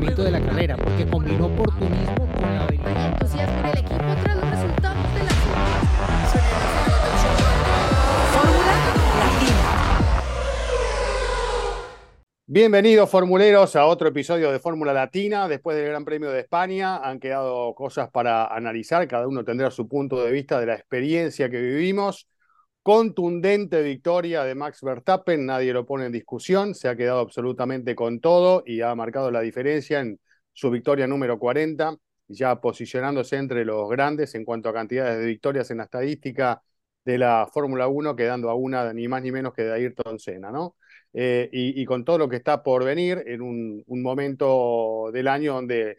funcionamiento 0.00 0.24
de 0.24 0.30
la 0.30 0.40
carrera, 0.40 0.76
porque 0.76 1.06
combinó 1.06 1.46
oportunismo 1.46 2.26
con 2.32 2.42
la 2.42 2.64
habilidad. 2.64 3.12
entusiasmo 3.12 3.58
en 3.58 3.66
el 3.66 3.78
equipo 3.78 4.04
tras 4.22 4.36
los 4.36 4.50
resultados 4.50 5.14
de 5.14 5.24
la 5.24 5.30
Fórmula 8.32 8.66
Latina. 8.66 9.60
Bienvenidos 12.46 13.10
formuleros 13.10 13.76
a 13.76 13.84
otro 13.86 14.08
episodio 14.08 14.50
de 14.50 14.58
Fórmula 14.58 14.92
Latina. 14.92 15.48
Después 15.48 15.76
del 15.76 15.88
Gran 15.88 16.04
Premio 16.04 16.30
de 16.30 16.40
España 16.40 16.96
han 16.96 17.20
quedado 17.20 17.74
cosas 17.74 18.10
para 18.10 18.46
analizar. 18.46 19.06
Cada 19.06 19.28
uno 19.28 19.44
tendrá 19.44 19.70
su 19.70 19.86
punto 19.86 20.24
de 20.24 20.32
vista 20.32 20.58
de 20.58 20.66
la 20.66 20.74
experiencia 20.74 21.50
que 21.50 21.60
vivimos. 21.60 22.26
Contundente 22.92 23.82
victoria 23.82 24.42
de 24.42 24.56
Max 24.56 24.80
Verstappen, 24.82 25.46
nadie 25.46 25.72
lo 25.72 25.86
pone 25.86 26.06
en 26.06 26.12
discusión. 26.12 26.74
Se 26.74 26.88
ha 26.88 26.96
quedado 26.96 27.20
absolutamente 27.20 27.94
con 27.94 28.18
todo 28.18 28.64
y 28.66 28.80
ha 28.80 28.92
marcado 28.96 29.30
la 29.30 29.42
diferencia 29.42 30.00
en 30.00 30.18
su 30.52 30.70
victoria 30.70 31.06
número 31.06 31.38
40, 31.38 31.96
ya 32.26 32.60
posicionándose 32.60 33.36
entre 33.36 33.64
los 33.64 33.88
grandes 33.88 34.34
en 34.34 34.44
cuanto 34.44 34.68
a 34.68 34.72
cantidades 34.72 35.20
de 35.20 35.26
victorias 35.26 35.70
en 35.70 35.76
la 35.76 35.84
estadística 35.84 36.64
de 37.04 37.18
la 37.18 37.48
Fórmula 37.54 37.86
1, 37.86 38.16
quedando 38.16 38.50
a 38.50 38.56
una 38.56 38.92
ni 38.92 39.06
más 39.06 39.22
ni 39.22 39.30
menos 39.30 39.54
que 39.54 39.62
de 39.62 39.72
Ayrton 39.72 40.18
Senna, 40.18 40.50
¿no? 40.50 40.74
Eh, 41.12 41.48
y, 41.52 41.84
con 41.84 42.04
todo 42.04 42.18
lo 42.18 42.28
que 42.28 42.34
está 42.34 42.64
por 42.64 42.84
venir 42.84 43.22
en 43.24 43.40
un, 43.40 43.84
momento 43.86 45.10
del 45.12 45.28
año 45.28 45.54
donde 45.54 45.96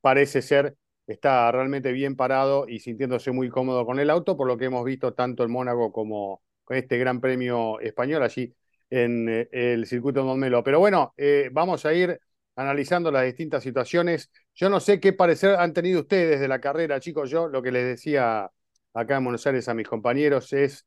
parece 0.00 0.42
ser 0.42 0.76
está 1.12 1.50
realmente 1.52 1.92
bien 1.92 2.16
parado 2.16 2.68
y 2.68 2.80
sintiéndose 2.80 3.32
muy 3.32 3.48
cómodo 3.48 3.84
con 3.86 3.98
el 3.98 4.10
auto, 4.10 4.36
por 4.36 4.46
lo 4.46 4.56
que 4.56 4.66
hemos 4.66 4.84
visto 4.84 5.12
tanto 5.14 5.44
en 5.44 5.50
Mónaco 5.50 5.92
como 5.92 6.42
con 6.64 6.76
este 6.76 6.98
Gran 6.98 7.20
Premio 7.20 7.80
español 7.80 8.22
allí 8.22 8.54
en 8.90 9.28
eh, 9.28 9.48
el 9.52 9.86
circuito 9.86 10.20
de 10.20 10.26
Montmeló. 10.26 10.62
Pero 10.62 10.78
bueno, 10.78 11.14
eh, 11.16 11.48
vamos 11.52 11.84
a 11.86 11.92
ir 11.94 12.20
analizando 12.56 13.10
las 13.10 13.24
distintas 13.24 13.62
situaciones. 13.62 14.30
Yo 14.54 14.70
no 14.70 14.80
sé 14.80 15.00
qué 15.00 15.12
parecer 15.12 15.56
han 15.56 15.72
tenido 15.72 16.00
ustedes 16.00 16.40
de 16.40 16.48
la 16.48 16.60
carrera, 16.60 17.00
chicos. 17.00 17.30
Yo 17.30 17.48
lo 17.48 17.62
que 17.62 17.72
les 17.72 17.84
decía 17.86 18.50
acá 18.94 19.16
en 19.16 19.24
Buenos 19.24 19.46
Aires 19.46 19.68
a 19.68 19.74
mis 19.74 19.88
compañeros 19.88 20.52
es 20.52 20.86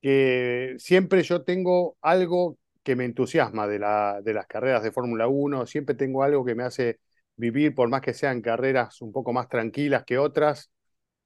que 0.00 0.74
siempre 0.78 1.22
yo 1.22 1.42
tengo 1.42 1.96
algo 2.00 2.58
que 2.82 2.96
me 2.96 3.04
entusiasma 3.04 3.66
de, 3.66 3.78
la, 3.78 4.20
de 4.22 4.34
las 4.34 4.46
carreras 4.46 4.82
de 4.82 4.92
Fórmula 4.92 5.28
1, 5.28 5.66
siempre 5.66 5.94
tengo 5.94 6.22
algo 6.22 6.44
que 6.44 6.54
me 6.54 6.62
hace 6.62 6.98
vivir, 7.40 7.74
por 7.74 7.88
más 7.88 8.02
que 8.02 8.14
sean 8.14 8.40
carreras 8.42 9.00
un 9.02 9.12
poco 9.12 9.32
más 9.32 9.48
tranquilas 9.48 10.04
que 10.04 10.18
otras, 10.18 10.70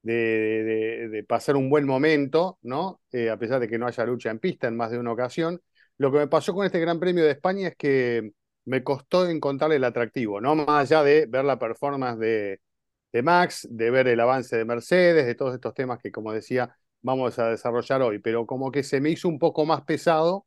de, 0.03 1.25
pasar 1.29 1.57
un 1.57 1.71
buen 1.71 1.87
momento, 1.87 2.59
¿no? 2.63 3.01
Eh, 3.13 3.31
a 3.31 3.39
pesar 3.39 3.61
de 3.61 3.69
que 3.69 3.79
no 3.79 3.87
haya 3.87 4.05
lucha 4.05 4.31
en 4.31 4.39
pista 4.39 4.69
en 4.69 4.77
más 4.77 4.91
de 4.91 4.99
una 4.99 5.13
ocasión. 5.13 5.61
Lo 5.99 6.13
que 6.13 6.19
me 6.19 6.29
pasó 6.29 6.55
con 6.55 6.67
este 6.67 6.81
Gran 6.81 7.01
Premio 7.01 7.25
de 7.25 7.33
España 7.33 7.69
es 7.69 7.77
que 7.77 8.33
me 8.67 8.83
costó 8.83 9.29
encontrarle 9.29 9.77
el 9.77 9.85
atractivo, 9.85 10.41
¿no? 10.41 10.55
Más 10.55 10.93
allá 10.93 11.03
de 11.03 11.27
ver 11.27 11.45
la 11.45 11.59
performance 11.59 12.19
de, 12.19 12.61
de 13.13 13.23
Max, 13.23 13.67
de 13.71 13.91
ver 13.91 14.09
el 14.09 14.21
avance 14.21 14.57
de 14.57 14.65
Mercedes, 14.65 15.27
de 15.27 15.35
todos 15.35 15.55
estos 15.55 15.75
temas 15.75 15.99
que, 16.01 16.11
como 16.13 16.33
decía, 16.33 16.77
vamos 17.03 17.39
a 17.39 17.51
desarrollar 17.51 18.03
hoy, 18.03 18.19
pero 18.19 18.47
como 18.47 18.71
que 18.73 18.83
se 18.83 19.01
me 19.01 19.11
hizo 19.11 19.29
un 19.29 19.39
poco 19.39 19.65
más 19.67 19.83
pesado 19.83 20.47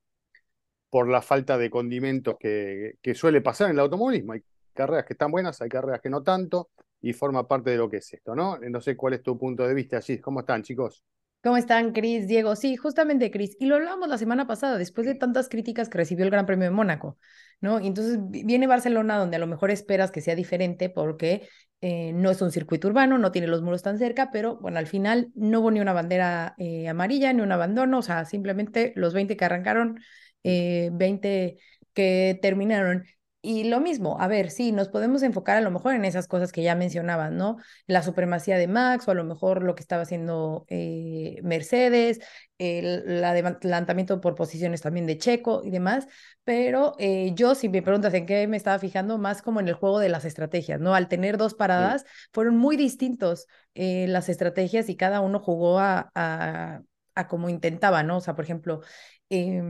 por 0.89 1.07
la 1.09 1.21
falta 1.21 1.57
de 1.57 1.69
condimentos 1.69 2.35
que, 2.39 2.93
que 3.01 3.15
suele 3.15 3.41
pasar 3.41 3.67
en 3.67 3.73
el 3.73 3.79
automovilismo. 3.81 4.33
Carreras 4.77 5.05
que 5.05 5.13
están 5.13 5.31
buenas, 5.31 5.61
hay 5.61 5.69
carreras 5.69 5.99
que 6.01 6.09
no 6.09 6.23
tanto, 6.23 6.69
y 7.01 7.13
forma 7.13 7.47
parte 7.47 7.71
de 7.71 7.77
lo 7.77 7.89
que 7.89 7.97
es 7.97 8.13
esto, 8.13 8.35
¿no? 8.35 8.57
No 8.57 8.79
sé 8.79 8.95
cuál 8.95 9.13
es 9.13 9.23
tu 9.23 9.37
punto 9.37 9.67
de 9.67 9.73
vista, 9.73 10.01
Gis. 10.01 10.21
¿Cómo 10.21 10.39
están, 10.39 10.63
chicos? 10.63 11.03
¿Cómo 11.43 11.57
están, 11.57 11.93
Cris, 11.93 12.27
Diego? 12.27 12.55
Sí, 12.55 12.75
justamente, 12.75 13.31
Cris. 13.31 13.55
Y 13.59 13.67
lo 13.67 13.75
hablábamos 13.75 14.09
la 14.09 14.17
semana 14.17 14.47
pasada, 14.47 14.77
después 14.77 15.05
de 15.07 15.15
tantas 15.15 15.49
críticas 15.49 15.87
que 15.89 15.97
recibió 15.97 16.25
el 16.25 16.31
Gran 16.31 16.45
Premio 16.45 16.65
de 16.65 16.71
Mónaco, 16.71 17.17
¿no? 17.61 17.79
Y 17.79 17.87
entonces 17.87 18.19
viene 18.29 18.67
Barcelona, 18.67 19.17
donde 19.17 19.37
a 19.37 19.39
lo 19.39 19.47
mejor 19.47 19.71
esperas 19.71 20.11
que 20.11 20.21
sea 20.21 20.35
diferente, 20.35 20.89
porque 20.89 21.47
eh, 21.81 22.11
no 22.13 22.31
es 22.31 22.41
un 22.41 22.51
circuito 22.51 22.87
urbano, 22.87 23.17
no 23.17 23.31
tiene 23.31 23.47
los 23.47 23.61
muros 23.61 23.83
tan 23.83 23.99
cerca, 23.99 24.31
pero 24.31 24.57
bueno, 24.57 24.79
al 24.79 24.87
final 24.87 25.31
no 25.35 25.59
hubo 25.59 25.71
ni 25.71 25.79
una 25.79 25.93
bandera 25.93 26.55
eh, 26.57 26.87
amarilla, 26.87 27.31
ni 27.33 27.41
un 27.41 27.51
abandono, 27.51 27.99
o 27.99 28.01
sea, 28.01 28.25
simplemente 28.25 28.93
los 28.95 29.13
20 29.13 29.37
que 29.37 29.45
arrancaron, 29.45 29.99
eh, 30.43 30.89
20 30.93 31.57
que 31.93 32.39
terminaron. 32.41 33.05
Y 33.41 33.65
lo 33.65 33.79
mismo, 33.79 34.19
a 34.19 34.27
ver, 34.27 34.49
sí, 34.49 34.71
nos 34.71 34.89
podemos 34.89 35.21
enfocar 35.21 35.57
a 35.57 35.61
lo 35.61 35.71
mejor 35.71 35.93
en 35.93 36.05
esas 36.05 36.27
cosas 36.27 36.51
que 36.51 36.63
ya 36.63 36.75
mencionaban, 36.75 37.37
¿no? 37.37 37.57
La 37.85 38.01
supremacía 38.01 38.57
de 38.57 38.67
Max 38.67 39.07
o 39.07 39.11
a 39.11 39.13
lo 39.13 39.23
mejor 39.23 39.63
lo 39.63 39.75
que 39.75 39.81
estaba 39.81 40.01
haciendo 40.01 40.65
eh, 40.69 41.39
Mercedes, 41.43 42.19
el, 42.57 43.23
adelantamiento 43.23 44.19
por 44.21 44.35
posiciones 44.35 44.81
también 44.81 45.05
de 45.05 45.17
Checo 45.17 45.61
y 45.63 45.69
demás, 45.69 46.07
pero 46.43 46.95
eh, 46.97 47.31
yo, 47.35 47.53
si 47.53 47.69
me 47.69 47.81
preguntas 47.83 48.13
en 48.15 48.25
qué 48.25 48.47
me 48.47 48.57
estaba 48.57 48.79
fijando, 48.79 49.17
más 49.19 49.41
como 49.41 49.59
en 49.59 49.67
el 49.67 49.75
juego 49.75 49.99
de 49.99 50.09
las 50.09 50.25
estrategias, 50.25 50.81
¿no? 50.81 50.95
Al 50.95 51.07
tener 51.07 51.37
dos 51.37 51.53
paradas, 51.53 52.01
sí. 52.01 52.07
fueron 52.33 52.57
muy 52.57 52.75
distintos 52.75 53.45
eh, 53.75 54.07
las 54.09 54.29
estrategias 54.29 54.89
y 54.89 54.97
cada 54.97 55.21
uno 55.21 55.39
jugó 55.39 55.79
a, 55.79 56.09
a, 56.15 56.81
a 57.17 57.27
como 57.27 57.49
intentaba, 57.49 58.03
¿no? 58.03 58.17
O 58.17 58.21
sea, 58.21 58.35
por 58.35 58.45
ejemplo, 58.45 58.81
eh, 59.29 59.61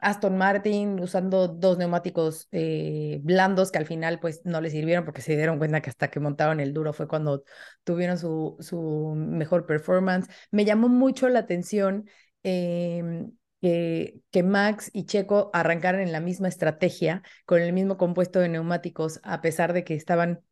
Aston 0.00 0.36
Martin 0.36 1.00
usando 1.00 1.48
dos 1.48 1.78
neumáticos 1.78 2.48
eh, 2.52 3.20
blandos 3.22 3.70
que 3.70 3.78
al 3.78 3.86
final 3.86 4.20
pues 4.20 4.42
no 4.44 4.60
le 4.60 4.70
sirvieron 4.70 5.04
porque 5.04 5.22
se 5.22 5.36
dieron 5.36 5.58
cuenta 5.58 5.80
que 5.80 5.90
hasta 5.90 6.10
que 6.10 6.20
montaron 6.20 6.60
el 6.60 6.74
duro 6.74 6.92
fue 6.92 7.08
cuando 7.08 7.44
tuvieron 7.84 8.18
su, 8.18 8.56
su 8.60 9.14
mejor 9.16 9.66
performance. 9.66 10.28
Me 10.50 10.64
llamó 10.64 10.88
mucho 10.88 11.28
la 11.28 11.40
atención 11.40 12.08
eh, 12.42 13.26
que, 13.60 14.20
que, 14.30 14.42
Max 14.42 14.90
y 14.92 15.06
Checo 15.06 15.50
arrancaran 15.54 16.00
en 16.02 16.12
la 16.12 16.20
misma 16.20 16.48
estrategia 16.48 17.22
con 17.46 17.62
el 17.62 17.72
mismo 17.72 17.96
compuesto 17.96 18.40
de 18.40 18.48
neumáticos 18.48 19.20
a 19.22 19.40
pesar 19.40 19.72
de 19.72 19.84
que 19.84 19.94
estaban 19.94 20.42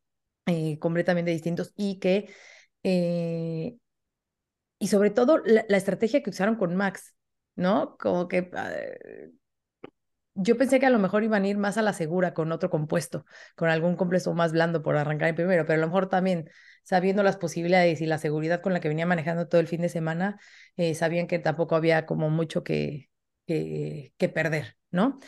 eh, 0.47 0.79
completamente 0.79 1.31
distintos 1.31 1.73
y 1.77 1.99
que 1.99 2.31
y 4.79 4.89
sobre 4.89 5.11
todo 5.11 5.39
la, 5.45 5.65
estrategia 5.77 6.23
que 6.23 6.31
usaron 6.31 6.57
con 6.57 6.75
Max, 6.75 7.15
¿no? 7.57 7.97
Como 7.99 8.29
que 8.29 8.51
uh, 8.53 9.33
yo 10.35 10.57
pensé 10.57 10.81
que 10.81 10.87
a 10.87 10.91
lo 10.91 10.99
mejor 10.99 11.23
iban 11.23 11.45
a 11.45 11.49
ir 11.49 11.59
más 11.59 11.79
a 11.79 11.83
la 11.83 11.93
segura 11.93 12.35
con 12.35 12.51
otro 12.53 12.69
compuesto, 12.71 13.25
con 13.55 13.69
algún 13.69 13.97
compuesto 13.97 14.35
más 14.35 14.53
blando 14.53 14.83
por 14.83 14.97
arrancar 14.97 15.29
en 15.29 15.37
primero, 15.37 15.65
pero 15.65 15.79
a 15.79 15.81
lo 15.81 15.87
mejor 15.87 16.09
también 16.09 16.51
sabiendo 16.83 17.23
las 17.23 17.37
posibilidades 17.37 18.01
y 18.01 18.07
la 18.07 18.19
seguridad 18.19 18.61
con 18.61 18.73
la 18.73 18.81
que 18.81 18.89
venía 18.89 19.07
manejando 19.07 19.49
todo 19.49 19.61
el 19.61 19.69
fin 19.69 19.81
de 19.81 19.89
semana, 19.89 20.39
eh, 20.77 20.95
sabían 20.95 21.27
que 21.29 21.39
tampoco 21.39 21.77
había 21.77 22.05
como 22.05 22.31
mucho 22.31 22.65
que, 22.65 23.11
que, 23.47 24.13
que 24.19 24.29
perder, 24.29 24.77
¿no? 24.91 25.21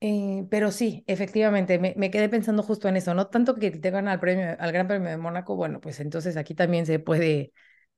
Eh, 0.00 0.46
pero 0.50 0.72
sí, 0.72 1.04
efectivamente, 1.06 1.78
me, 1.78 1.94
me, 1.96 2.10
quedé 2.10 2.28
pensando 2.28 2.62
justo 2.62 2.88
en 2.88 2.96
eso, 2.96 3.14
no 3.14 3.28
tanto 3.28 3.54
que 3.56 3.70
te 3.70 3.90
ganan 3.90 4.12
al 4.12 4.20
premio, 4.20 4.56
al 4.58 4.72
Gran 4.72 4.88
Premio 4.88 5.08
de 5.08 5.16
Mónaco, 5.16 5.56
bueno, 5.56 5.80
pues 5.80 6.00
entonces 6.00 6.36
aquí 6.36 6.54
también 6.54 6.86
se 6.86 6.98
puede 6.98 7.52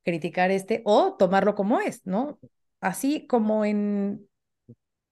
criticar 0.04 0.50
este 0.50 0.82
o 0.84 1.16
tomarlo 1.18 1.54
como 1.54 1.80
es, 1.80 2.06
¿no? 2.06 2.38
así 2.80 3.26
como 3.26 3.64
en 3.64 4.28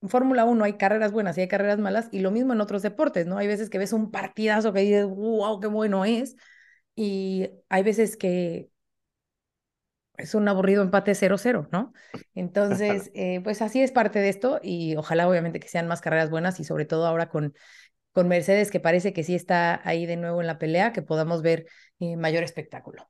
Fórmula 0.08 0.44
1 0.44 0.64
hay 0.64 0.74
carreras 0.74 1.12
buenas 1.12 1.36
y 1.38 1.42
hay 1.42 1.48
carreras 1.48 1.78
malas, 1.78 2.08
y 2.12 2.20
lo 2.20 2.30
mismo 2.30 2.52
en 2.52 2.60
otros 2.60 2.82
deportes, 2.82 3.26
¿no? 3.26 3.38
Hay 3.38 3.46
veces 3.46 3.70
que 3.70 3.78
ves 3.78 3.92
un 3.92 4.10
partidazo 4.10 4.72
que 4.72 4.80
dices, 4.80 5.06
wow, 5.06 5.60
qué 5.60 5.66
bueno 5.68 6.04
es, 6.04 6.36
y 6.94 7.50
hay 7.68 7.82
veces 7.82 8.16
que 8.16 8.70
es 10.16 10.34
un 10.34 10.48
aburrido 10.48 10.82
empate 10.82 11.14
0-0, 11.14 11.68
¿no? 11.72 11.92
Entonces, 12.34 13.10
eh, 13.14 13.40
pues 13.42 13.62
así 13.62 13.82
es 13.82 13.92
parte 13.92 14.18
de 14.20 14.28
esto, 14.28 14.60
y 14.62 14.96
ojalá 14.96 15.28
obviamente 15.28 15.60
que 15.60 15.68
sean 15.68 15.88
más 15.88 16.00
carreras 16.00 16.30
buenas, 16.30 16.60
y 16.60 16.64
sobre 16.64 16.84
todo 16.84 17.06
ahora 17.06 17.28
con, 17.28 17.54
con 18.12 18.28
Mercedes, 18.28 18.70
que 18.70 18.80
parece 18.80 19.12
que 19.12 19.24
sí 19.24 19.34
está 19.34 19.80
ahí 19.88 20.06
de 20.06 20.16
nuevo 20.16 20.40
en 20.40 20.46
la 20.46 20.58
pelea, 20.58 20.92
que 20.92 21.02
podamos 21.02 21.42
ver 21.42 21.66
eh, 22.00 22.16
mayor 22.16 22.44
espectáculo. 22.44 23.08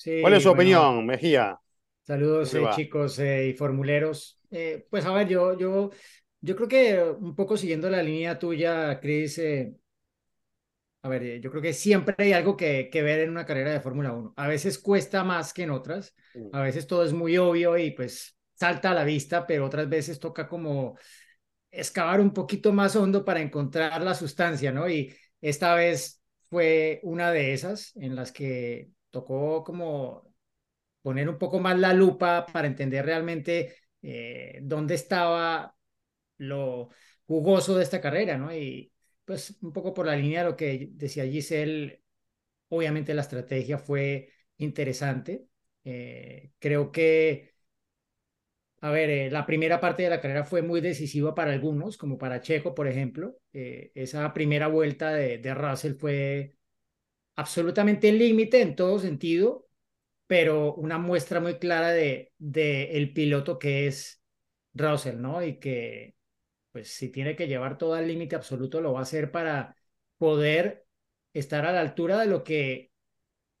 Sí, 0.00 0.22
¿Cuál 0.22 0.32
es 0.32 0.42
su 0.42 0.48
bueno, 0.48 0.60
opinión, 0.62 1.06
Mejía? 1.06 1.60
Saludos 2.04 2.54
eh, 2.54 2.64
chicos 2.74 3.18
eh, 3.18 3.48
y 3.48 3.52
formuleros. 3.52 4.40
Eh, 4.50 4.86
pues 4.88 5.04
a 5.04 5.12
ver, 5.12 5.28
yo, 5.28 5.58
yo, 5.58 5.90
yo 6.40 6.56
creo 6.56 6.68
que 6.68 7.02
un 7.02 7.36
poco 7.36 7.58
siguiendo 7.58 7.90
la 7.90 8.02
línea 8.02 8.38
tuya, 8.38 8.98
Cris, 8.98 9.36
eh, 9.38 9.74
a 11.02 11.08
ver, 11.10 11.38
yo 11.42 11.50
creo 11.50 11.60
que 11.62 11.74
siempre 11.74 12.14
hay 12.16 12.32
algo 12.32 12.56
que, 12.56 12.88
que 12.90 13.02
ver 13.02 13.20
en 13.20 13.30
una 13.30 13.44
carrera 13.44 13.72
de 13.72 13.80
Fórmula 13.80 14.14
1. 14.14 14.32
A 14.38 14.48
veces 14.48 14.78
cuesta 14.78 15.22
más 15.22 15.52
que 15.52 15.64
en 15.64 15.70
otras, 15.70 16.14
a 16.54 16.62
veces 16.62 16.86
todo 16.86 17.04
es 17.04 17.12
muy 17.12 17.36
obvio 17.36 17.76
y 17.76 17.90
pues 17.90 18.34
salta 18.54 18.92
a 18.92 18.94
la 18.94 19.04
vista, 19.04 19.46
pero 19.46 19.66
otras 19.66 19.86
veces 19.86 20.18
toca 20.18 20.48
como 20.48 20.96
excavar 21.70 22.22
un 22.22 22.32
poquito 22.32 22.72
más 22.72 22.96
hondo 22.96 23.22
para 23.22 23.42
encontrar 23.42 24.00
la 24.00 24.14
sustancia, 24.14 24.72
¿no? 24.72 24.88
Y 24.88 25.14
esta 25.42 25.74
vez 25.74 26.22
fue 26.48 27.00
una 27.02 27.30
de 27.30 27.52
esas 27.52 27.94
en 27.96 28.16
las 28.16 28.32
que 28.32 28.88
tocó 29.10 29.64
como 29.64 30.34
poner 31.02 31.28
un 31.28 31.38
poco 31.38 31.60
más 31.60 31.78
la 31.78 31.92
lupa 31.94 32.46
para 32.46 32.66
entender 32.68 33.04
realmente 33.06 33.76
eh, 34.02 34.60
dónde 34.62 34.94
estaba 34.94 35.76
lo 36.38 36.90
jugoso 37.26 37.76
de 37.76 37.84
esta 37.84 38.00
carrera, 38.00 38.38
¿no? 38.38 38.54
Y 38.54 38.92
pues 39.24 39.56
un 39.62 39.72
poco 39.72 39.94
por 39.94 40.06
la 40.06 40.16
línea 40.16 40.44
de 40.44 40.50
lo 40.50 40.56
que 40.56 40.88
decía 40.92 41.24
Giselle, 41.26 42.02
obviamente 42.68 43.14
la 43.14 43.22
estrategia 43.22 43.78
fue 43.78 44.30
interesante. 44.58 45.46
Eh, 45.84 46.52
creo 46.58 46.92
que 46.92 47.54
a 48.82 48.90
ver, 48.90 49.10
eh, 49.10 49.30
la 49.30 49.44
primera 49.46 49.78
parte 49.80 50.02
de 50.02 50.10
la 50.10 50.20
carrera 50.20 50.44
fue 50.44 50.62
muy 50.62 50.80
decisiva 50.80 51.34
para 51.34 51.52
algunos, 51.52 51.96
como 51.98 52.16
para 52.18 52.40
Checo, 52.40 52.74
por 52.74 52.88
ejemplo. 52.88 53.36
Eh, 53.52 53.92
esa 53.94 54.32
primera 54.32 54.68
vuelta 54.68 55.10
de, 55.12 55.38
de 55.38 55.54
Russell 55.54 55.94
fue 55.96 56.56
absolutamente 57.40 58.12
límite 58.12 58.60
en 58.62 58.76
todo 58.76 58.98
sentido, 58.98 59.66
pero 60.26 60.74
una 60.74 60.98
muestra 60.98 61.40
muy 61.40 61.58
clara 61.58 61.90
de, 61.90 62.32
el 62.38 63.12
piloto 63.12 63.58
que 63.58 63.86
es 63.86 64.22
Russell, 64.74 65.20
¿no? 65.20 65.42
Y 65.42 65.58
que, 65.58 66.16
pues, 66.72 66.90
si 66.92 67.10
tiene 67.10 67.36
que 67.36 67.48
llevar 67.48 67.78
todo 67.78 67.94
al 67.94 68.08
límite 68.08 68.36
absoluto, 68.36 68.80
lo 68.80 68.92
va 68.92 69.00
a 69.00 69.02
hacer 69.04 69.32
para 69.32 69.76
poder 70.18 70.86
estar 71.32 71.66
a 71.66 71.72
la 71.72 71.80
altura 71.80 72.18
de 72.20 72.26
lo 72.26 72.44
que 72.44 72.92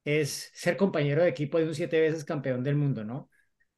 es 0.04 0.50
ser 0.54 0.76
compañero 0.76 1.22
de 1.22 1.30
equipo 1.30 1.58
de 1.58 1.66
un 1.66 1.74
siete 1.74 2.00
veces 2.00 2.24
campeón 2.24 2.62
del 2.64 2.76
mundo, 2.76 3.04
¿no? 3.04 3.30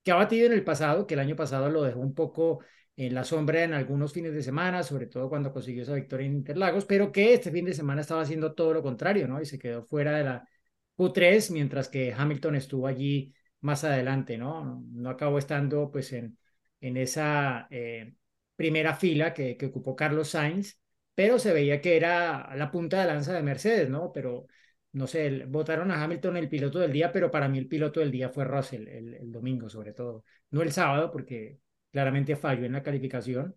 Que 0.03 0.13
ha 0.13 0.17
batido 0.17 0.47
en 0.47 0.53
el 0.53 0.65
pasado, 0.65 1.07
que 1.07 1.15
el 1.15 1.21
año 1.21 1.37
pasado 1.37 1.71
lo 1.71 1.83
dejó 1.83 2.01
un 2.01 2.15
poco 2.15 2.65
en 2.97 3.15
la 3.15 3.25
sombra 3.25 3.65
en 3.65 3.73
algunos 3.73 4.13
fines 4.13 4.35
de 4.35 4.43
semana, 4.43 4.83
sobre 4.83 5.07
todo 5.07 5.29
cuando 5.29 5.53
consiguió 5.53 5.83
esa 5.83 5.95
victoria 5.95 6.27
en 6.27 6.35
Interlagos, 6.35 6.85
pero 6.85 7.11
que 7.13 7.35
este 7.35 7.51
fin 7.51 7.65
de 7.65 7.75
semana 7.75 8.03
estaba 8.03 8.23
haciendo 8.23 8.55
todo 8.55 8.75
lo 8.75 8.83
contrario, 8.83 9.27
¿no? 9.29 9.41
Y 9.41 9.47
se 9.47 9.59
quedó 9.59 9.83
fuera 9.85 10.13
de 10.17 10.25
la 10.25 10.49
Q3, 10.97 11.51
mientras 11.51 11.89
que 11.89 12.13
Hamilton 12.13 12.57
estuvo 12.57 12.87
allí 12.87 13.35
más 13.61 13.85
adelante, 13.85 14.37
¿no? 14.39 14.85
No 14.93 15.11
acabó 15.11 15.39
estando 15.39 15.91
pues 15.91 16.13
en, 16.13 16.39
en 16.81 16.97
esa 16.97 17.67
eh, 17.71 18.15
primera 18.57 18.95
fila 18.95 19.33
que, 19.33 19.57
que 19.57 19.67
ocupó 19.67 19.97
Carlos 19.97 20.29
Sainz, 20.31 20.79
pero 21.15 21.39
se 21.39 21.53
veía 21.53 21.81
que 21.81 21.97
era 21.97 22.55
la 22.57 22.71
punta 22.71 23.01
de 23.01 23.07
lanza 23.07 23.33
de 23.33 23.43
Mercedes, 23.43 23.89
¿no? 23.89 24.13
Pero 24.13 24.47
no 24.93 25.07
sé, 25.07 25.47
votaron 25.47 25.91
a 25.91 26.03
Hamilton 26.03 26.37
el 26.37 26.49
piloto 26.49 26.79
del 26.79 26.93
día, 26.93 27.11
pero 27.13 27.31
para 27.31 27.49
mí 27.49 27.59
el 27.59 27.69
piloto 27.69 28.01
del 28.01 28.11
día 28.11 28.29
fue 28.29 28.45
Russell, 28.45 28.87
el, 28.89 29.15
el 29.15 29.33
domingo 29.33 29.69
sobre 29.71 29.93
todo. 29.95 30.25
No 30.51 30.63
el 30.63 30.73
sábado, 30.73 31.11
porque 31.11 31.59
claramente 31.93 32.37
falló 32.37 32.65
en 32.67 32.73
la 32.73 32.83
calificación, 32.83 33.57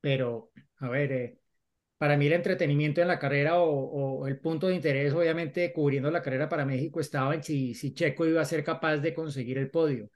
pero 0.00 0.52
a 0.78 0.88
ver, 0.88 1.12
eh, 1.12 1.38
para 1.98 2.16
mí 2.16 2.26
el 2.26 2.34
entretenimiento 2.34 3.02
en 3.02 3.08
la 3.08 3.18
carrera 3.18 3.60
o, 3.62 4.26
el 4.26 4.40
punto 4.40 4.68
de 4.68 4.74
interés, 4.76 5.12
obviamente, 5.14 5.72
cubriendo 5.72 6.10
la 6.10 6.22
carrera 6.22 6.48
para 6.48 6.64
México 6.66 7.00
estaba 7.00 7.34
en 7.34 7.42
si, 7.44 7.74
si 7.74 7.94
Checo 7.94 8.26
iba 8.26 8.40
a 8.42 8.44
ser 8.46 8.64
capaz 8.64 8.98
de 8.98 9.14
conseguir 9.14 9.58
el 9.58 9.70
podio, 9.70 10.10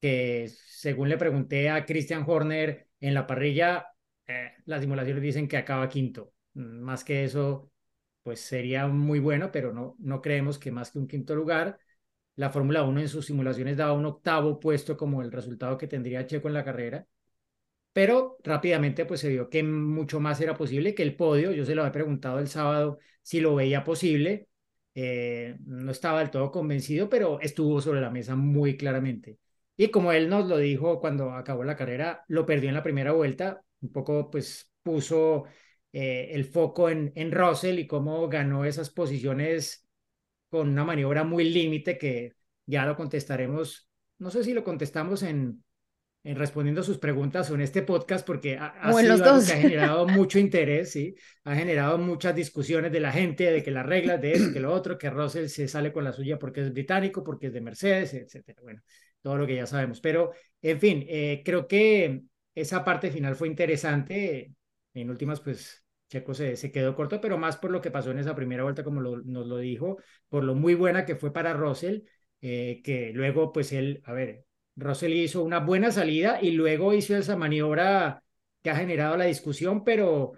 que 0.00 0.48
según 0.50 1.08
le 1.08 1.18
pregunté 1.18 1.70
a 1.70 1.86
Christian 1.86 2.24
Horner 2.26 2.88
en 3.00 3.14
la 3.14 3.26
parrilla, 3.26 3.88
eh, 4.26 4.52
las 4.66 4.80
simulaciones 4.82 5.22
dicen 5.22 5.48
que 5.48 5.56
acaba 5.56 5.88
quinto. 5.88 6.32
Más 6.54 7.04
que 7.04 7.24
eso, 7.24 7.72
pues 8.22 8.40
sería 8.40 8.86
muy 8.88 9.18
bueno, 9.20 9.50
pero 9.52 9.72
no, 9.72 9.96
no 10.00 10.20
creemos 10.22 10.58
que 10.58 10.70
más 10.72 10.90
que 10.92 10.98
un 10.98 11.08
quinto 11.08 11.34
lugar. 11.34 11.78
La 12.36 12.50
Fórmula 12.50 12.82
1 12.84 13.00
en 13.00 13.08
sus 13.08 13.26
simulaciones 13.26 13.76
daba 13.76 13.92
un 13.92 14.06
octavo 14.06 14.58
puesto 14.58 14.96
como 14.96 15.22
el 15.22 15.32
resultado 15.32 15.76
que 15.78 15.86
tendría 15.86 16.26
Checo 16.26 16.48
en 16.48 16.54
la 16.54 16.64
carrera, 16.64 17.06
pero 17.92 18.38
rápidamente 18.42 19.04
pues 19.04 19.20
se 19.20 19.28
vio 19.28 19.50
que 19.50 19.62
mucho 19.62 20.20
más 20.20 20.40
era 20.40 20.56
posible 20.56 20.94
que 20.94 21.02
el 21.02 21.16
podio. 21.16 21.52
Yo 21.52 21.64
se 21.64 21.74
lo 21.74 21.82
había 21.82 21.92
preguntado 21.92 22.38
el 22.38 22.48
sábado 22.48 22.98
si 23.22 23.40
lo 23.40 23.54
veía 23.54 23.84
posible. 23.84 24.48
Eh, 24.94 25.56
no 25.66 25.90
estaba 25.90 26.20
del 26.20 26.30
todo 26.30 26.50
convencido, 26.50 27.08
pero 27.08 27.40
estuvo 27.40 27.80
sobre 27.80 28.00
la 28.00 28.10
mesa 28.10 28.34
muy 28.36 28.76
claramente. 28.76 29.38
Y 29.76 29.88
como 29.88 30.12
él 30.12 30.28
nos 30.28 30.48
lo 30.48 30.58
dijo 30.58 31.00
cuando 31.00 31.32
acabó 31.32 31.64
la 31.64 31.76
carrera, 31.76 32.24
lo 32.28 32.46
perdió 32.46 32.68
en 32.68 32.74
la 32.74 32.82
primera 32.82 33.12
vuelta, 33.12 33.62
un 33.80 33.92
poco 33.92 34.30
pues 34.30 34.70
puso 34.82 35.44
eh, 35.92 36.30
el 36.32 36.44
foco 36.44 36.88
en, 36.88 37.12
en 37.14 37.32
Russell 37.32 37.78
y 37.78 37.86
cómo 37.86 38.28
ganó 38.28 38.64
esas 38.64 38.90
posiciones 38.90 39.81
con 40.52 40.68
una 40.68 40.84
maniobra 40.84 41.24
muy 41.24 41.44
límite 41.48 41.96
que 41.96 42.34
ya 42.66 42.84
lo 42.84 42.94
contestaremos, 42.94 43.88
no 44.18 44.30
sé 44.30 44.44
si 44.44 44.52
lo 44.52 44.62
contestamos 44.62 45.22
en, 45.22 45.64
en 46.24 46.36
respondiendo 46.36 46.82
a 46.82 46.84
sus 46.84 46.98
preguntas 46.98 47.50
o 47.50 47.54
en 47.54 47.62
este 47.62 47.80
podcast 47.80 48.26
porque 48.26 48.58
ha, 48.58 48.66
ha 48.66 48.92
sido 48.92 49.14
algo 49.14 49.46
que 49.46 49.52
ha 49.54 49.56
generado 49.56 50.06
mucho 50.08 50.38
interés, 50.38 50.92
¿sí? 50.92 51.14
Ha 51.44 51.54
generado 51.54 51.96
muchas 51.96 52.36
discusiones 52.36 52.92
de 52.92 53.00
la 53.00 53.12
gente, 53.12 53.50
de 53.50 53.62
que 53.62 53.70
las 53.70 53.86
reglas, 53.86 54.20
de 54.20 54.32
eso, 54.32 54.52
que 54.52 54.60
lo 54.60 54.74
otro, 54.74 54.98
que 54.98 55.08
Russell 55.08 55.46
se 55.46 55.68
sale 55.68 55.90
con 55.90 56.04
la 56.04 56.12
suya 56.12 56.38
porque 56.38 56.60
es 56.60 56.70
británico, 56.70 57.24
porque 57.24 57.46
es 57.46 57.54
de 57.54 57.62
Mercedes, 57.62 58.12
etcétera. 58.12 58.60
Bueno, 58.60 58.82
todo 59.22 59.38
lo 59.38 59.46
que 59.46 59.56
ya 59.56 59.66
sabemos. 59.66 60.02
Pero, 60.02 60.32
en 60.60 60.78
fin, 60.78 61.06
eh, 61.08 61.40
creo 61.42 61.66
que 61.66 62.24
esa 62.54 62.84
parte 62.84 63.10
final 63.10 63.36
fue 63.36 63.48
interesante. 63.48 64.52
En 64.92 65.08
últimas, 65.08 65.40
pues 65.40 65.81
Checo 66.12 66.34
se, 66.34 66.70
quedó 66.70 66.94
corto, 66.94 67.22
pero 67.22 67.38
más 67.38 67.56
por 67.56 67.70
lo 67.70 67.80
que 67.80 67.90
pasó 67.90 68.10
en 68.10 68.18
esa 68.18 68.34
primera 68.34 68.64
vuelta, 68.64 68.84
como 68.84 69.00
nos 69.00 69.46
lo 69.46 69.56
dijo, 69.56 69.96
por 70.28 70.44
lo 70.44 70.54
muy 70.54 70.74
buena 70.74 71.06
que 71.06 71.16
fue 71.16 71.32
para 71.32 71.54
Russell, 71.54 72.02
eh, 72.42 72.82
que 72.84 73.12
luego, 73.14 73.50
pues 73.50 73.72
él, 73.72 74.02
a 74.04 74.12
ver, 74.12 74.44
Russell 74.76 75.14
hizo 75.14 75.42
una 75.42 75.60
buena 75.60 75.90
salida 75.90 76.38
y 76.42 76.50
luego 76.50 76.92
hizo 76.92 77.16
esa 77.16 77.36
maniobra 77.36 78.22
que 78.62 78.68
ha 78.68 78.76
generado 78.76 79.16
la 79.16 79.24
discusión, 79.24 79.84
pero 79.84 80.32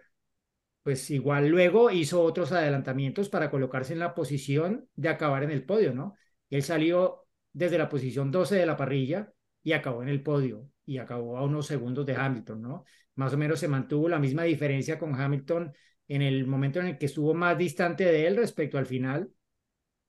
pues 0.85 1.11
igual 1.11 1.49
luego 1.49 1.91
hizo 1.91 2.23
otros 2.23 2.53
adelantamientos 2.53 3.29
para 3.29 3.51
colocarse 3.51 3.95
en 3.95 3.99
la 4.01 4.15
posición 4.15 4.89
de 4.95 5.09
acabar 5.09 5.43
en 5.43 5.51
el 5.51 5.65
podio, 5.65 5.93
¿no? 5.95 6.15
él 6.51 6.63
salió 6.63 7.27
desde 7.53 7.79
la 7.79 7.89
posición 7.89 8.31
12 8.31 8.57
de 8.57 8.67
la 8.67 8.77
parrilla 8.77 9.33
y 9.63 9.73
acabó 9.73 10.03
en 10.03 10.09
el 10.09 10.23
podio 10.23 10.69
y 10.87 10.99
acabó 10.99 11.37
a 11.39 11.43
unos 11.45 11.67
segundos 11.67 12.07
de 12.07 12.15
Hamilton, 12.15 12.63
¿no? 12.63 12.85
Más 13.17 13.33
o 13.33 13.39
menos 13.39 13.61
se 13.61 13.69
mantuvo 13.69 14.09
la 14.09 14.19
misma 14.19 14.45
diferencia 14.45 14.99
con 14.99 15.19
Hamilton 15.21 15.73
en 16.09 16.23
el 16.23 16.47
momento 16.47 16.81
en 16.81 16.87
el 16.87 16.99
que 16.99 17.07
estuvo 17.07 17.35
más 17.35 17.57
distante 17.57 18.05
de 18.05 18.27
él 18.27 18.37
respecto 18.37 18.79
al 18.79 18.87
final. 18.87 19.31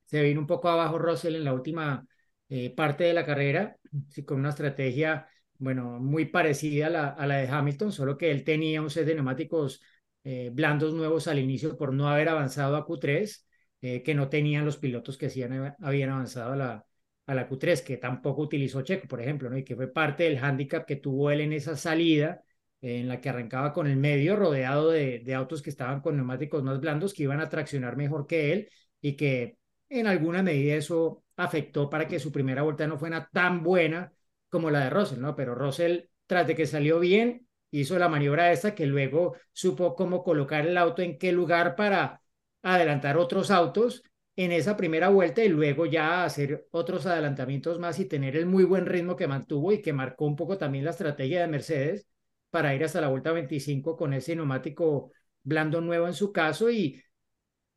Se 0.05 0.21
vino 0.21 0.39
un 0.41 0.47
poco 0.47 0.69
abajo 0.69 0.99
Russell 0.99 1.35
en 1.35 1.43
la 1.43 1.53
última 1.53 2.05
eh, 2.49 2.69
parte 2.75 3.05
de 3.05 3.13
la 3.13 3.25
carrera, 3.25 3.77
con 4.25 4.39
una 4.39 4.49
estrategia, 4.49 5.27
bueno, 5.57 5.99
muy 5.99 6.25
parecida 6.25 6.87
a 6.87 6.89
la, 6.89 7.07
a 7.09 7.27
la 7.27 7.37
de 7.37 7.47
Hamilton, 7.47 7.91
solo 7.91 8.17
que 8.17 8.31
él 8.31 8.43
tenía 8.43 8.81
un 8.81 8.89
set 8.89 9.05
de 9.05 9.15
neumáticos 9.15 9.81
eh, 10.23 10.49
blandos 10.53 10.93
nuevos 10.93 11.27
al 11.27 11.39
inicio 11.39 11.77
por 11.77 11.93
no 11.93 12.09
haber 12.09 12.29
avanzado 12.29 12.75
a 12.75 12.85
Q3, 12.85 13.47
eh, 13.81 14.03
que 14.03 14.15
no 14.15 14.29
tenían 14.29 14.65
los 14.65 14.77
pilotos 14.77 15.17
que 15.17 15.29
sí 15.29 15.43
habían 15.43 16.09
avanzado 16.09 16.53
a 16.53 16.55
la, 16.55 16.85
a 17.25 17.35
la 17.35 17.47
Q3, 17.47 17.81
que 17.81 17.97
tampoco 17.97 18.41
utilizó 18.41 18.81
Checo, 18.81 19.07
por 19.07 19.21
ejemplo, 19.21 19.49
¿no? 19.49 19.57
y 19.57 19.63
que 19.63 19.75
fue 19.75 19.91
parte 19.91 20.23
del 20.23 20.39
hándicap 20.39 20.85
que 20.85 20.95
tuvo 20.97 21.31
él 21.31 21.41
en 21.41 21.53
esa 21.53 21.75
salida, 21.75 22.43
en 22.81 23.07
la 23.07 23.21
que 23.21 23.29
arrancaba 23.29 23.73
con 23.73 23.87
el 23.87 23.97
medio, 23.97 24.35
rodeado 24.35 24.91
de, 24.91 25.19
de, 25.19 25.33
autos 25.33 25.61
que 25.61 25.69
estaban 25.69 26.01
con 26.01 26.15
neumáticos 26.15 26.63
más 26.63 26.79
blandos, 26.79 27.13
que 27.13 27.23
iban 27.23 27.41
a 27.41 27.49
traccionar 27.49 27.97
mejor 27.97 28.27
que 28.27 28.53
él, 28.53 28.69
y 29.01 29.15
que 29.15 29.57
en 29.89 30.07
alguna 30.07 30.43
medida 30.43 30.75
eso 30.75 31.23
afectó 31.37 31.89
para 31.89 32.07
que 32.07 32.19
su 32.19 32.31
primera 32.31 32.63
vuelta 32.63 32.87
no 32.87 32.97
fuera 32.97 33.29
tan 33.31 33.63
buena 33.63 34.13
como 34.49 34.71
la 34.71 34.85
de 34.85 34.89
Russell, 34.89 35.19
¿no? 35.19 35.35
Pero 35.35 35.55
Russell, 35.55 36.05
tras 36.27 36.47
de 36.47 36.55
que 36.55 36.65
salió 36.65 36.99
bien, 36.99 37.47
hizo 37.71 37.99
la 37.99 38.09
maniobra 38.09 38.51
esta 38.51 38.75
que 38.75 38.85
luego 38.85 39.35
supo 39.51 39.95
cómo 39.95 40.23
colocar 40.23 40.65
el 40.65 40.77
auto 40.77 41.01
en 41.01 41.17
qué 41.17 41.31
lugar 41.31 41.75
para 41.75 42.21
adelantar 42.63 43.17
otros 43.17 43.51
autos 43.51 44.03
en 44.35 44.51
esa 44.51 44.75
primera 44.75 45.09
vuelta 45.09 45.43
y 45.43 45.49
luego 45.49 45.85
ya 45.85 46.25
hacer 46.25 46.67
otros 46.71 47.05
adelantamientos 47.05 47.79
más 47.79 47.99
y 47.99 48.05
tener 48.05 48.35
el 48.35 48.45
muy 48.45 48.63
buen 48.63 48.85
ritmo 48.85 49.15
que 49.15 49.27
mantuvo 49.27 49.71
y 49.71 49.81
que 49.81 49.93
marcó 49.93 50.25
un 50.25 50.35
poco 50.35 50.57
también 50.57 50.85
la 50.85 50.91
estrategia 50.91 51.41
de 51.41 51.47
Mercedes 51.47 52.07
para 52.55 52.73
ir 52.73 52.85
hasta 52.85 53.01
la 53.01 53.09
vuelta 53.09 53.33
25 53.33 53.97
con 53.97 54.13
ese 54.13 54.33
neumático 54.33 55.11
blando 55.43 55.81
nuevo 55.81 56.07
en 56.07 56.13
su 56.13 56.31
caso 56.31 56.71
y 56.71 57.03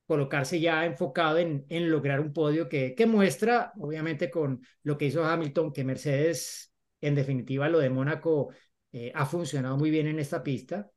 colocarse 0.06 0.60
ya 0.60 0.86
enfocado 0.86 1.38
en, 1.38 1.66
lograr 1.90 2.20
un 2.20 2.32
podio 2.32 2.68
que, 2.68 2.94
que 2.94 3.04
muestra, 3.04 3.72
obviamente 3.80 4.30
con 4.30 4.62
lo 4.84 4.96
que 4.96 5.06
hizo 5.06 5.24
Hamilton, 5.24 5.72
que 5.72 5.82
Mercedes, 5.82 6.72
en 7.00 7.16
definitiva, 7.16 7.68
lo 7.68 7.80
de 7.80 7.90
Mónaco 7.90 8.50
eh, 8.92 9.10
ha 9.16 9.26
funcionado 9.26 9.76
muy 9.76 9.90
bien 9.90 10.06
en 10.06 10.20
esta 10.20 10.44
pista. 10.44 10.88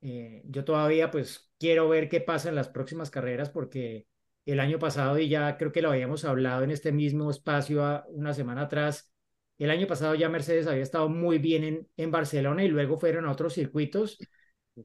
Eh, 0.00 0.42
yo 0.44 0.64
todavía 0.64 1.10
pues 1.10 1.50
quiero 1.58 1.88
ver 1.88 2.08
qué 2.08 2.20
pasa 2.20 2.50
en 2.50 2.54
las 2.54 2.68
próximas 2.68 3.10
carreras 3.10 3.50
porque 3.50 4.06
el 4.46 4.60
año 4.60 4.78
pasado, 4.78 5.18
y 5.18 5.28
ya 5.28 5.56
creo 5.56 5.72
que 5.72 5.82
lo 5.82 5.90
habíamos 5.90 6.24
hablado 6.24 6.62
en 6.62 6.70
este 6.70 6.92
mismo 6.92 7.32
espacio 7.32 8.04
una 8.10 8.32
semana 8.32 8.62
atrás, 8.62 9.12
el 9.58 9.70
año 9.70 9.86
pasado 9.86 10.14
ya 10.14 10.28
Mercedes 10.28 10.66
había 10.66 10.82
estado 10.82 11.08
muy 11.08 11.38
bien 11.38 11.64
en, 11.64 11.88
en 11.96 12.10
Barcelona 12.10 12.64
y 12.64 12.68
luego 12.68 12.96
fueron 12.98 13.26
a 13.26 13.32
otros 13.32 13.54
circuitos 13.54 14.18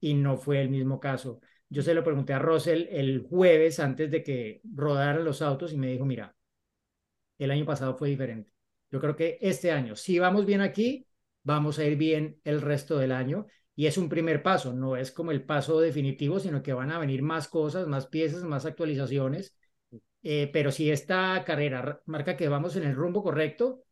y 0.02 0.14
no 0.14 0.38
fue 0.38 0.62
el 0.62 0.70
mismo 0.70 1.00
caso. 1.00 1.42
Yo 1.70 1.82
se 1.82 1.94
lo 1.94 2.04
pregunté 2.04 2.34
a 2.34 2.40
Russell 2.40 2.88
el 2.90 3.22
jueves 3.22 3.80
antes 3.80 4.12
de 4.12 4.24
que 4.24 4.62
rodaran 4.76 5.24
los 5.24 5.42
autos 5.42 5.74
y 5.74 5.78
me 5.78 5.88
dijo, 5.88 6.06
mira, 6.06 6.36
el 7.38 7.52
año 7.52 7.66
pasado 7.66 7.96
fue 7.96 8.10
diferente. 8.10 8.52
Yo 8.92 9.00
creo 9.00 9.16
que 9.16 9.38
este 9.42 9.72
año, 9.72 9.96
si 9.96 10.20
vamos 10.20 10.46
bien 10.46 10.62
aquí, 10.62 11.08
vamos 11.44 11.80
a 11.80 11.86
ir 11.86 11.96
bien 11.98 12.40
el 12.44 12.62
resto 12.62 12.98
del 12.98 13.12
año 13.12 13.46
y 13.76 13.86
es 13.86 13.98
un 13.98 14.10
primer 14.10 14.44
paso, 14.44 14.74
no 14.74 14.98
es 14.98 15.12
como 15.12 15.32
el 15.32 15.44
paso 15.44 15.80
definitivo, 15.80 16.40
sino 16.40 16.62
que 16.62 16.74
van 16.74 16.92
a 16.92 17.00
venir 17.00 17.22
más 17.22 17.48
cosas, 17.48 17.88
más 17.88 18.08
piezas, 18.08 18.44
más 18.44 18.66
actualizaciones. 18.66 19.56
Eh, 20.22 20.50
pero 20.52 20.72
si 20.72 20.92
esta 20.92 21.44
carrera 21.46 22.02
marca 22.06 22.36
que 22.36 22.50
vamos 22.50 22.76
en 22.76 22.84
el 22.84 22.96
rumbo 22.96 23.24
correcto, 23.24 23.84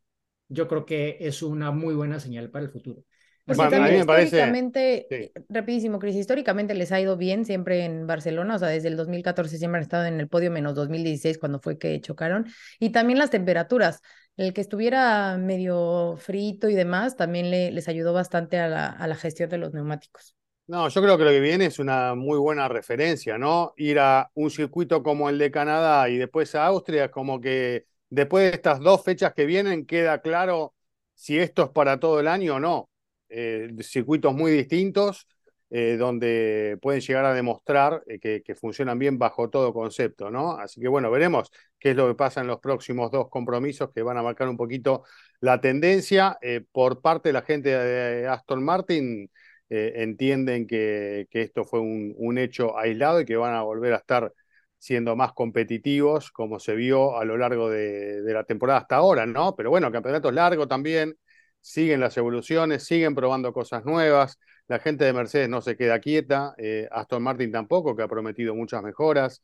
yo 0.49 0.67
creo 0.67 0.85
que 0.85 1.17
es 1.19 1.41
una 1.41 1.71
muy 1.71 1.95
buena 1.95 2.19
señal 2.19 2.49
para 2.49 2.65
el 2.65 2.71
futuro. 2.71 3.03
Pues 3.45 3.57
Bueno, 3.57 3.77
a 3.77 3.87
mí 3.87 3.97
me 3.97 4.05
parece- 4.05 4.25
históricamente, 4.25 5.07
sí. 5.09 5.31
rapidísimo, 5.47 5.99
Cris, 5.99 6.15
históricamente 6.17 6.73
les 6.73 6.91
ha 6.91 6.99
ido 6.99 7.15
bien 7.15 7.45
siempre 7.45 7.85
en 7.85 8.05
Barcelona, 8.05 8.55
o 8.55 8.59
sea, 8.59 8.67
desde 8.67 8.89
el 8.89 8.97
2014 8.97 9.57
siempre 9.57 9.77
han 9.77 9.83
estado 9.83 10.05
en 10.05 10.19
el 10.19 10.27
podio, 10.27 10.51
menos 10.51 10.75
2016 10.75 11.37
cuando 11.37 11.59
fue 11.59 11.77
que 11.77 12.01
chocaron, 12.01 12.45
y 12.79 12.89
también 12.89 13.19
las 13.19 13.29
temperaturas, 13.29 14.01
el 14.35 14.53
que 14.53 14.59
estuviera 14.61 15.37
medio 15.37 16.15
frito 16.17 16.67
y 16.69 16.75
demás, 16.75 17.15
también 17.15 17.49
le, 17.49 17.71
les 17.71 17.87
ayudó 17.87 18.11
bastante 18.13 18.59
a 18.59 18.67
la, 18.67 18.87
a 18.87 19.07
la 19.07 19.15
gestión 19.15 19.49
de 19.49 19.57
los 19.57 19.73
neumáticos. 19.73 20.35
No, 20.67 20.89
yo 20.89 21.01
creo 21.01 21.17
que 21.17 21.23
lo 21.23 21.29
que 21.29 21.39
viene 21.39 21.67
es 21.67 21.79
una 21.79 22.13
muy 22.13 22.37
buena 22.37 22.67
referencia, 22.67 23.37
¿no? 23.37 23.73
Ir 23.77 23.99
a 23.99 24.29
un 24.33 24.51
circuito 24.51 25.01
como 25.01 25.29
el 25.29 25.37
de 25.37 25.49
Canadá 25.49 26.09
y 26.09 26.17
después 26.17 26.53
a 26.55 26.65
Austria, 26.65 27.09
como 27.09 27.39
que 27.39 27.85
después 28.09 28.49
de 28.49 28.55
estas 28.55 28.79
dos 28.79 29.03
fechas 29.03 29.33
que 29.33 29.45
vienen 29.45 29.85
queda 29.85 30.21
claro 30.21 30.73
si 31.13 31.39
esto 31.39 31.63
es 31.63 31.69
para 31.69 31.99
todo 31.99 32.19
el 32.19 32.27
año 32.27 32.55
o 32.55 32.59
no. 32.59 32.89
Eh, 33.29 33.69
circuitos 33.81 34.33
muy 34.33 34.51
distintos, 34.51 35.27
eh, 35.69 35.97
donde 35.97 36.77
pueden 36.81 37.01
llegar 37.01 37.25
a 37.25 37.33
demostrar 37.33 38.03
eh, 38.07 38.19
que, 38.19 38.55
funcionan 38.55 38.97
bien 38.99 39.17
bajo 39.17 39.49
todo 39.49 39.73
concepto, 39.73 40.31
¿no? 40.31 40.51
Así 40.51 40.79
que 40.79 40.87
bueno, 40.87 41.11
veremos 41.11 41.51
qué 41.79 41.91
es 41.91 41.95
lo 41.97 42.07
que 42.07 42.15
pasa 42.15 42.41
en 42.41 42.47
los 42.47 42.59
próximos 42.59 43.11
dos 43.11 43.29
compromisos 43.29 43.89
que 43.93 44.01
van 44.01 44.17
a 44.17 44.23
marcar 44.23 44.47
un 44.47 44.57
poquito 44.57 45.03
la 45.41 45.59
tendencia. 45.59 46.37
Por 46.71 47.01
parte 47.01 47.29
de 47.29 47.33
la 47.33 47.41
gente 47.41 47.69
de 47.69 48.27
Aston 48.27 48.63
Martin, 48.63 49.29
entienden 49.69 50.67
que, 50.67 51.27
esto 51.31 51.65
fue 51.65 51.81
un 51.81 52.37
hecho 52.37 52.77
aislado 52.77 53.21
y 53.21 53.25
que 53.25 53.35
van 53.35 53.53
a 53.53 53.63
volver 53.63 53.93
a 53.93 53.97
estar 53.97 54.33
siendo 54.79 55.15
más 55.15 55.34
competitivos, 55.34 56.31
como 56.31 56.60
se 56.60 56.75
vio 56.75 57.17
a 57.17 57.25
lo 57.25 57.38
largo 57.38 57.69
de, 57.69 58.22
de 58.22 58.34
la 58.34 58.43
temporada 58.43 58.79
hasta 58.79 58.98
ahora, 58.98 59.25
¿no? 59.25 59.55
Pero 59.55 59.69
bueno, 59.69 59.88
el 59.88 59.93
campeonato 59.93 60.29
es 60.29 60.36
largo 60.36 60.67
también, 60.67 61.17
siguen 61.62 62.00
las 62.00 62.17
evoluciones, 62.17 62.84
siguen 62.86 63.15
probando 63.15 63.53
cosas 63.53 63.86
nuevas, 63.86 64.39
la 64.67 64.79
gente 64.79 65.05
de 65.05 65.13
Mercedes 65.13 65.50
no 65.50 65.62
se 65.62 65.77
queda 65.77 66.00
quieta, 66.00 66.53
eh, 66.57 66.88
Aston 66.91 67.24
Martin 67.24 67.51
tampoco, 67.51 67.96
que 67.96 68.03
ha 68.03 68.07
prometido 68.07 68.53
muchas 68.53 68.84
mejoras. 68.84 69.41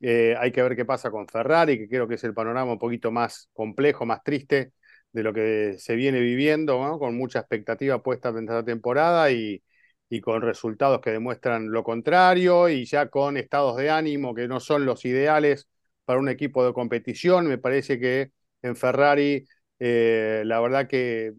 Eh, 0.00 0.34
hay 0.38 0.52
que 0.52 0.62
ver 0.62 0.76
qué 0.76 0.84
pasa 0.84 1.10
con 1.10 1.28
Ferrari, 1.28 1.78
que 1.78 1.88
creo 1.88 2.08
que 2.08 2.16
es 2.16 2.24
el 2.24 2.34
panorama 2.34 2.72
un 2.72 2.78
poquito 2.78 3.10
más 3.12 3.48
complejo, 3.52 4.04
más 4.04 4.22
triste 4.24 4.72
de 5.12 5.22
lo 5.22 5.32
que 5.32 5.76
se 5.78 5.94
viene 5.94 6.20
viviendo, 6.20 6.82
¿no? 6.84 6.98
con 6.98 7.16
mucha 7.16 7.38
expectativa 7.38 8.02
puesta 8.02 8.30
en 8.30 8.38
esta 8.40 8.64
temporada 8.64 9.30
y, 9.30 9.62
y 10.14 10.20
con 10.20 10.42
resultados 10.42 11.00
que 11.00 11.10
demuestran 11.10 11.70
lo 11.72 11.82
contrario 11.82 12.68
y 12.68 12.84
ya 12.84 13.08
con 13.08 13.36
estados 13.36 13.76
de 13.76 13.90
ánimo 13.90 14.32
que 14.34 14.46
no 14.46 14.60
son 14.60 14.86
los 14.86 15.04
ideales 15.04 15.68
para 16.04 16.20
un 16.20 16.28
equipo 16.28 16.64
de 16.64 16.72
competición. 16.72 17.46
Me 17.48 17.58
parece 17.58 17.98
que 17.98 18.30
en 18.62 18.76
Ferrari, 18.76 19.44
eh, 19.80 20.42
la 20.46 20.60
verdad 20.60 20.86
que 20.86 21.32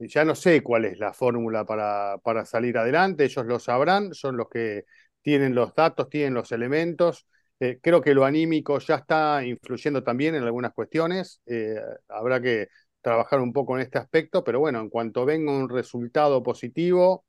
ya 0.00 0.24
no 0.24 0.34
sé 0.34 0.62
cuál 0.62 0.84
es 0.86 0.98
la 0.98 1.12
fórmula 1.12 1.64
para, 1.64 2.18
para 2.24 2.44
salir 2.44 2.76
adelante, 2.78 3.24
ellos 3.24 3.46
lo 3.46 3.58
sabrán, 3.60 4.14
son 4.14 4.36
los 4.36 4.48
que 4.48 4.84
tienen 5.22 5.54
los 5.54 5.74
datos, 5.74 6.08
tienen 6.08 6.34
los 6.34 6.50
elementos. 6.52 7.24
Eh, 7.60 7.78
creo 7.82 8.00
que 8.00 8.14
lo 8.14 8.24
anímico 8.24 8.78
ya 8.80 8.96
está 8.96 9.44
influyendo 9.44 10.02
también 10.02 10.34
en 10.34 10.42
algunas 10.42 10.72
cuestiones. 10.72 11.40
Eh, 11.46 11.76
habrá 12.08 12.40
que 12.40 12.68
trabajar 13.00 13.40
un 13.40 13.52
poco 13.52 13.76
en 13.76 13.82
este 13.82 13.98
aspecto, 13.98 14.42
pero 14.42 14.58
bueno, 14.60 14.80
en 14.80 14.88
cuanto 14.90 15.24
venga 15.24 15.52
un 15.52 15.68
resultado 15.68 16.42
positivo, 16.42 17.24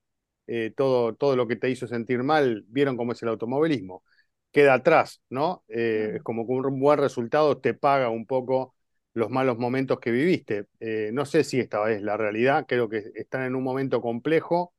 eh, 0.52 0.74
todo, 0.76 1.14
todo 1.16 1.36
lo 1.36 1.48
que 1.48 1.56
te 1.58 1.70
hizo 1.70 1.88
sentir 1.88 2.24
mal, 2.24 2.66
vieron 2.70 2.98
cómo 2.98 3.12
es 3.12 3.22
el 3.22 3.30
automovilismo, 3.30 4.04
queda 4.52 4.74
atrás, 4.76 5.22
¿no? 5.30 5.64
Eh, 5.68 6.14
es 6.18 6.24
como 6.24 6.48
que 6.48 6.54
un 6.54 6.80
buen 6.80 7.00
resultado 7.00 7.60
te 7.60 7.76
paga 7.76 8.10
un 8.10 8.26
poco 8.26 8.76
los 9.14 9.30
malos 9.30 9.60
momentos 9.60 10.00
que 10.00 10.12
viviste. 10.12 10.66
Eh, 10.80 11.12
no 11.14 11.26
sé 11.26 11.44
si 11.44 11.60
esta 11.60 11.92
es 11.92 12.02
la 12.02 12.18
realidad, 12.18 12.66
creo 12.68 12.90
que 12.90 13.04
están 13.16 13.44
en 13.44 13.56
un 13.56 13.64
momento 13.64 14.02
complejo 14.02 14.74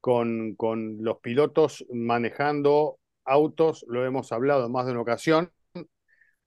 con, 0.00 0.54
con 0.56 0.98
los 1.02 1.18
pilotos 1.20 1.84
manejando 1.92 2.98
autos, 3.24 3.84
lo 3.88 4.06
hemos 4.06 4.32
hablado 4.32 4.66
en 4.66 4.72
más 4.72 4.86
de 4.86 4.92
una 4.92 5.02
ocasión, 5.02 5.52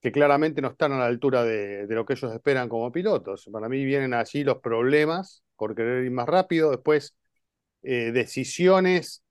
que 0.02 0.12
claramente 0.12 0.62
no 0.62 0.70
están 0.70 0.94
a 0.94 1.00
la 1.00 1.06
altura 1.06 1.44
de, 1.44 1.88
de, 1.88 1.96
lo 1.96 2.06
que 2.06 2.14
ellos 2.14 2.34
esperan 2.34 2.70
como 2.70 2.92
pilotos. 2.92 3.50
Para 3.52 3.70
mí 3.70 3.86
vienen 3.86 4.14
allí 4.14 4.44
los 4.44 4.60
problemas 4.60 5.44
por 5.56 5.76
querer 5.76 6.06
ir 6.06 6.12
más 6.12 6.28
rápido, 6.28 6.72
después 6.72 7.16
eh, 7.84 8.12
decisiones 8.12 9.24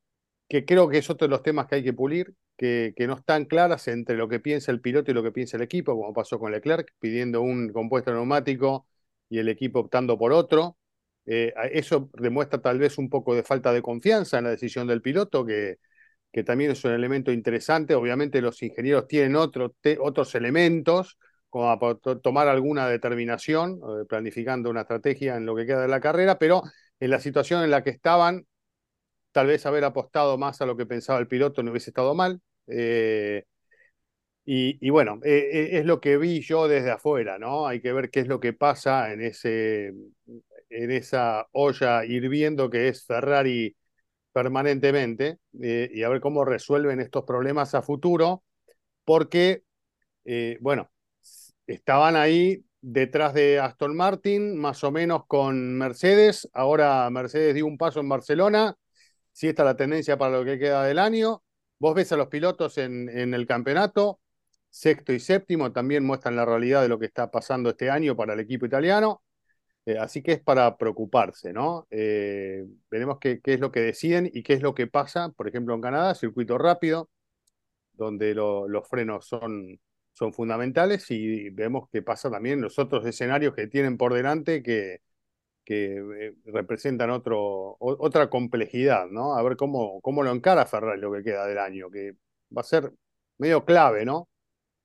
que 0.49 0.65
creo 0.65 0.89
que 0.89 0.99
es 0.99 1.11
otro 1.11 1.27
de 1.27 1.31
los 1.31 1.43
temas 1.43 1.67
que 1.67 1.77
hay 1.77 1.85
que 1.85 1.93
pulir, 1.93 2.35
que, 2.57 2.95
no 3.07 3.15
están 3.15 3.45
claras 3.45 3.89
entre 3.89 4.17
lo 4.17 4.29
que 4.29 4.41
piensa 4.41 4.73
el 4.73 4.81
piloto 4.81 5.11
y 5.11 5.15
lo 5.15 5.23
que 5.23 5.33
piensa 5.33 5.57
el 5.57 5.63
equipo, 5.63 5.95
como 5.95 6.13
pasó 6.15 6.39
con 6.39 6.53
Leclerc, 6.53 6.93
pidiendo 6.99 7.43
un 7.43 7.73
compuesto 7.73 8.13
neumático 8.13 8.87
y 9.29 9.39
el 9.39 9.49
equipo 9.49 9.81
optando 9.81 10.19
por 10.19 10.33
otro. 10.33 10.79
Eh, 11.27 11.53
eso 11.73 12.11
demuestra 12.15 12.61
tal 12.61 12.79
vez 12.79 12.99
un 12.99 13.09
poco 13.11 13.35
de 13.35 13.43
falta 13.43 13.73
de 13.73 13.83
confianza 13.83 14.39
en 14.39 14.45
la 14.45 14.51
decisión 14.51 14.87
del 14.87 15.03
piloto, 15.03 15.45
que, 15.45 15.79
que 16.33 16.45
también 16.45 16.71
es 16.71 16.85
un 16.85 16.93
elemento 16.93 17.33
interesante. 17.33 17.95
Obviamente 17.95 18.41
los 18.41 18.63
ingenieros 18.63 19.09
tienen 19.09 19.37
otros 19.37 20.35
elementos 20.35 21.19
como 21.51 21.79
para 21.79 21.97
tomar 22.21 22.49
alguna 22.49 22.89
determinación, 22.89 23.81
eh, 23.81 24.05
planificando 24.09 24.71
una 24.71 24.83
estrategia 24.83 25.37
en 25.37 25.47
lo 25.47 25.57
que 25.57 25.67
queda 25.67 25.83
de 25.83 25.89
la 25.89 26.01
carrera, 26.01 26.39
pero 26.39 26.63
en 27.01 27.11
la 27.11 27.21
situación 27.21 27.63
en 27.63 27.71
la 27.71 27.83
que 27.83 27.91
estaban, 27.91 28.47
tal 29.33 29.49
vez 29.49 29.67
haber 29.67 29.85
apostado 29.85 30.39
más 30.39 30.61
a 30.61 30.67
lo 30.67 30.77
que 30.77 30.87
pensaba 30.87 31.19
el 31.19 31.29
piloto 31.29 31.63
no 31.63 31.71
hubiese 31.71 31.91
estado 31.91 32.15
mal. 32.15 32.41
Eh, 32.69 33.45
y, 34.49 34.91
bueno, 34.91 35.19
eh, 35.25 35.71
es 35.73 35.87
lo 35.87 36.01
que 36.01 36.19
vi 36.19 36.41
yo 36.41 36.69
desde 36.69 36.93
afuera, 36.93 37.37
¿no? 37.37 37.67
Hay 37.67 37.81
que 37.81 37.93
ver 37.93 38.11
qué 38.11 38.21
es 38.21 38.29
lo 38.29 38.39
que 38.39 38.53
pasa 38.53 39.13
en, 39.13 39.21
ese, 39.21 39.89
en 40.71 40.91
esa 40.93 41.49
olla 41.51 42.05
hirviendo 42.05 42.71
que 42.71 42.87
es 42.89 43.05
Ferrari 43.05 43.77
permanentemente 44.33 45.39
eh, 45.63 45.91
y 45.93 46.03
a 46.05 46.11
ver 46.11 46.21
cómo 46.21 46.45
resuelven 46.45 47.01
estos 47.01 47.25
problemas 47.25 47.75
a 47.75 47.83
futuro, 47.83 48.45
porque, 49.05 49.65
eh, 50.27 50.59
bueno, 50.61 50.91
estaban 51.67 52.17
ahí 52.17 52.66
detrás 52.89 53.35
de 53.35 53.59
Aston 53.59 53.97
Martin, 53.97 54.57
más 54.57 54.85
o 54.85 54.93
menos 54.93 55.27
con 55.27 55.77
Mercedes, 55.77 56.49
ahora 56.53 57.11
Mercedes 57.11 57.53
dio 57.53 57.67
un 57.67 57.79
paso 57.79 57.99
en 57.99 58.09
Barcelona, 58.09 58.77
si 59.33 59.49
esta 59.49 59.63
es 59.63 59.67
la 59.67 59.77
tendencia 59.77 60.17
para 60.17 60.39
lo 60.39 60.45
que 60.45 60.57
queda 60.57 60.85
del 60.85 61.01
año, 61.01 61.43
vos 61.81 61.97
ves 61.97 62.13
a 62.13 62.17
los 62.17 62.29
pilotos 62.29 62.79
en, 62.79 63.09
el 63.09 63.45
campeonato, 63.45 64.21
sexto 64.71 65.13
y 65.13 65.19
séptimo, 65.19 65.73
también 65.73 66.05
muestran 66.07 66.37
la 66.37 66.45
realidad 66.45 66.83
de 66.83 66.89
lo 66.89 66.97
que 66.99 67.07
está 67.07 67.29
pasando 67.29 67.71
este 67.71 67.91
año 67.91 68.15
para 68.15 68.35
el 68.35 68.41
equipo 68.41 68.67
italiano. 68.67 69.25
Eh, 69.85 69.99
así 69.99 70.23
que 70.23 70.33
es 70.33 70.41
para 70.41 70.77
preocuparse, 70.77 71.53
¿no? 71.53 71.87
Eh, 71.91 72.65
veremos 72.91 73.19
qué, 73.21 73.41
es 73.45 73.61
lo 73.61 73.73
que 73.73 73.81
deciden 73.81 74.31
y 74.33 74.43
qué 74.45 74.55
es 74.55 74.63
lo 74.63 74.75
que 74.75 74.87
pasa, 74.87 75.31
por 75.31 75.49
ejemplo, 75.49 75.75
en 75.75 75.81
Canadá, 75.81 76.15
circuito 76.15 76.59
rápido, 76.59 77.11
donde 77.95 78.35
lo, 78.35 78.69
los 78.69 78.89
frenos 78.89 79.27
son, 79.27 79.81
son 80.17 80.33
fundamentales 80.33 81.11
y 81.11 81.51
vemos 81.51 81.89
qué 81.93 82.01
pasa 82.03 82.31
también 82.31 82.61
los 82.63 82.79
otros 82.79 83.05
escenarios 83.05 83.55
que 83.55 83.67
tienen 83.67 83.99
por 83.99 84.15
delante 84.15 84.63
que, 84.63 85.03
que 85.65 85.97
eh, 85.97 86.35
representan 86.47 87.11
otro, 87.11 87.77
otra 87.81 88.31
complejidad, 88.31 89.09
¿no? 89.11 89.37
A 89.37 89.43
ver 89.43 89.57
cómo, 89.57 90.01
cómo 90.01 90.23
lo 90.23 90.33
encara 90.33 90.65
Ferrari 90.65 91.01
lo 91.01 91.13
que 91.13 91.23
queda 91.23 91.47
del 91.47 91.59
año, 91.59 91.91
que 91.91 92.13
va 92.57 92.63
a 92.63 92.65
ser 92.65 92.93
medio 93.37 93.65
clave, 93.67 94.07
¿no? 94.07 94.29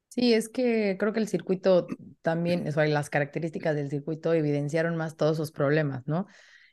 Sí, 0.09 0.33
es 0.33 0.49
que 0.49 0.97
creo 0.99 1.13
que 1.13 1.21
el 1.21 1.29
circuito 1.29 1.87
también, 2.21 2.67
o 2.67 2.71
sea, 2.73 2.85
las 2.87 3.09
características 3.09 3.75
del 3.75 3.89
circuito 3.89 4.33
evidenciaron 4.33 4.97
más 4.97 5.15
todos 5.15 5.37
esos 5.37 5.53
problemas, 5.53 6.05
¿no? 6.05 6.27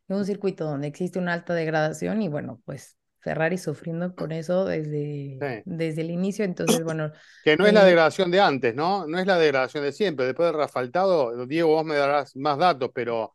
Es 0.08 0.16
un 0.16 0.24
circuito 0.24 0.64
donde 0.64 0.88
existe 0.88 1.20
una 1.20 1.34
alta 1.34 1.54
degradación 1.54 2.20
y 2.22 2.28
bueno, 2.28 2.60
pues 2.64 2.97
Ferrari 3.20 3.58
sufriendo 3.58 4.14
con 4.14 4.32
eso 4.32 4.64
desde, 4.64 5.38
sí. 5.40 5.62
desde 5.64 6.02
el 6.02 6.10
inicio, 6.10 6.44
entonces 6.44 6.82
bueno. 6.84 7.12
Que 7.44 7.56
no 7.56 7.64
eh, 7.64 7.68
es 7.68 7.75
la 7.75 7.84
degradación 7.84 8.30
de 8.30 8.40
antes, 8.40 8.75
¿no? 8.75 9.06
No 9.06 9.18
es 9.18 9.26
la 9.26 9.38
degradación 9.38 9.84
de 9.84 9.92
siempre. 9.92 10.26
Después 10.26 10.52
de 10.52 10.58
Rafaltado, 10.58 11.46
Diego, 11.46 11.68
vos 11.68 11.84
me 11.84 11.96
darás 11.96 12.37
más 12.37 12.58
datos, 12.58 12.90
pero 12.94 13.34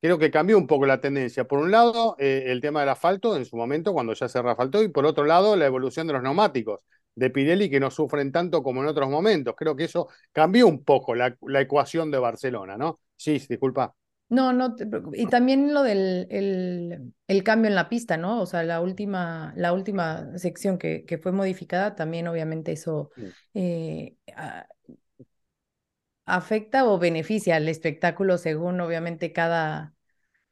creo 0.00 0.18
que 0.18 0.30
cambió 0.30 0.58
un 0.58 0.66
poco 0.66 0.86
la 0.86 1.00
tendencia. 1.00 1.44
Por 1.44 1.58
un 1.58 1.70
lado, 1.70 2.16
eh, 2.18 2.44
el 2.46 2.60
tema 2.60 2.80
del 2.80 2.90
asfalto 2.90 3.36
en 3.36 3.44
su 3.44 3.56
momento, 3.56 3.92
cuando 3.92 4.12
ya 4.14 4.28
se 4.28 4.40
rafaltó, 4.40 4.82
y 4.82 4.88
por 4.88 5.06
otro 5.06 5.24
lado, 5.24 5.56
la 5.56 5.66
evolución 5.66 6.06
de 6.06 6.12
los 6.12 6.22
neumáticos 6.22 6.80
de 7.14 7.30
Pirelli 7.30 7.70
que 7.70 7.80
no 7.80 7.90
sufren 7.90 8.32
tanto 8.32 8.62
como 8.62 8.82
en 8.82 8.88
otros 8.88 9.08
momentos. 9.08 9.54
Creo 9.56 9.76
que 9.76 9.84
eso 9.84 10.08
cambió 10.32 10.66
un 10.66 10.84
poco 10.84 11.14
la, 11.14 11.36
la 11.42 11.60
ecuación 11.60 12.10
de 12.10 12.18
Barcelona, 12.18 12.76
¿no? 12.76 13.00
Sí, 13.16 13.38
disculpa. 13.48 13.94
No, 14.30 14.52
no, 14.52 14.74
y 15.12 15.26
también 15.26 15.74
lo 15.74 15.82
del 15.82 16.26
el, 16.30 17.12
el, 17.28 17.42
cambio 17.44 17.68
en 17.68 17.74
la 17.74 17.88
pista, 17.88 18.16
¿no? 18.16 18.40
O 18.40 18.46
sea, 18.46 18.62
la 18.62 18.80
última, 18.80 19.52
la 19.56 19.72
última 19.72 20.38
sección 20.38 20.78
que, 20.78 21.04
que 21.04 21.18
fue 21.18 21.30
modificada, 21.30 21.94
también 21.94 22.26
obviamente 22.26 22.72
eso 22.72 23.10
eh, 23.52 24.16
a, 24.34 24.66
afecta 26.26 26.86
o 26.86 26.98
beneficia 26.98 27.56
al 27.56 27.68
espectáculo 27.68 28.38
según 28.38 28.80
obviamente 28.80 29.32
cada, 29.32 29.94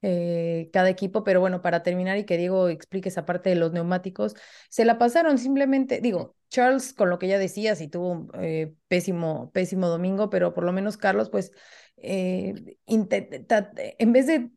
eh, 0.03 0.71
cada 0.73 0.91
equipo, 0.91 1.25
pero 1.25 1.41
bueno, 1.41 1.63
para 1.63 1.83
terminar 1.83 2.19
y 2.19 2.25
que 2.25 2.37
Diego 2.37 2.69
explique 2.69 3.09
esa 3.09 3.27
parte 3.27 3.51
de 3.51 3.57
los 3.57 3.73
neumáticos, 3.73 4.35
se 4.69 4.85
la 4.85 4.99
pasaron 4.99 5.39
simplemente, 5.39 6.01
digo, 6.01 6.37
Charles 6.53 6.93
con 6.93 7.09
lo 7.09 7.19
que 7.19 7.29
ya 7.29 7.39
decía, 7.39 7.75
sí 7.75 7.89
tuvo 7.89 8.11
un 8.11 8.31
eh, 8.35 8.75
pésimo, 8.87 9.51
pésimo 9.53 9.89
domingo, 9.89 10.29
pero 10.29 10.53
por 10.53 10.65
lo 10.65 10.73
menos 10.73 10.99
Carlos, 10.99 11.31
pues, 11.31 11.51
eh, 11.97 12.77
intenta, 12.85 13.73
en 13.77 14.13
vez 14.13 14.27
de 14.27 14.51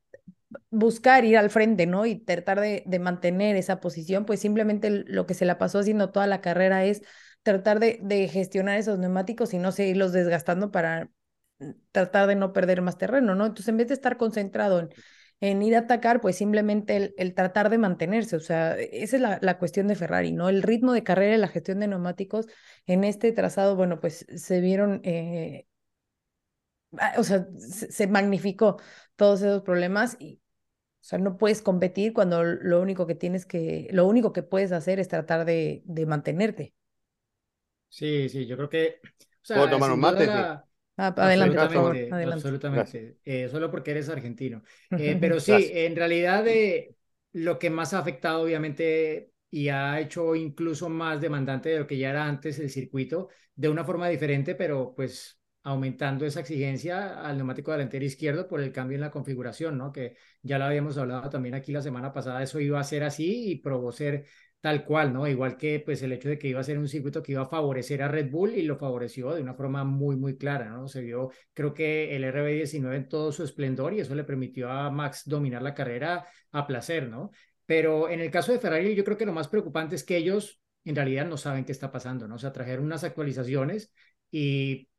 buscar 0.69 1.23
ir 1.23 1.37
al 1.37 1.49
frente, 1.49 1.85
¿no? 1.87 2.05
Y 2.05 2.17
tratar 2.17 2.59
de, 2.59 2.83
de, 2.85 2.99
mantener 2.99 3.55
esa 3.55 3.79
posición, 3.79 4.25
pues 4.25 4.41
simplemente 4.41 4.89
lo 4.89 5.25
que 5.25 5.33
se 5.35 5.45
la 5.45 5.57
pasó 5.57 5.79
haciendo 5.79 6.11
toda 6.11 6.27
la 6.27 6.41
carrera 6.41 6.83
es 6.83 7.01
tratar 7.43 7.79
de, 7.79 7.99
de 8.01 8.27
gestionar 8.27 8.77
esos 8.77 8.99
neumáticos 8.99 9.53
y 9.53 9.57
no 9.57 9.71
seguirlos 9.71 10.11
desgastando 10.11 10.71
para 10.71 11.11
mm, 11.59 11.71
tratar 11.91 12.27
de 12.27 12.35
no 12.35 12.51
perder 12.51 12.81
más 12.81 12.97
terreno, 12.97 13.35
¿no? 13.35 13.45
Entonces, 13.45 13.69
en 13.69 13.77
vez 13.77 13.87
de 13.87 13.93
estar 13.93 14.17
concentrado 14.17 14.79
en, 14.79 14.89
en 15.41 15.61
ir 15.61 15.75
a 15.75 15.79
atacar, 15.79 16.21
pues 16.21 16.37
simplemente 16.37 16.95
el, 16.95 17.13
el 17.17 17.33
tratar 17.33 17.69
de 17.69 17.77
mantenerse, 17.77 18.35
o 18.35 18.39
sea, 18.39 18.77
esa 18.79 19.15
es 19.17 19.21
la, 19.21 19.39
la, 19.41 19.57
cuestión 19.57 19.87
de 19.87 19.95
Ferrari, 19.95 20.31
¿no? 20.31 20.49
El 20.49 20.63
ritmo 20.63 20.93
de 20.93 21.03
carrera 21.03 21.35
y 21.35 21.39
la 21.39 21.47
gestión 21.47 21.79
de 21.79 21.87
neumáticos 21.87 22.47
en 22.87 23.03
este 23.03 23.31
trazado, 23.31 23.75
bueno, 23.75 23.99
pues 23.99 24.25
se 24.35 24.61
vieron... 24.61 25.01
Eh, 25.03 25.67
o 27.17 27.23
sea, 27.23 27.47
se, 27.57 27.91
se 27.91 28.07
magnificó 28.07 28.77
todos 29.15 29.41
esos 29.41 29.63
problemas 29.63 30.15
y, 30.19 30.41
o 31.05 31.07
sea, 31.07 31.19
no 31.19 31.37
puedes 31.37 31.61
competir 31.61 32.13
cuando 32.13 32.43
lo 32.43 32.81
único 32.81 33.05
que 33.05 33.15
tienes 33.15 33.45
que, 33.45 33.87
lo 33.91 34.07
único 34.07 34.33
que 34.33 34.43
puedes 34.43 34.71
hacer 34.71 34.99
es 34.99 35.07
tratar 35.07 35.45
de, 35.45 35.83
de 35.85 36.05
mantenerte. 36.05 36.73
Sí, 37.89 38.27
sí, 38.27 38.47
yo 38.47 38.57
creo 38.57 38.69
que. 38.69 38.99
O 39.03 39.07
sea, 39.43 39.57
¿Puedo 39.57 39.69
tomar 39.69 39.91
un 39.91 39.99
mate? 39.99 40.25
La... 40.25 40.65
Ah, 40.97 41.13
adelante, 41.17 41.57
por 41.57 41.71
favor. 41.71 41.95
Adelante. 41.95 42.33
Absolutamente. 42.33 43.17
Eh, 43.23 43.49
solo 43.49 43.69
porque 43.69 43.91
eres 43.91 44.09
argentino. 44.09 44.63
Eh, 44.91 45.17
pero 45.19 45.39
sí, 45.39 45.51
Gracias. 45.51 45.77
en 45.77 45.95
realidad 45.95 46.47
eh, 46.47 46.95
lo 47.33 47.59
que 47.59 47.69
más 47.69 47.93
ha 47.93 47.99
afectado, 47.99 48.41
obviamente, 48.43 49.31
y 49.49 49.69
ha 49.69 49.99
hecho 49.99 50.35
incluso 50.35 50.89
más 50.89 51.19
demandante 51.19 51.69
de 51.69 51.79
lo 51.79 51.87
que 51.87 51.97
ya 51.97 52.09
era 52.11 52.25
antes 52.25 52.59
el 52.59 52.69
circuito, 52.69 53.29
de 53.55 53.69
una 53.69 53.83
forma 53.83 54.07
diferente, 54.07 54.55
pero 54.55 54.93
pues 54.95 55.39
aumentando 55.63 56.25
esa 56.25 56.41
exigencia 56.41 57.21
al 57.21 57.37
neumático 57.37 57.71
delantero 57.71 58.05
izquierdo 58.05 58.47
por 58.47 58.61
el 58.61 58.71
cambio 58.71 58.95
en 58.95 59.01
la 59.01 59.09
configuración, 59.11 59.77
¿no? 59.77 59.91
Que 59.91 60.15
ya 60.43 60.59
lo 60.59 60.65
habíamos 60.65 60.97
hablado 60.97 61.27
también 61.29 61.55
aquí 61.55 61.71
la 61.71 61.81
semana 61.81 62.13
pasada, 62.13 62.43
eso 62.43 62.59
iba 62.59 62.79
a 62.79 62.83
ser 62.83 63.03
así 63.03 63.51
y 63.51 63.55
probó 63.57 63.91
ser 63.91 64.25
tal 64.65 64.83
cual, 64.83 65.13
¿no? 65.13 65.27
Igual 65.27 65.57
que 65.57 65.79
pues 65.79 66.01
el 66.01 66.11
hecho 66.11 66.27
de 66.27 66.39
que 66.39 66.47
iba 66.47 66.59
a 66.59 66.63
ser 66.63 66.79
un 66.79 66.87
circuito 66.87 67.21
que 67.21 67.33
iba 67.33 67.43
a 67.43 67.45
favorecer 67.45 68.01
a 68.01 68.07
Red 68.07 68.31
Bull 68.31 68.55
y 68.55 68.63
lo 68.63 68.77
favoreció 68.77 69.31
de 69.35 69.43
una 69.43 69.53
forma 69.53 69.83
muy, 69.83 70.15
muy 70.15 70.37
clara, 70.39 70.69
¿no? 70.69 70.87
Se 70.87 71.01
vio, 71.01 71.29
creo 71.53 71.71
que 71.75 72.15
el 72.15 72.23
RB19 72.23 72.95
en 72.95 73.07
todo 73.07 73.31
su 73.31 73.43
esplendor 73.43 73.93
y 73.93 73.99
eso 73.99 74.15
le 74.15 74.23
permitió 74.23 74.71
a 74.71 74.89
Max 74.89 75.21
dominar 75.27 75.61
la 75.61 75.75
carrera 75.75 76.25
a 76.51 76.65
placer, 76.65 77.07
¿no? 77.07 77.29
Pero 77.67 78.09
en 78.09 78.21
el 78.21 78.31
caso 78.31 78.53
de 78.53 78.57
Ferrari, 78.57 78.95
yo 78.95 79.03
creo 79.03 79.17
que 79.17 79.27
lo 79.27 79.33
más 79.33 79.49
preocupante 79.49 79.93
es 79.93 80.03
que 80.03 80.17
ellos 80.17 80.59
en 80.83 80.95
realidad 80.95 81.27
no 81.27 81.37
saben 81.37 81.63
qué 81.63 81.71
está 81.71 81.91
pasando, 81.91 82.27
¿no? 82.27 82.33
O 82.33 82.39
sea, 82.39 82.51
trajeron 82.51 82.85
unas 82.85 83.03
actualizaciones 83.03 83.93
y 84.31 84.89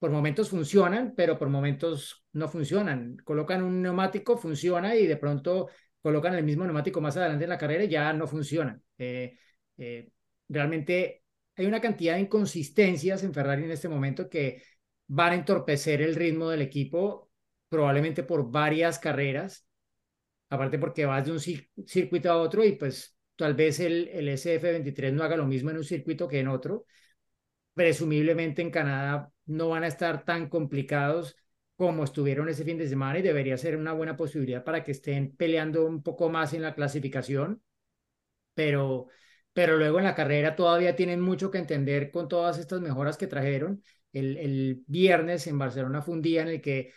por 0.00 0.10
momentos 0.10 0.50
funcionan, 0.50 1.14
pero 1.16 1.38
por 1.38 1.48
momentos 1.48 2.24
no 2.32 2.48
funcionan. 2.48 3.18
Colocan 3.22 3.62
un 3.62 3.82
neumático, 3.82 4.36
funciona 4.36 4.96
y 4.96 5.06
de 5.06 5.16
pronto 5.16 5.68
colocan 6.02 6.34
el 6.34 6.44
mismo 6.44 6.64
neumático 6.64 7.00
más 7.00 7.16
adelante 7.16 7.44
en 7.44 7.50
la 7.50 7.58
carrera 7.58 7.84
y 7.84 7.88
ya 7.88 8.12
no 8.12 8.26
funciona. 8.26 8.80
Eh, 8.98 9.38
eh, 9.78 10.10
realmente 10.48 11.22
hay 11.56 11.66
una 11.66 11.80
cantidad 11.80 12.14
de 12.14 12.20
inconsistencias 12.22 13.22
en 13.22 13.32
Ferrari 13.32 13.64
en 13.64 13.70
este 13.70 13.88
momento 13.88 14.28
que 14.28 14.62
van 15.06 15.32
a 15.32 15.34
entorpecer 15.36 16.02
el 16.02 16.14
ritmo 16.14 16.50
del 16.50 16.62
equipo 16.62 17.30
probablemente 17.68 18.22
por 18.22 18.50
varias 18.50 18.98
carreras, 18.98 19.66
aparte 20.50 20.78
porque 20.78 21.06
vas 21.06 21.24
de 21.24 21.32
un 21.32 21.40
circuito 21.86 22.30
a 22.30 22.36
otro 22.36 22.64
y 22.64 22.72
pues 22.72 23.16
tal 23.36 23.54
vez 23.54 23.80
el, 23.80 24.08
el 24.08 24.28
SF23 24.28 25.12
no 25.12 25.22
haga 25.22 25.36
lo 25.36 25.46
mismo 25.46 25.70
en 25.70 25.78
un 25.78 25.84
circuito 25.84 26.28
que 26.28 26.40
en 26.40 26.48
otro. 26.48 26.86
Presumiblemente 27.74 28.60
en 28.60 28.70
Canadá 28.70 29.32
no 29.46 29.70
van 29.70 29.84
a 29.84 29.86
estar 29.88 30.24
tan 30.24 30.48
complicados 30.48 31.36
como 31.82 32.04
estuvieron 32.04 32.48
ese 32.48 32.62
fin 32.62 32.78
de 32.78 32.88
semana 32.88 33.18
y 33.18 33.22
debería 33.22 33.58
ser 33.58 33.76
una 33.76 33.92
buena 33.92 34.16
posibilidad 34.16 34.62
para 34.62 34.84
que 34.84 34.92
estén 34.92 35.34
peleando 35.34 35.84
un 35.84 36.00
poco 36.00 36.30
más 36.30 36.54
en 36.54 36.62
la 36.62 36.76
clasificación, 36.76 37.60
pero, 38.54 39.08
pero 39.52 39.76
luego 39.76 39.98
en 39.98 40.04
la 40.04 40.14
carrera 40.14 40.54
todavía 40.54 40.94
tienen 40.94 41.20
mucho 41.20 41.50
que 41.50 41.58
entender 41.58 42.12
con 42.12 42.28
todas 42.28 42.58
estas 42.58 42.80
mejoras 42.80 43.16
que 43.16 43.26
trajeron. 43.26 43.82
El, 44.12 44.36
el 44.36 44.84
viernes 44.86 45.48
en 45.48 45.58
Barcelona 45.58 46.02
fue 46.02 46.14
un 46.14 46.22
día 46.22 46.42
en 46.42 46.48
el 46.50 46.60
que 46.60 46.92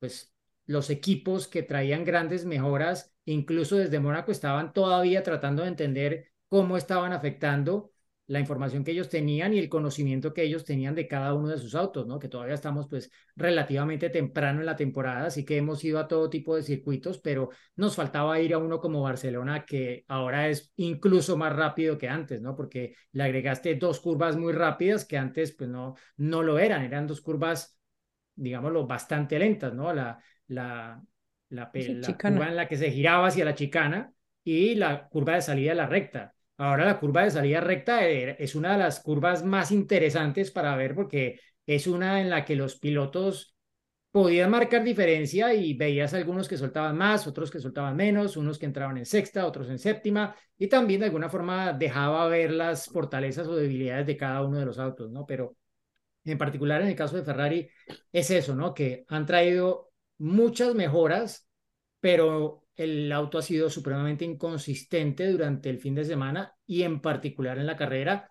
pues, 0.00 0.34
los 0.66 0.90
equipos 0.90 1.46
que 1.46 1.62
traían 1.62 2.04
grandes 2.04 2.44
mejoras, 2.44 3.14
incluso 3.26 3.76
desde 3.76 4.00
Mónaco, 4.00 4.32
estaban 4.32 4.72
todavía 4.72 5.22
tratando 5.22 5.62
de 5.62 5.68
entender 5.68 6.32
cómo 6.48 6.76
estaban 6.76 7.12
afectando 7.12 7.93
la 8.26 8.40
información 8.40 8.84
que 8.84 8.92
ellos 8.92 9.10
tenían 9.10 9.52
y 9.52 9.58
el 9.58 9.68
conocimiento 9.68 10.32
que 10.32 10.42
ellos 10.42 10.64
tenían 10.64 10.94
de 10.94 11.06
cada 11.06 11.34
uno 11.34 11.48
de 11.48 11.58
sus 11.58 11.74
autos, 11.74 12.06
¿no? 12.06 12.18
Que 12.18 12.28
todavía 12.28 12.54
estamos 12.54 12.88
pues 12.88 13.10
relativamente 13.36 14.08
temprano 14.08 14.60
en 14.60 14.66
la 14.66 14.76
temporada, 14.76 15.26
así 15.26 15.44
que 15.44 15.58
hemos 15.58 15.84
ido 15.84 15.98
a 15.98 16.08
todo 16.08 16.30
tipo 16.30 16.56
de 16.56 16.62
circuitos, 16.62 17.18
pero 17.18 17.50
nos 17.76 17.96
faltaba 17.96 18.40
ir 18.40 18.54
a 18.54 18.58
uno 18.58 18.80
como 18.80 19.02
Barcelona 19.02 19.66
que 19.66 20.04
ahora 20.08 20.48
es 20.48 20.72
incluso 20.76 21.36
más 21.36 21.54
rápido 21.54 21.98
que 21.98 22.08
antes, 22.08 22.40
¿no? 22.40 22.56
Porque 22.56 22.94
le 23.12 23.24
agregaste 23.24 23.74
dos 23.74 24.00
curvas 24.00 24.36
muy 24.36 24.54
rápidas 24.54 25.04
que 25.04 25.18
antes 25.18 25.54
pues 25.54 25.68
no, 25.68 25.94
no 26.16 26.42
lo 26.42 26.58
eran, 26.58 26.82
eran 26.82 27.06
dos 27.06 27.20
curvas, 27.20 27.78
digámoslo, 28.34 28.86
bastante 28.86 29.38
lentas, 29.38 29.74
¿no? 29.74 29.92
La, 29.92 30.18
la, 30.46 31.02
la, 31.50 31.70
la 31.74 32.18
curva 32.18 32.48
en 32.48 32.56
la 32.56 32.68
que 32.68 32.78
se 32.78 32.90
giraba 32.90 33.26
hacia 33.26 33.44
la 33.44 33.54
chicana 33.54 34.12
y 34.42 34.76
la 34.76 35.08
curva 35.08 35.34
de 35.34 35.42
salida 35.42 35.72
a 35.72 35.74
la 35.74 35.86
recta 35.86 36.34
Ahora 36.56 36.84
la 36.84 37.00
curva 37.00 37.24
de 37.24 37.30
salida 37.30 37.60
recta 37.60 38.08
eh, 38.08 38.36
es 38.38 38.54
una 38.54 38.72
de 38.72 38.78
las 38.78 39.00
curvas 39.00 39.44
más 39.44 39.72
interesantes 39.72 40.50
para 40.50 40.76
ver 40.76 40.94
porque 40.94 41.40
es 41.66 41.86
una 41.86 42.20
en 42.20 42.30
la 42.30 42.44
que 42.44 42.56
los 42.56 42.76
pilotos 42.78 43.56
podían 44.10 44.50
marcar 44.50 44.84
diferencia 44.84 45.52
y 45.54 45.74
veías 45.74 46.14
algunos 46.14 46.48
que 46.48 46.56
soltaban 46.56 46.96
más, 46.96 47.26
otros 47.26 47.50
que 47.50 47.58
soltaban 47.58 47.96
menos, 47.96 48.36
unos 48.36 48.60
que 48.60 48.66
entraban 48.66 48.96
en 48.96 49.06
sexta, 49.06 49.44
otros 49.46 49.68
en 49.68 49.78
séptima 49.80 50.36
y 50.56 50.68
también 50.68 51.00
de 51.00 51.06
alguna 51.06 51.28
forma 51.28 51.72
dejaba 51.72 52.28
ver 52.28 52.52
las 52.52 52.86
fortalezas 52.86 53.48
o 53.48 53.56
debilidades 53.56 54.06
de 54.06 54.16
cada 54.16 54.42
uno 54.42 54.60
de 54.60 54.66
los 54.66 54.78
autos, 54.78 55.10
¿no? 55.10 55.26
Pero 55.26 55.56
en 56.24 56.38
particular 56.38 56.80
en 56.82 56.88
el 56.88 56.96
caso 56.96 57.16
de 57.16 57.24
Ferrari 57.24 57.68
es 58.12 58.30
eso, 58.30 58.54
¿no? 58.54 58.72
Que 58.72 59.04
han 59.08 59.26
traído 59.26 59.90
muchas 60.18 60.74
mejoras, 60.74 61.48
pero 62.00 62.63
el 62.76 63.10
auto 63.12 63.38
ha 63.38 63.42
sido 63.42 63.70
supremamente 63.70 64.24
inconsistente 64.24 65.30
durante 65.30 65.70
el 65.70 65.78
fin 65.78 65.94
de 65.94 66.04
semana 66.04 66.54
y 66.66 66.82
en 66.82 67.00
particular 67.00 67.58
en 67.58 67.66
la 67.66 67.76
carrera, 67.76 68.30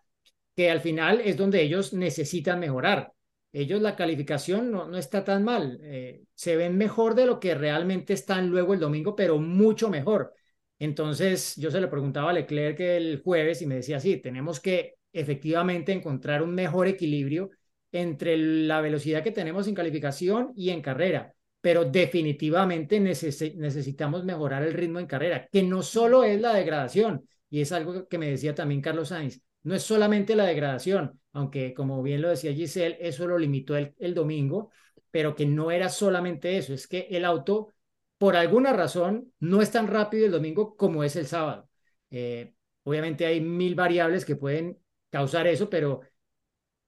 que 0.55 0.69
al 0.69 0.81
final 0.81 1.21
es 1.21 1.37
donde 1.37 1.61
ellos 1.61 1.93
necesitan 1.93 2.59
mejorar. 2.59 3.11
Ellos 3.51 3.81
la 3.81 3.95
calificación 3.95 4.71
no, 4.71 4.87
no 4.87 4.97
está 4.97 5.23
tan 5.23 5.43
mal, 5.43 5.79
eh, 5.83 6.23
se 6.33 6.55
ven 6.55 6.77
mejor 6.77 7.15
de 7.15 7.25
lo 7.27 7.39
que 7.39 7.53
realmente 7.55 8.13
están 8.13 8.49
luego 8.49 8.73
el 8.73 8.79
domingo, 8.79 9.15
pero 9.15 9.37
mucho 9.39 9.89
mejor. 9.89 10.33
Entonces 10.79 11.55
yo 11.57 11.69
se 11.71 11.79
le 11.79 11.87
preguntaba 11.87 12.31
a 12.31 12.33
Leclerc 12.33 12.79
el 12.79 13.21
jueves 13.23 13.61
y 13.61 13.67
me 13.67 13.75
decía, 13.75 13.99
sí, 13.99 14.17
tenemos 14.17 14.59
que 14.59 14.95
efectivamente 15.13 15.91
encontrar 15.91 16.41
un 16.41 16.55
mejor 16.55 16.87
equilibrio 16.87 17.51
entre 17.91 18.37
la 18.37 18.81
velocidad 18.81 19.23
que 19.23 19.31
tenemos 19.31 19.67
en 19.67 19.75
calificación 19.75 20.51
y 20.55 20.71
en 20.71 20.81
carrera 20.81 21.35
pero 21.63 21.85
definitivamente 21.85 22.99
necesitamos 22.99 24.25
mejorar 24.25 24.63
el 24.63 24.73
ritmo 24.73 24.99
en 24.99 25.05
carrera, 25.05 25.47
que 25.49 25.63
no 25.63 25.81
solo 25.81 26.25
es 26.25 26.41
la 26.41 26.53
degradación, 26.53 27.25
y 27.49 27.61
es 27.61 27.71
algo 27.71 28.05
que 28.09 28.17
me 28.17 28.29
decía 28.29 28.53
también 28.53 28.81
Carlos 28.81 29.07
Sainz, 29.07 29.41
no 29.61 29.73
es 29.73 29.81
solamente 29.81 30.35
la 30.35 30.43
degradación, 30.43 31.21
aunque 31.31 31.73
como 31.73 32.03
bien 32.03 32.21
lo 32.21 32.27
decía 32.27 32.51
Giselle, 32.51 32.97
eso 32.99 33.25
lo 33.27 33.37
limitó 33.37 33.77
el, 33.77 34.13
domingo, 34.13 34.71
pero 35.09 35.35
que 35.35 35.45
no 35.45 35.71
era 35.71 35.87
solamente 35.87 36.57
eso, 36.57 36.73
es 36.73 36.85
que 36.85 37.07
el 37.11 37.23
auto, 37.23 37.69
por 38.17 38.35
alguna 38.35 38.73
razón, 38.73 39.31
no 39.39 39.61
es 39.61 39.71
tan 39.71 39.87
rápido 39.87 40.25
el 40.25 40.33
domingo 40.33 40.75
como 40.75 41.01
es 41.05 41.15
el 41.15 41.27
sábado. 41.27 41.69
Eh, 42.11 42.53
obviamente 42.83 43.25
hay 43.25 43.39
mil 43.39 43.73
variables 43.73 44.25
que 44.25 44.35
pueden 44.35 44.79
causar 45.09 45.47
eso, 45.47 45.69
pero 45.69 46.01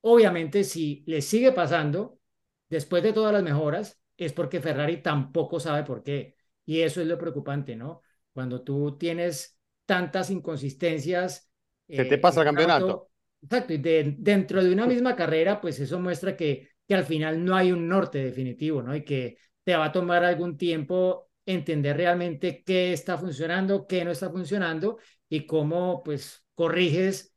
obviamente 0.01 0.65
si 0.65 1.05
le 1.07 1.21
sigue 1.21 1.53
pasando, 1.53 2.19
después 2.67 3.03
de 3.03 3.13
todas 3.13 3.31
las 3.31 3.41
mejoras, 3.41 4.01
es 4.17 4.34
porque 4.34 4.62
Ferrari 4.62 5.01
tampoco 5.01 5.60
sabe 5.60 5.84
por 5.84 6.04
qué. 6.04 6.36
Y 6.65 6.82
eso 6.82 7.01
es 7.01 7.08
lo 7.08 7.17
preocupante, 7.17 7.75
¿no? 7.75 8.01
Cuando 8.34 8.62
tú 8.63 8.97
tienes 8.97 9.60
tantas 9.86 10.30
inconsistencias. 10.30 11.49
Que 11.88 12.06
te 12.06 12.17
pasa 12.17 12.41
el 12.41 12.47
campeonato. 12.47 13.10
exacto, 13.41 13.73
y 13.73 13.78
dentro 13.78 14.63
de 14.63 14.71
una 14.71 14.88
misma 14.88 15.15
carrera, 15.15 15.62
pues 15.62 15.80
eso 15.80 15.99
muestra 15.99 16.36
que, 16.36 16.69
que 16.88 16.95
al 16.95 17.06
final 17.06 17.43
no 17.43 17.56
hay 17.56 17.71
un 17.71 17.88
norte 17.88 18.23
definitivo, 18.23 18.82
¿no? 18.82 18.95
Y 18.95 19.04
que 19.04 19.38
te 19.63 19.75
va 19.75 19.86
a 19.86 19.91
tomar 19.91 20.23
algún 20.23 20.58
tiempo 20.58 21.30
entender 21.45 21.97
realmente 21.97 22.63
qué 22.63 22.91
está 22.91 23.17
funcionando, 23.17 23.86
qué 23.86 24.04
no 24.04 24.12
está 24.12 24.32
funcionando 24.32 24.97
y 25.30 25.45
cómo, 25.45 26.01
pues, 26.04 26.43
corriges 26.56 27.36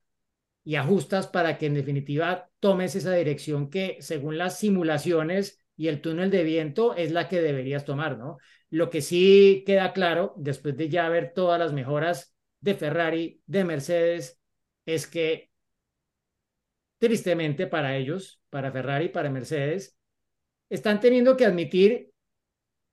y 0.64 0.76
ajustas 0.76 1.26
para 1.26 1.58
que 1.58 1.66
en 1.66 1.74
definitiva 1.74 2.50
tomes 2.60 2.94
esa 2.94 3.12
dirección 3.14 3.70
que 3.70 3.98
según 4.00 4.38
las 4.38 4.58
simulaciones 4.58 5.57
y 5.78 5.86
el 5.86 6.02
túnel 6.02 6.30
de 6.30 6.42
viento 6.42 6.94
es 6.96 7.12
la 7.12 7.28
que 7.28 7.40
deberías 7.40 7.84
tomar, 7.84 8.18
¿no? 8.18 8.38
Lo 8.68 8.90
que 8.90 9.00
sí 9.00 9.62
queda 9.64 9.92
claro, 9.92 10.34
después 10.36 10.76
de 10.76 10.88
ya 10.88 11.08
ver 11.08 11.32
todas 11.32 11.58
las 11.58 11.72
mejoras 11.72 12.34
de 12.60 12.74
Ferrari, 12.74 13.40
de 13.46 13.64
Mercedes, 13.64 14.40
es 14.84 15.06
que 15.06 15.50
tristemente 16.98 17.68
para 17.68 17.96
ellos, 17.96 18.42
para 18.50 18.72
Ferrari, 18.72 19.08
para 19.08 19.30
Mercedes, 19.30 19.96
están 20.68 20.98
teniendo 20.98 21.36
que 21.36 21.46
admitir 21.46 22.10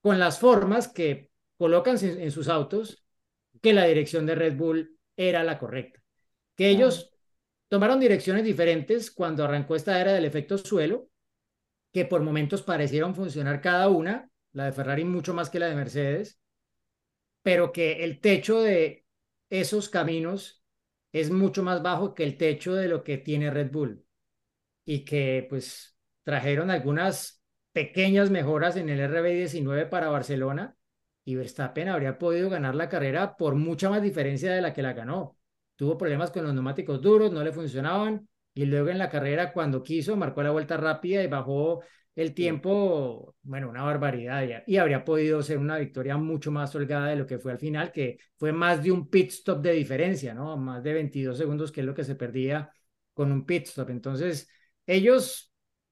con 0.01 0.19
las 0.19 0.39
formas 0.39 0.87
que 0.87 1.31
colocan 1.57 1.97
en 1.99 2.29
sus 2.29 2.47
autos 2.47 3.03
que 3.63 3.73
la 3.73 3.85
dirección 3.85 4.27
de 4.27 4.35
Red 4.35 4.57
Bull 4.57 4.99
era 5.17 5.43
la 5.43 5.57
correcta. 5.57 6.03
Que 6.55 6.69
ellos 6.69 7.11
tomaron 7.67 7.99
direcciones 7.99 8.43
diferentes 8.43 9.09
cuando 9.09 9.43
arrancó 9.43 9.75
esta 9.75 9.99
era 9.99 10.13
del 10.13 10.25
efecto 10.25 10.59
suelo, 10.59 11.09
que 11.95 12.03
por 12.03 12.21
momentos 12.21 12.61
parecieron 12.61 13.15
funcionar 13.15 13.61
cada 13.61 13.87
una, 13.87 14.29
la 14.51 14.65
de 14.65 14.73
Ferrari 14.73 15.05
mucho 15.05 15.33
más 15.33 15.49
que 15.49 15.59
la 15.59 15.67
de 15.67 15.75
Mercedes, 15.75 16.41
pero 17.41 17.71
que 17.71 18.03
el 18.03 18.19
techo 18.19 18.59
de 18.59 19.05
esos 19.49 19.87
caminos 19.87 20.61
es 21.13 21.31
mucho 21.31 21.63
más 21.63 21.81
bajo 21.81 22.13
que 22.13 22.25
el 22.25 22.35
techo 22.35 22.75
de 22.75 22.89
lo 22.89 23.01
que 23.01 23.17
tiene 23.17 23.49
Red 23.49 23.71
Bull 23.71 24.05
y 24.83 25.05
que 25.05 25.47
pues 25.49 25.97
trajeron 26.25 26.69
algunas 26.69 27.41
pequeñas 27.71 28.29
mejoras 28.29 28.75
en 28.75 28.89
el 28.89 28.99
RB19 28.99 29.89
para 29.89 30.09
Barcelona 30.09 30.75
y 31.23 31.35
Verstappen 31.35 31.87
habría 31.87 32.19
podido 32.19 32.49
ganar 32.49 32.75
la 32.75 32.89
carrera 32.89 33.37
por 33.37 33.55
mucha 33.55 33.89
más 33.89 34.01
diferencia 34.01 34.51
de 34.51 34.61
la 34.61 34.73
que 34.73 34.83
la 34.83 34.91
ganó. 34.91 35.37
Tuvo 35.77 35.97
problemas 35.97 36.31
con 36.31 36.43
los 36.43 36.53
neumáticos 36.53 37.01
duros, 37.01 37.31
no 37.31 37.41
le 37.41 37.53
funcionaban 37.53 38.27
y 38.55 38.65
luego 38.65 38.89
en 38.89 38.97
la 38.97 39.09
carrera 39.09 39.53
cuando 39.53 39.83
quiso 39.83 40.15
marcó 40.17 40.41
la 40.41 40.51
vuelta 40.51 40.77
rápida 40.77 41.21
y 41.23 41.27
bajó 41.27 41.83
el 42.15 42.33
tiempo, 42.33 43.35
bueno, 43.43 43.69
una 43.69 43.83
barbaridad 43.83 44.47
ya. 44.47 44.63
Y 44.65 44.77
habría 44.77 45.03
podido 45.03 45.43
ser 45.43 45.57
una 45.57 45.77
victoria 45.77 46.17
mucho 46.17 46.51
más 46.51 46.73
holgada 46.75 47.07
de 47.09 47.17
lo 47.17 47.27
que 47.27 47.39
fue 47.39 47.51
al 47.51 47.59
final, 47.59 47.91
que 47.91 48.17
fue 48.37 48.53
más 48.53 48.81
de 48.81 48.91
un 48.91 49.09
pit 49.09 49.31
stop 49.31 49.61
de 49.61 49.73
diferencia, 49.73 50.33
¿no? 50.33 50.55
Más 50.57 50.83
de 50.83 50.93
22 50.93 51.37
segundos, 51.37 51.71
que 51.71 51.81
es 51.81 51.85
lo 51.85 51.93
que 51.93 52.05
se 52.05 52.15
perdía 52.15 52.71
con 53.13 53.31
un 53.31 53.45
pit 53.45 53.67
stop. 53.67 53.89
Entonces, 53.89 54.49
ellos 54.85 55.51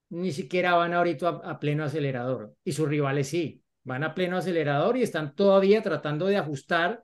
ni 0.10 0.32
siquiera 0.32 0.76
van 0.76 0.94
ahorita 0.94 1.28
a, 1.44 1.52
a 1.52 1.60
pleno 1.60 1.84
acelerador 1.84 2.56
y 2.64 2.72
sus 2.72 2.88
rivales 2.88 3.28
sí, 3.28 3.62
van 3.84 4.04
a 4.04 4.14
pleno 4.16 4.38
acelerador 4.38 4.96
y 4.98 5.04
están 5.04 5.36
todavía 5.36 5.82
tratando 5.82 6.28
de 6.28 6.38
ajustar. 6.38 7.04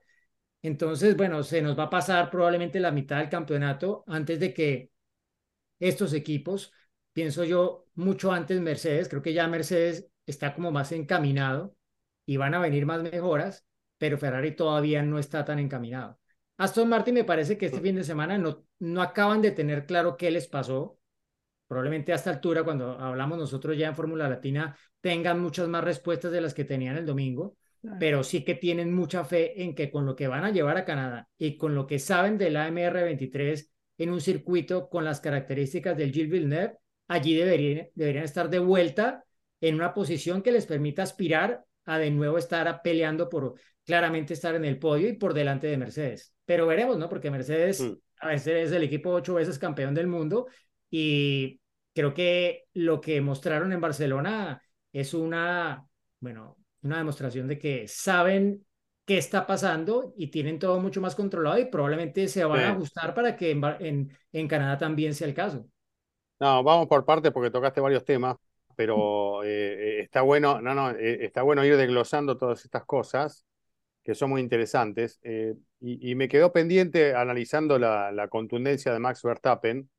Entonces, 0.61 1.17
bueno, 1.17 1.43
se 1.43 1.61
nos 1.61 1.77
va 1.77 1.83
a 1.83 1.89
pasar 1.89 2.29
probablemente 2.29 2.79
la 2.79 2.91
mitad 2.91 3.17
del 3.19 3.29
campeonato 3.29 4.03
antes 4.07 4.39
de 4.39 4.53
que 4.53 4.91
estos 5.79 6.13
equipos 6.13 6.73
pienso 7.13 7.43
yo, 7.43 7.87
mucho 7.95 8.31
antes 8.31 8.61
Mercedes. 8.61 9.09
Creo 9.09 9.21
que 9.21 9.33
ya 9.33 9.47
Mercedes 9.47 10.09
está 10.25 10.53
como 10.53 10.71
más 10.71 10.91
encaminado 10.91 11.75
y 12.25 12.37
van 12.37 12.53
a 12.53 12.59
venir 12.59 12.85
más 12.85 13.01
mejoras, 13.03 13.65
pero 13.97 14.17
Ferrari 14.17 14.55
todavía 14.55 15.03
no 15.03 15.19
está 15.19 15.43
tan 15.43 15.59
encaminado. 15.59 16.17
Aston 16.57 16.87
Martin 16.87 17.15
me 17.15 17.23
parece 17.23 17.57
que 17.57 17.65
este 17.67 17.79
mm. 17.79 17.83
fin 17.83 17.95
de 17.95 18.03
semana 18.03 18.37
no, 18.37 18.65
no 18.79 19.01
acaban 19.01 19.41
de 19.41 19.51
tener 19.51 19.85
claro 19.85 20.15
qué 20.15 20.31
les 20.31 20.47
pasó. 20.47 20.97
Probablemente 21.67 22.11
a 22.11 22.15
esta 22.15 22.31
altura, 22.31 22.63
cuando 22.63 22.97
hablamos 22.97 23.37
nosotros 23.37 23.77
ya 23.77 23.89
en 23.89 23.95
Fórmula 23.95 24.27
Latina, 24.27 24.77
tengan 25.01 25.39
muchas 25.39 25.67
más 25.67 25.83
respuestas 25.83 26.31
de 26.31 26.41
las 26.41 26.53
que 26.53 26.63
tenían 26.63 26.97
el 26.97 27.05
domingo, 27.05 27.57
pero 27.99 28.23
sí 28.23 28.43
que 28.43 28.55
tienen 28.55 28.93
mucha 28.93 29.23
fe 29.23 29.61
en 29.61 29.75
que 29.75 29.91
con 29.91 30.05
lo 30.05 30.15
que 30.15 30.27
van 30.27 30.45
a 30.45 30.51
llevar 30.51 30.77
a 30.77 30.85
Canadá 30.85 31.29
y 31.37 31.57
con 31.57 31.75
lo 31.75 31.85
que 31.85 31.99
saben 31.99 32.37
del 32.37 32.55
AMR23 32.55 33.69
en 33.99 34.09
un 34.09 34.21
circuito 34.21 34.89
con 34.89 35.05
las 35.05 35.19
características 35.19 35.95
del 35.95 36.11
Gilles 36.11 36.31
Villeneuve, 36.31 36.77
allí 37.07 37.35
deberían, 37.35 37.89
deberían 37.93 38.23
estar 38.23 38.49
de 38.49 38.59
vuelta 38.59 39.25
en 39.61 39.75
una 39.75 39.93
posición 39.93 40.41
que 40.41 40.51
les 40.51 40.65
permita 40.65 41.03
aspirar 41.03 41.63
a 41.85 41.99
de 41.99 42.09
nuevo 42.09 42.37
estar 42.37 42.81
peleando 42.81 43.29
por 43.29 43.55
claramente 43.85 44.33
estar 44.33 44.55
en 44.55 44.65
el 44.65 44.79
podio 44.79 45.09
y 45.09 45.13
por 45.13 45.33
delante 45.33 45.67
de 45.67 45.77
Mercedes. 45.77 46.33
Pero 46.45 46.65
veremos, 46.65 46.97
¿no? 46.97 47.09
Porque 47.09 47.29
Mercedes 47.29 47.81
mm. 47.81 47.93
a 48.21 48.27
veces 48.29 48.67
es 48.67 48.71
el 48.71 48.83
equipo 48.83 49.11
ocho 49.11 49.33
veces 49.33 49.59
campeón 49.59 49.93
del 49.93 50.07
mundo 50.07 50.47
y 50.89 51.59
creo 51.93 52.13
que 52.13 52.65
lo 52.73 53.01
que 53.01 53.19
mostraron 53.19 53.73
en 53.73 53.81
Barcelona 53.81 54.61
es 54.93 55.13
una, 55.13 55.85
bueno, 56.19 56.57
una 56.83 56.97
demostración 56.99 57.47
de 57.47 57.59
que 57.59 57.87
saben 57.87 58.65
qué 59.09 59.17
está 59.17 59.47
pasando 59.47 60.13
y 60.17 60.27
tienen 60.27 60.59
todo 60.59 60.79
mucho 60.79 61.01
más 61.01 61.15
controlado 61.15 61.57
y 61.57 61.65
probablemente 61.65 62.27
se 62.27 62.45
van 62.45 62.59
a 62.59 62.69
ajustar 62.73 63.15
para 63.15 63.35
que 63.35 63.49
en, 63.49 63.63
en, 63.79 64.11
en 64.31 64.47
Canadá 64.47 64.77
también 64.77 65.15
sea 65.15 65.27
el 65.27 65.33
caso. 65.33 65.65
No, 66.39 66.63
vamos 66.63 66.85
por 66.85 67.03
partes 67.05 67.31
porque 67.31 67.49
tocaste 67.49 67.81
varios 67.81 68.05
temas, 68.05 68.37
pero 68.75 69.43
eh, 69.43 69.47
eh, 69.49 69.99
está 70.01 70.21
bueno, 70.21 70.61
no, 70.61 70.75
no, 70.75 70.91
eh, 70.91 71.25
está 71.25 71.41
bueno 71.41 71.65
ir 71.65 71.75
desglosando 71.75 72.37
todas 72.37 72.63
estas 72.63 72.85
cosas 72.85 73.47
que 74.03 74.13
son 74.13 74.29
muy 74.29 74.41
interesantes. 74.41 75.19
y, 75.79 76.13
me 76.13 76.27
quedó 76.27 76.53
pendiente 76.53 77.15
analizando 77.15 77.79
la, 77.79 78.27
contundencia 78.29 78.93
de 78.93 78.99
Max 78.99 79.23
Verstappen 79.23 79.89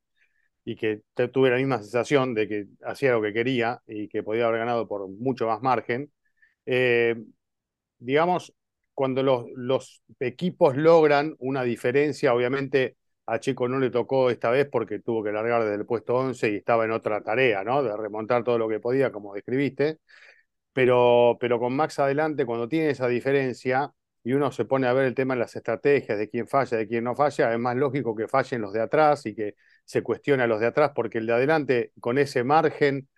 y 0.65 0.77
que 0.77 1.03
tuve 1.33 1.51
la 1.51 1.57
misma 1.57 1.79
sensación 1.79 2.33
de 2.33 2.47
que 2.47 2.67
hacía 2.85 3.11
lo 3.11 3.23
que 3.23 3.33
quería 3.33 3.83
y 3.89 4.07
que 4.07 4.23
podía 4.23 4.47
haber 4.47 4.61
ganado 4.61 4.87
por 4.87 5.09
mucho 5.09 5.49
más 5.49 5.63
margen. 5.63 6.13
digamos, 7.99 8.55
cuando 9.01 9.23
los, 9.23 10.03
equipos 10.19 10.77
logran 10.77 11.35
una 11.39 11.63
diferencia, 11.63 12.35
obviamente 12.35 12.99
a 13.25 13.41
Chico 13.41 13.67
no 13.67 13.79
le 13.79 13.89
tocó 13.89 14.29
esta 14.29 14.51
vez 14.51 14.69
porque 14.71 14.99
tuvo 14.99 15.25
que 15.25 15.33
largar 15.33 15.63
desde 15.63 15.77
el 15.77 15.87
puesto 15.87 16.17
11 16.17 16.51
y 16.51 16.57
estaba 16.57 16.85
en 16.85 16.91
otra 16.91 17.23
tarea, 17.23 17.65
¿no? 17.65 17.83
De 17.83 17.97
remontar 17.97 18.45
todo 18.45 18.59
lo 18.59 18.69
que 18.69 18.79
podía, 18.79 19.11
como 19.11 19.33
describiste. 19.33 20.01
Pero, 20.75 21.39
pero 21.41 21.59
con 21.59 21.75
Max 21.75 21.99
adelante, 21.99 22.45
cuando 22.45 22.69
tiene 22.69 22.91
esa 22.91 23.09
diferencia 23.09 23.91
y 24.23 24.35
uno 24.35 24.53
se 24.53 24.67
pone 24.67 24.87
a 24.87 24.93
ver 24.93 25.07
el 25.07 25.15
tema 25.15 25.33
de 25.33 25.41
las 25.41 25.57
estrategias, 25.57 26.19
de 26.19 26.29
quién 26.29 26.47
falla, 26.47 26.77
de 26.77 26.87
quién 26.87 27.05
no 27.05 27.17
falla, 27.17 27.55
es 27.55 27.59
más 27.59 27.77
lógico 27.77 28.15
que 28.15 28.29
fallen 28.29 28.61
los 28.61 28.75
de 28.75 28.83
atrás 28.83 29.25
y 29.25 29.35
que 29.35 29.55
se 29.87 30.03
cuestione 30.03 30.43
a 30.43 30.47
los 30.47 30.61
de 30.61 30.67
atrás, 30.67 30.93
porque 30.95 31.17
el 31.17 31.27
de 31.27 31.33
adelante, 31.33 31.93
con 32.01 32.19
ese 32.19 32.45
margen, 32.45 33.09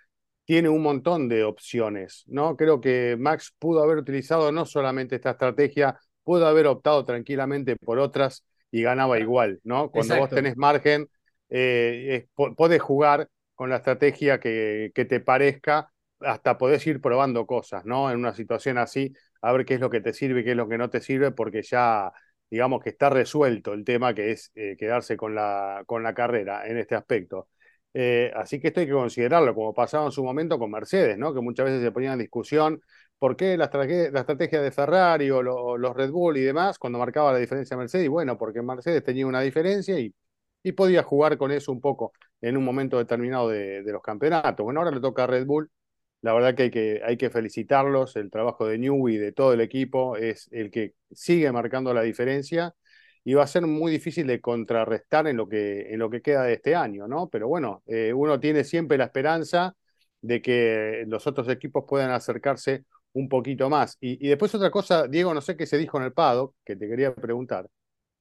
tiene 0.44 0.68
un 0.68 0.82
montón 0.82 1.28
de 1.28 1.44
opciones, 1.44 2.24
¿no? 2.26 2.56
Creo 2.56 2.80
que 2.80 3.16
Max 3.18 3.54
pudo 3.58 3.82
haber 3.82 3.98
utilizado 3.98 4.50
no 4.52 4.66
solamente 4.66 5.16
esta 5.16 5.30
estrategia, 5.30 5.98
pudo 6.24 6.46
haber 6.46 6.66
optado 6.66 7.04
tranquilamente 7.04 7.76
por 7.76 7.98
otras 7.98 8.44
y 8.70 8.82
ganaba 8.82 9.18
igual, 9.18 9.60
¿no? 9.64 9.90
Cuando 9.90 10.16
vos 10.16 10.30
tenés 10.30 10.56
margen, 10.56 11.08
eh, 11.50 12.26
podés 12.34 12.80
jugar 12.80 13.28
con 13.54 13.70
la 13.70 13.76
estrategia 13.76 14.40
que, 14.40 14.90
que, 14.94 15.04
te 15.04 15.20
parezca, 15.20 15.92
hasta 16.20 16.58
podés 16.58 16.86
ir 16.86 17.00
probando 17.00 17.46
cosas, 17.46 17.84
¿no? 17.84 18.10
En 18.10 18.18
una 18.18 18.34
situación 18.34 18.78
así, 18.78 19.12
a 19.42 19.52
ver 19.52 19.64
qué 19.64 19.74
es 19.74 19.80
lo 19.80 19.90
que 19.90 20.00
te 20.00 20.12
sirve, 20.12 20.42
qué 20.42 20.52
es 20.52 20.56
lo 20.56 20.68
que 20.68 20.78
no 20.78 20.90
te 20.90 21.00
sirve, 21.00 21.32
porque 21.32 21.62
ya, 21.62 22.12
digamos 22.50 22.82
que 22.82 22.90
está 22.90 23.10
resuelto 23.10 23.74
el 23.74 23.84
tema 23.84 24.14
que 24.14 24.32
es 24.32 24.50
eh, 24.54 24.76
quedarse 24.78 25.16
con 25.16 25.34
la, 25.34 25.82
con 25.86 26.02
la 26.02 26.14
carrera 26.14 26.66
en 26.66 26.78
este 26.78 26.94
aspecto. 26.94 27.48
Eh, 27.94 28.32
así 28.34 28.60
que 28.60 28.68
esto 28.68 28.80
hay 28.80 28.86
que 28.86 28.92
considerarlo, 28.92 29.54
como 29.54 29.74
pasaba 29.74 30.06
en 30.06 30.12
su 30.12 30.24
momento 30.24 30.58
con 30.58 30.70
Mercedes, 30.70 31.18
¿no? 31.18 31.34
Que 31.34 31.40
muchas 31.40 31.66
veces 31.66 31.82
se 31.82 31.92
ponía 31.92 32.12
en 32.14 32.18
discusión 32.18 32.80
¿Por 33.22 33.36
qué 33.36 33.56
la, 33.56 33.66
estrategia 33.66 34.60
de 34.60 34.72
Ferrari 34.72 35.30
o 35.30 35.42
los 35.42 35.94
Red 35.94 36.10
Bull 36.10 36.36
y 36.38 36.40
demás 36.40 36.76
cuando 36.76 36.98
marcaba 36.98 37.30
la 37.32 37.38
diferencia 37.38 37.76
Mercedes? 37.76 38.08
Bueno, 38.08 38.36
porque 38.36 38.62
Mercedes 38.62 39.04
tenía 39.04 39.28
una 39.28 39.40
diferencia 39.40 39.96
y, 40.00 40.12
y 40.64 40.72
podía 40.72 41.04
jugar 41.04 41.38
con 41.38 41.52
eso 41.52 41.70
un 41.70 41.80
poco 41.80 42.12
en 42.40 42.56
un 42.56 42.64
momento 42.64 42.98
determinado 42.98 43.48
de, 43.48 43.84
los 43.84 44.02
campeonatos. 44.02 44.64
Bueno, 44.64 44.80
ahora 44.80 44.90
le 44.90 45.00
toca 45.00 45.22
a 45.22 45.26
Red 45.28 45.46
Bull. 45.46 45.70
La 46.20 46.32
verdad 46.34 46.56
que 46.56 46.64
hay 46.64 46.70
que, 46.72 47.00
hay 47.04 47.16
que 47.16 47.30
felicitarlos. 47.30 48.16
El 48.16 48.28
trabajo 48.28 48.66
de 48.66 48.78
New 48.78 49.08
y 49.08 49.18
de 49.18 49.30
todo 49.30 49.52
el 49.52 49.60
equipo 49.60 50.16
es 50.16 50.48
el 50.50 50.72
que 50.72 50.94
sigue 51.12 51.52
marcando 51.52 51.94
la 51.94 52.02
diferencia 52.02 52.74
y 53.24 53.34
va 53.34 53.44
a 53.44 53.46
ser 53.46 53.66
muy 53.66 53.92
difícil 53.92 54.26
de 54.26 54.40
contrarrestar 54.40 55.26
en 55.28 55.36
lo 55.36 55.48
que, 55.48 55.92
en 55.92 55.98
lo 55.98 56.10
que 56.10 56.22
queda 56.22 56.44
de 56.44 56.54
este 56.54 56.74
año, 56.74 57.06
¿no? 57.06 57.28
Pero 57.28 57.48
bueno, 57.48 57.82
eh, 57.86 58.12
uno 58.12 58.40
tiene 58.40 58.64
siempre 58.64 58.98
la 58.98 59.04
esperanza 59.04 59.76
de 60.20 60.42
que 60.42 61.04
los 61.06 61.26
otros 61.26 61.48
equipos 61.48 61.84
puedan 61.86 62.10
acercarse 62.10 62.84
un 63.12 63.28
poquito 63.28 63.68
más. 63.68 63.96
Y, 64.00 64.28
después 64.28 64.54
otra 64.54 64.70
cosa, 64.70 65.06
Diego, 65.06 65.34
no 65.34 65.40
sé 65.40 65.56
qué 65.56 65.66
se 65.66 65.78
dijo 65.78 65.98
en 65.98 66.04
el 66.04 66.12
Pado, 66.12 66.54
que 66.64 66.76
te 66.76 66.88
quería 66.88 67.14
preguntar, 67.14 67.68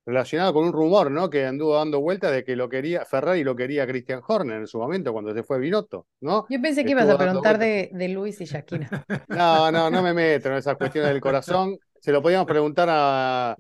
relacionado 0.05 0.53
con 0.53 0.65
un 0.65 0.73
rumor, 0.73 1.09
¿no? 1.09 1.29
Que 1.29 1.45
anduvo 1.45 1.75
dando 1.75 2.01
vuelta 2.01 2.29
de 2.29 2.43
que 2.43 2.55
lo 2.55 2.69
quería, 2.69 3.05
Ferrari 3.05 3.43
lo 3.43 3.55
quería 3.55 3.87
Christian 3.87 4.21
Horner 4.27 4.57
en 4.57 4.67
su 4.67 4.79
momento 4.79 5.13
cuando 5.13 5.33
se 5.33 5.43
fue 5.43 5.59
Binotto, 5.59 6.07
¿no? 6.21 6.45
Yo 6.49 6.61
pensé 6.61 6.83
que 6.83 6.91
ibas 6.91 7.09
a 7.09 7.17
preguntar 7.17 7.57
de, 7.57 7.89
de, 7.93 8.09
Luis 8.09 8.41
y 8.41 8.45
Shakira. 8.45 8.89
No, 9.29 9.71
no, 9.71 9.89
no 9.89 10.01
me 10.01 10.13
meto 10.13 10.49
en 10.49 10.55
esas 10.55 10.75
cuestiones 10.75 11.11
del 11.11 11.21
corazón. 11.21 11.77
Se 12.01 12.11
lo 12.11 12.19
podíamos 12.19 12.47
preguntar 12.47 12.87
a, 12.91 13.55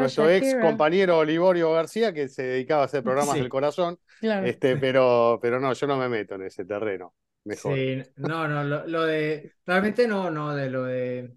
nuestro 0.00 0.28
ex 0.28 0.56
compañero 0.56 1.18
Olivorio 1.18 1.72
García, 1.72 2.12
que 2.12 2.26
se 2.26 2.42
dedicaba 2.42 2.82
a 2.82 2.86
hacer 2.86 3.04
programas 3.04 3.36
del 3.36 3.48
corazón. 3.48 3.96
Este, 4.20 4.76
pero, 4.76 5.38
pero 5.40 5.60
no, 5.60 5.72
yo 5.72 5.86
no 5.86 5.96
me 5.96 6.08
meto 6.08 6.34
en 6.34 6.42
ese 6.42 6.64
terreno. 6.64 7.14
Sí, 7.48 8.02
no, 8.16 8.48
no, 8.48 8.64
lo, 8.64 9.04
de, 9.04 9.52
realmente 9.64 10.08
no, 10.08 10.32
no, 10.32 10.52
de 10.56 10.68
lo 10.68 10.82
de, 10.82 11.36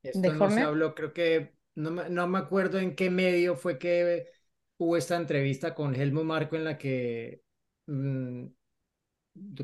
esto 0.00 0.32
no 0.34 0.50
se 0.52 0.60
habló, 0.60 0.94
creo 0.94 1.12
que, 1.12 1.54
no, 1.74 1.90
no 1.90 2.28
me 2.28 2.38
acuerdo 2.38 2.78
en 2.78 2.94
qué 2.94 3.10
medio 3.10 3.56
fue 3.56 3.76
que 3.76 4.28
hubo 4.76 4.96
esta 4.96 5.16
entrevista 5.16 5.74
con 5.74 5.96
Helmut 5.96 6.22
Marco 6.22 6.54
en 6.54 6.62
la 6.62 6.78
que 6.78 7.42
mm, 7.86 8.44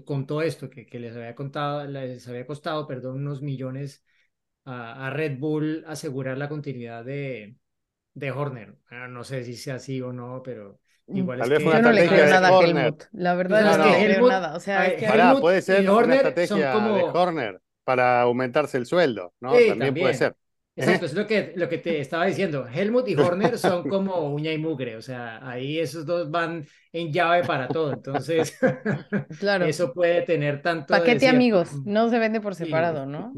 contó 0.04 0.42
esto, 0.42 0.68
que, 0.68 0.84
que, 0.84 0.98
les 0.98 1.14
había 1.14 1.36
contado, 1.36 1.86
les 1.86 2.26
había 2.26 2.44
costado, 2.44 2.88
perdón, 2.88 3.18
unos 3.18 3.40
millones 3.40 4.04
a, 4.64 5.06
a 5.06 5.10
Red 5.10 5.38
Bull 5.38 5.84
asegurar 5.86 6.38
la 6.38 6.48
continuidad 6.48 7.04
de, 7.04 7.56
de 8.14 8.30
Horner. 8.30 8.76
no 9.08 9.24
sé 9.24 9.44
si 9.44 9.56
sea 9.56 9.76
así 9.76 10.00
o 10.00 10.12
no, 10.12 10.42
pero 10.42 10.80
Mm, 11.06 11.16
Igual 11.18 11.40
es 11.40 11.58
que 11.58 11.64
yo 11.64 11.82
no 11.82 11.92
le 11.92 12.08
creo 12.08 12.26
nada 12.26 12.48
a 12.48 12.60
Helmut. 12.62 13.04
La 13.12 13.34
verdad 13.34 13.60
es 13.60 13.76
que 13.76 13.78
no, 13.78 13.98
le 13.98 14.14
creo 14.14 14.28
nada. 14.28 14.56
O 14.56 14.60
sea, 14.60 14.86
es 14.86 15.00
que 15.00 15.40
puede 15.40 15.62
ser 15.62 15.88
una 15.90 16.14
estrategia 16.14 16.74
de 16.74 17.02
Horner 17.02 17.60
para 17.84 18.22
aumentarse 18.22 18.78
el 18.78 18.86
sueldo, 18.86 19.34
¿no? 19.40 19.52
también, 19.52 19.94
puede 19.94 20.14
ser. 20.14 20.34
Exacto, 20.76 21.06
es 21.06 21.14
lo 21.14 21.24
que, 21.24 21.52
lo 21.54 21.68
que 21.68 21.78
te 21.78 22.00
estaba 22.00 22.26
diciendo. 22.26 22.66
Helmut 22.66 23.06
y 23.08 23.14
Horner 23.14 23.58
son 23.58 23.88
como 23.88 24.32
uña 24.34 24.52
y 24.52 24.58
mugre, 24.58 24.96
o 24.96 25.02
sea, 25.02 25.46
ahí 25.48 25.78
esos 25.78 26.04
dos 26.04 26.28
van 26.28 26.66
en 26.92 27.12
llave 27.12 27.44
para 27.44 27.68
todo. 27.68 27.92
Entonces, 27.92 28.58
claro. 29.38 29.64
eso 29.66 29.92
puede 29.92 30.22
tener 30.22 30.62
tanto. 30.62 30.92
Paquete 30.92 31.28
amigos, 31.28 31.70
no 31.84 32.08
se 32.08 32.18
vende 32.18 32.40
por 32.40 32.56
separado, 32.56 33.06
¿no? 33.06 33.32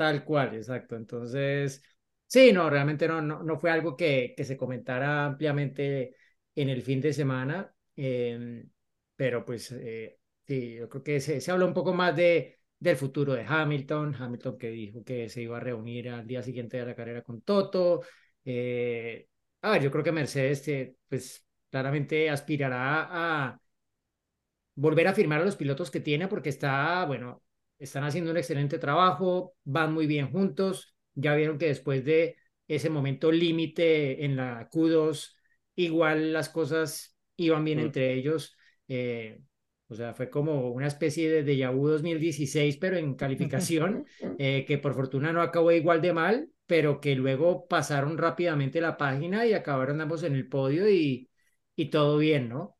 Tal 0.00 0.24
cual, 0.24 0.54
exacto. 0.54 0.96
Entonces, 0.96 1.82
sí, 2.26 2.52
no, 2.52 2.70
realmente 2.70 3.06
no, 3.06 3.20
no, 3.20 3.42
no 3.42 3.58
fue 3.58 3.70
algo 3.70 3.96
que, 3.96 4.32
que 4.36 4.44
se 4.44 4.56
comentara 4.56 5.26
ampliamente 5.26 6.16
en 6.54 6.70
el 6.70 6.80
fin 6.82 7.00
de 7.02 7.12
semana, 7.12 7.74
em, 7.96 8.70
pero 9.14 9.44
pues 9.44 9.70
eh, 9.72 10.18
sí, 10.46 10.74
yo 10.76 10.88
creo 10.88 11.02
que 11.02 11.20
se, 11.20 11.40
se 11.42 11.50
habló 11.50 11.66
un 11.66 11.74
poco 11.74 11.92
más 11.94 12.16
de 12.16 12.56
del 12.78 12.96
futuro 12.96 13.34
de 13.34 13.44
Hamilton, 13.46 14.14
Hamilton 14.18 14.56
que 14.56 14.70
dijo 14.70 15.04
que 15.04 15.28
se 15.28 15.42
iba 15.42 15.58
a 15.58 15.60
reunir 15.60 16.08
al 16.08 16.26
día 16.26 16.42
siguiente 16.42 16.78
de 16.78 16.86
la 16.86 16.94
carrera 16.96 17.20
con 17.22 17.42
Toto. 17.42 18.00
Eh, 18.42 19.28
a 19.60 19.72
ver, 19.72 19.82
yo 19.82 19.90
creo 19.90 20.02
que 20.02 20.12
Mercedes 20.12 20.66
eh, 20.68 20.96
pues 21.08 21.44
claramente 21.70 22.30
aspirará 22.30 23.06
a 23.50 23.60
volver 24.74 25.06
a 25.08 25.14
firmar 25.14 25.40
a 25.40 25.44
los 25.44 25.56
pilotos 25.56 25.90
que 25.90 26.00
tiene 26.00 26.28
porque 26.28 26.48
está, 26.48 27.04
bueno, 27.06 27.42
están 27.80 28.04
haciendo 28.04 28.30
un 28.30 28.36
excelente 28.36 28.78
trabajo, 28.78 29.56
van 29.64 29.92
muy 29.92 30.06
bien 30.06 30.30
juntos, 30.30 30.94
ya 31.14 31.34
vieron 31.34 31.58
que 31.58 31.66
después 31.66 32.04
de 32.04 32.36
ese 32.68 32.90
momento 32.90 33.32
límite 33.32 34.24
en 34.24 34.36
la 34.36 34.68
Q2, 34.70 35.36
igual 35.74 36.32
las 36.32 36.50
cosas 36.50 37.16
iban 37.36 37.64
bien 37.64 37.78
mm. 37.78 37.82
entre 37.82 38.12
ellos. 38.14 38.56
Eh, 38.86 39.40
o 39.88 39.94
sea, 39.94 40.14
fue 40.14 40.30
como 40.30 40.70
una 40.70 40.86
especie 40.86 41.30
de 41.30 41.42
déjà 41.42 41.72
vu 41.72 41.88
2016, 41.88 42.76
pero 42.76 42.96
en 42.96 43.14
calificación, 43.14 44.04
eh, 44.38 44.64
que 44.68 44.78
por 44.78 44.94
fortuna 44.94 45.32
no 45.32 45.42
acabó 45.42 45.72
igual 45.72 46.00
de 46.00 46.12
mal, 46.12 46.50
pero 46.66 47.00
que 47.00 47.16
luego 47.16 47.66
pasaron 47.66 48.18
rápidamente 48.18 48.80
la 48.80 48.96
página 48.96 49.46
y 49.46 49.54
acabaron 49.54 50.00
ambos 50.00 50.22
en 50.22 50.34
el 50.34 50.48
podio 50.48 50.88
y, 50.88 51.28
y 51.74 51.86
todo 51.86 52.18
bien, 52.18 52.48
¿no? 52.50 52.76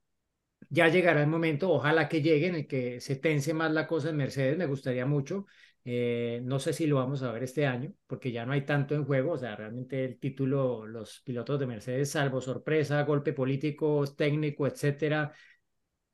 Ya 0.73 0.89
llegará 0.89 1.21
el 1.23 1.27
momento, 1.29 1.71
ojalá 1.73 2.09
que 2.09 2.23
llegue, 2.23 2.47
en 2.47 2.55
el 2.55 2.67
que 2.69 3.01
se 3.01 3.17
tense 3.17 3.53
más 3.55 3.73
la 3.73 3.87
cosa 3.89 4.11
en 4.11 4.17
Mercedes, 4.17 4.57
me 4.57 4.67
gustaría 4.67 5.05
mucho. 5.05 5.47
Eh, 5.85 6.41
no 6.45 6.61
sé 6.61 6.73
si 6.73 6.87
lo 6.87 6.97
vamos 6.97 7.23
a 7.23 7.33
ver 7.33 7.43
este 7.43 7.67
año, 7.67 7.93
porque 8.07 8.31
ya 8.31 8.47
no 8.47 8.53
hay 8.53 8.65
tanto 8.65 8.95
en 8.95 9.05
juego, 9.05 9.33
o 9.33 9.39
sea, 9.39 9.57
realmente 9.57 10.05
el 10.05 10.19
título, 10.21 10.87
los 10.87 11.23
pilotos 11.23 11.59
de 11.59 11.67
Mercedes, 11.67 12.11
salvo 12.13 12.41
sorpresa, 12.41 13.03
golpe 13.03 13.33
político, 13.33 14.05
técnico, 14.17 14.65
etcétera, 14.67 15.33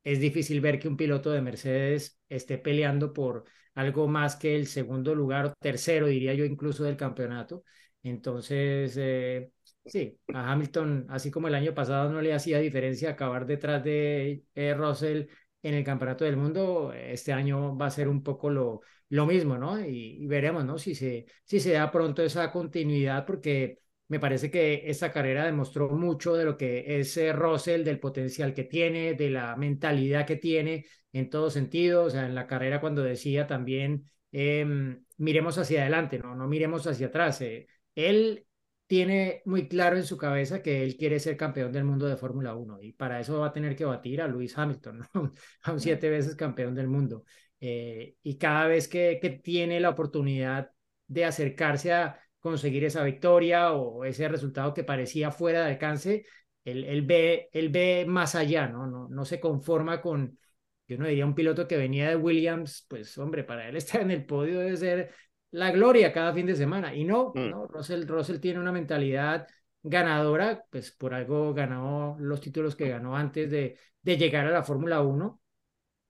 es 0.04 0.20
difícil 0.20 0.60
ver 0.60 0.78
que 0.78 0.88
un 0.88 0.96
piloto 0.96 1.30
de 1.32 1.42
Mercedes 1.42 2.20
esté 2.28 2.58
peleando 2.58 3.12
por 3.12 3.44
algo 3.74 4.08
más 4.08 4.36
que 4.36 4.56
el 4.56 4.66
segundo 4.68 5.14
lugar 5.14 5.54
tercero, 5.60 6.06
diría 6.06 6.34
yo, 6.34 6.44
incluso 6.44 6.84
del 6.84 6.96
campeonato. 6.96 7.64
Entonces, 8.02 8.94
eh, 8.98 9.50
sí, 9.86 10.18
a 10.34 10.52
Hamilton, 10.52 11.06
así 11.08 11.30
como 11.30 11.48
el 11.48 11.54
año 11.54 11.74
pasado 11.74 12.10
no 12.10 12.20
le 12.20 12.34
hacía 12.34 12.58
diferencia 12.58 13.10
acabar 13.10 13.46
detrás 13.46 13.82
de 13.84 14.44
eh, 14.54 14.74
Russell 14.74 15.26
en 15.62 15.74
el 15.74 15.84
campeonato 15.84 16.24
del 16.24 16.36
mundo, 16.36 16.92
este 16.92 17.32
año 17.32 17.76
va 17.76 17.86
a 17.86 17.90
ser 17.90 18.08
un 18.08 18.22
poco 18.22 18.50
lo, 18.50 18.82
lo 19.08 19.26
mismo, 19.26 19.58
¿no? 19.58 19.80
Y, 19.84 20.26
veremos, 20.26 20.64
¿no? 20.64 20.78
Si 20.78 20.94
se, 20.94 21.26
si 21.44 21.60
se 21.60 21.72
da 21.72 21.90
pronto 21.90 22.22
esa 22.22 22.50
continuidad, 22.52 23.24
porque 23.26 23.80
me 24.08 24.20
parece 24.20 24.50
que 24.50 24.82
esta 24.86 25.12
carrera 25.12 25.44
demostró 25.44 25.88
mucho 25.90 26.34
de 26.34 26.44
lo 26.44 26.56
que 26.56 27.00
es 27.00 27.16
eh, 27.16 27.32
Russell, 27.32 27.84
del 27.84 27.98
potencial 27.98 28.54
que 28.54 28.64
tiene, 28.64 29.14
de 29.14 29.30
la 29.30 29.56
mentalidad 29.56 30.26
que 30.26 30.36
tiene 30.36 30.86
en 31.12 31.30
todo 31.30 31.50
sentido. 31.50 32.04
O 32.04 32.10
sea, 32.10 32.26
en 32.26 32.34
la 32.34 32.46
carrera 32.46 32.80
cuando 32.80 33.02
decía 33.02 33.46
también, 33.46 34.04
em, 34.32 35.04
miremos 35.16 35.58
hacia 35.58 35.82
adelante, 35.82 36.18
no, 36.18 36.34
no 36.36 36.46
miremos 36.48 36.86
hacia 36.86 37.08
atrás. 37.08 37.40
Eh, 37.40 37.66
él 37.94 38.46
tiene 38.86 39.42
muy 39.44 39.68
claro 39.68 39.96
en 39.96 40.04
su 40.04 40.16
cabeza 40.16 40.62
que 40.62 40.82
él 40.84 40.96
quiere 40.96 41.18
ser 41.18 41.36
campeón 41.36 41.72
del 41.72 41.84
mundo 41.84 42.06
de 42.06 42.16
Fórmula 42.16 42.54
1 42.54 42.82
y 42.82 42.92
para 42.92 43.20
eso 43.20 43.40
va 43.40 43.48
a 43.48 43.52
tener 43.52 43.74
que 43.74 43.84
batir 43.84 44.22
a 44.22 44.28
Lewis 44.28 44.56
Hamilton, 44.56 45.02
¿no? 45.14 45.32
a 45.62 45.72
un 45.72 45.80
siete 45.80 46.08
veces 46.10 46.36
campeón 46.36 46.74
del 46.74 46.88
mundo. 46.88 47.24
Eh, 47.60 48.16
y 48.22 48.38
cada 48.38 48.66
vez 48.66 48.88
que, 48.88 49.18
que 49.20 49.30
tiene 49.30 49.80
la 49.80 49.90
oportunidad 49.90 50.70
de 51.06 51.24
acercarse 51.24 51.92
a 51.92 52.20
conseguir 52.38 52.84
esa 52.84 53.02
victoria 53.02 53.72
o 53.72 54.04
ese 54.04 54.28
resultado 54.28 54.72
que 54.72 54.84
parecía 54.84 55.30
fuera 55.30 55.64
de 55.64 55.72
alcance, 55.72 56.24
él, 56.64 56.84
él, 56.84 57.02
ve, 57.02 57.48
él 57.52 57.70
ve 57.70 58.04
más 58.06 58.34
allá, 58.34 58.68
¿no? 58.68 58.86
¿no? 58.86 59.08
No 59.08 59.24
se 59.24 59.40
conforma 59.40 60.00
con, 60.00 60.38
yo 60.86 60.98
no 60.98 61.06
diría 61.06 61.26
un 61.26 61.34
piloto 61.34 61.66
que 61.66 61.76
venía 61.76 62.08
de 62.08 62.16
Williams, 62.16 62.86
pues 62.88 63.16
hombre, 63.18 63.44
para 63.44 63.68
él 63.68 63.76
estar 63.76 64.00
en 64.00 64.10
el 64.10 64.24
podio 64.26 64.60
debe 64.60 64.76
ser 64.76 65.14
la 65.50 65.70
gloria 65.70 66.12
cada 66.12 66.32
fin 66.32 66.46
de 66.46 66.56
semana. 66.56 66.94
Y 66.94 67.04
no, 67.04 67.32
mm. 67.34 67.50
no, 67.50 67.66
Russell, 67.66 68.06
Russell 68.06 68.40
tiene 68.40 68.60
una 68.60 68.72
mentalidad 68.72 69.46
ganadora, 69.82 70.64
pues 70.70 70.90
por 70.92 71.14
algo 71.14 71.54
ganó 71.54 72.16
los 72.18 72.40
títulos 72.40 72.76
que 72.76 72.88
ganó 72.88 73.16
antes 73.16 73.50
de, 73.50 73.78
de 74.02 74.16
llegar 74.16 74.46
a 74.46 74.50
la 74.50 74.62
Fórmula 74.62 75.00
1 75.02 75.40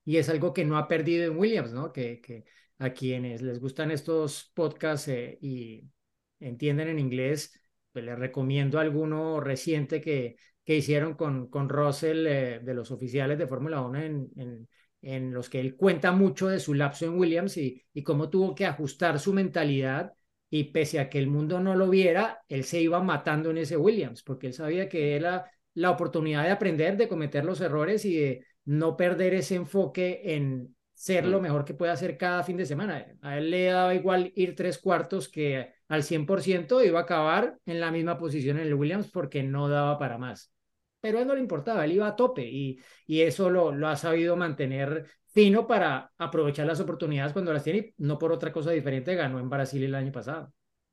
y 0.05 0.17
es 0.19 0.29
algo 0.29 0.55
que 0.55 0.65
no 0.65 0.79
ha 0.79 0.89
perdido 0.89 1.31
en 1.31 1.39
Williams, 1.39 1.73
¿no? 1.73 1.93
Que, 1.93 2.21
que 2.21 2.45
a 2.79 2.91
quienes 2.93 3.43
les 3.43 3.61
gustan 3.61 3.91
estos 3.91 4.51
podcasts 4.55 5.09
eh, 5.09 5.39
y 5.41 5.91
entienden 6.41 6.89
en 6.89 6.99
inglés, 6.99 7.61
pues 7.93 8.05
les 8.05 8.19
recomiendo 8.19 8.79
alguno 8.79 9.41
reciente 9.41 10.01
que, 10.01 10.37
que 10.65 10.77
hicieron 10.77 11.15
con, 11.15 11.49
con 11.49 11.69
Russell 11.69 12.27
eh, 12.27 12.61
de 12.63 12.75
los 12.75 12.91
oficiales 12.91 13.39
de 13.39 13.47
Fórmula 13.47 13.81
1 13.83 13.99
en, 13.99 14.31
en, 14.37 14.69
en, 15.03 15.33
los 15.33 15.49
que 15.49 15.61
él 15.61 15.77
cuenta 15.77 16.13
mucho 16.13 16.49
de 16.49 16.61
su 16.61 16.75
lapso 16.75 17.07
en 17.07 17.19
Williams 17.19 17.57
y, 17.57 17.85
y 17.93 18.03
cómo 18.03 18.31
tuvo 18.31 18.55
que 18.55 18.67
ajustar 18.67 19.19
su 19.19 19.33
mentalidad 19.33 20.13
y 20.51 20.65
pese 20.65 21.01
a 21.01 21.09
que 21.09 21.19
el 21.19 21.27
mundo 21.27 21.61
no 21.61 21.75
lo 21.75 21.89
viera, 21.89 22.43
él 22.49 22.65
se 22.65 22.81
iba 22.81 23.03
matando 23.03 23.51
en 23.51 23.59
ese 23.59 23.77
Williams 23.77 24.23
porque 24.23 24.49
él 24.49 24.53
sabía 24.53 24.89
que 24.89 25.17
era 25.17 25.51
la 25.75 25.91
oportunidad 25.91 26.45
de 26.45 26.51
aprender, 26.51 26.97
de 26.97 27.09
cometer 27.09 27.45
los 27.45 27.61
errores 27.61 28.05
y 28.05 28.17
de 28.17 28.47
no 28.65 28.97
perder 28.97 29.35
ese 29.35 29.57
enfoque 29.57 30.23
en 30.35 30.75
ser 30.95 31.27
lo 31.27 31.43
mejor 31.43 31.65
que 31.65 31.75
puede 31.75 31.93
hacer 31.93 32.17
cada 32.17 32.43
fin 32.43 32.57
de 32.57 32.65
semana. 32.65 33.07
A 33.21 33.37
él 33.37 33.51
le 33.51 33.67
daba 33.67 33.95
igual 33.95 34.33
ir 34.35 34.57
tres 34.57 34.79
cuartos 34.79 35.29
que 35.29 35.75
al 35.89 36.03
100% 36.03 36.83
iba 36.83 37.01
a 37.01 37.03
acabar 37.03 37.59
en 37.67 37.81
la 37.81 37.91
misma 37.91 38.19
posición 38.19 38.59
en 38.59 38.67
el 38.67 38.75
Williams 38.75 39.09
porque 39.09 39.43
no 39.43 39.69
daba 39.69 39.99
para 39.99 40.17
más. 40.17 40.56
Pero 41.07 41.19
a 41.19 41.23
él 41.23 41.29
no 41.29 41.35
le 41.35 41.41
importaba, 41.41 41.85
él 41.85 41.93
iba 41.93 42.09
a 42.09 42.17
tope 42.17 42.43
y, 42.45 42.81
y 43.07 43.21
eso 43.21 43.49
lo, 43.49 43.71
lo 43.71 43.87
ha 43.87 43.95
sabido 43.95 44.35
mantener 44.35 45.07
fino 45.27 45.67
para 45.69 46.11
aprovechar 46.19 46.67
las 46.67 46.81
oportunidades 46.81 47.33
cuando 47.33 47.53
las 47.53 47.63
tiene, 47.63 47.95
no 47.99 48.19
por 48.19 48.33
otra 48.33 48.53
cosa 48.53 48.73
diferente, 48.73 49.15
ganó 49.15 49.39
en 49.39 49.49
Brasil 49.49 49.85
el 49.85 49.95
año 49.95 50.11
pasado. 50.11 50.53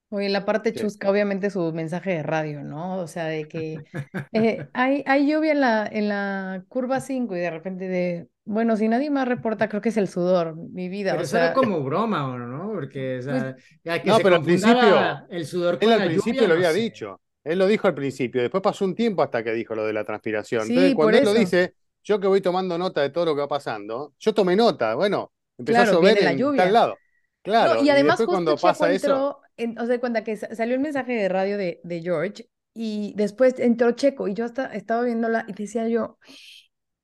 Oye, 0.10 0.30
la 0.30 0.46
parte 0.46 0.74
chusca, 0.74 1.10
obviamente 1.10 1.50
su 1.50 1.74
mensaje 1.74 2.12
de 2.12 2.22
radio, 2.22 2.64
¿no? 2.64 2.98
O 2.98 3.08
sea, 3.08 3.26
de 3.26 3.48
que 3.48 3.80
eh, 4.34 4.68
hay, 4.74 5.04
hay 5.08 5.28
lluvia 5.28 5.54
en 5.54 5.60
la, 5.60 5.88
en 5.92 6.08
la 6.08 6.64
curva 6.68 7.02
5 7.02 7.36
y 7.36 7.40
de 7.40 7.50
repente 7.50 7.88
de, 7.88 8.28
bueno, 8.46 8.76
si 8.76 8.88
nadie 8.88 9.10
más 9.10 9.28
reporta, 9.28 9.70
creo 9.70 9.82
que 9.82 9.90
es 9.90 9.98
el 9.98 10.08
sudor, 10.08 10.56
mi 10.56 10.88
vida. 10.88 11.14
Pero 11.14 11.22
o 11.22 11.26
eso 11.26 11.38
era 11.38 11.54
como 11.54 11.82
broma, 11.82 12.38
¿no? 12.38 12.74
Porque, 12.74 13.20
o 13.20 13.22
sea, 13.24 13.56
pues 13.82 14.02
que 14.02 14.10
no, 14.10 14.18
pero 14.20 14.36
al 14.36 14.44
principio, 14.44 15.26
el 15.30 15.46
sudor 15.48 15.80
con 15.80 15.92
él 15.92 16.02
al 16.02 16.08
principio 16.10 16.48
lo 16.48 16.54
había 16.54 16.74
dicho. 16.74 17.20
Él 17.44 17.60
lo 17.60 17.68
dijo 17.68 17.88
al 17.88 17.94
principio, 17.94 18.42
después 18.42 18.64
pasó 18.64 18.86
un 18.86 18.96
tiempo 18.96 19.22
hasta 19.22 19.44
que 19.44 19.52
dijo 19.52 19.76
lo 19.76 19.86
de 19.86 19.94
la 19.94 20.04
transpiración. 20.04 20.64
Entonces, 20.68 20.96
cuando 20.96 21.18
él 21.18 21.26
lo 21.26 21.34
dice, 21.34 21.76
yo 22.04 22.20
que 22.20 22.28
voy 22.28 22.42
tomando 22.42 22.78
nota 22.78 23.02
de 23.02 23.10
todo 23.10 23.26
lo 23.26 23.36
que 23.36 23.42
va 23.42 23.48
pasando, 23.48 24.14
yo 24.20 24.34
tomé 24.34 24.56
nota, 24.56 24.96
bueno, 24.96 25.32
empezó 25.58 25.82
a 25.82 25.86
llover 25.86 26.20
en 26.20 26.26
la 26.26 26.34
lluvia. 26.34 26.64
tal 26.64 26.74
lado. 26.74 26.98
Claro, 27.42 27.84
y 27.84 27.90
además 27.90 28.20
y 28.20 28.26
cuando 28.26 28.56
pasa 28.58 28.92
eso... 28.92 29.40
En, 29.56 29.78
o 29.78 29.86
sea, 29.86 30.00
cuenta 30.00 30.24
que 30.24 30.36
salió 30.36 30.74
el 30.74 30.80
mensaje 30.82 31.14
de 31.14 31.30
radio 31.30 31.58
de, 31.60 31.80
de 31.84 32.02
George 32.02 32.50
y 32.74 33.14
después 33.16 33.60
entró 33.60 33.92
Checo 33.92 34.28
y 34.28 34.34
yo 34.34 34.46
hasta 34.46 34.66
estaba 34.74 35.04
viéndola 35.04 35.46
y 35.48 35.54
decía 35.54 35.88
yo, 35.88 36.18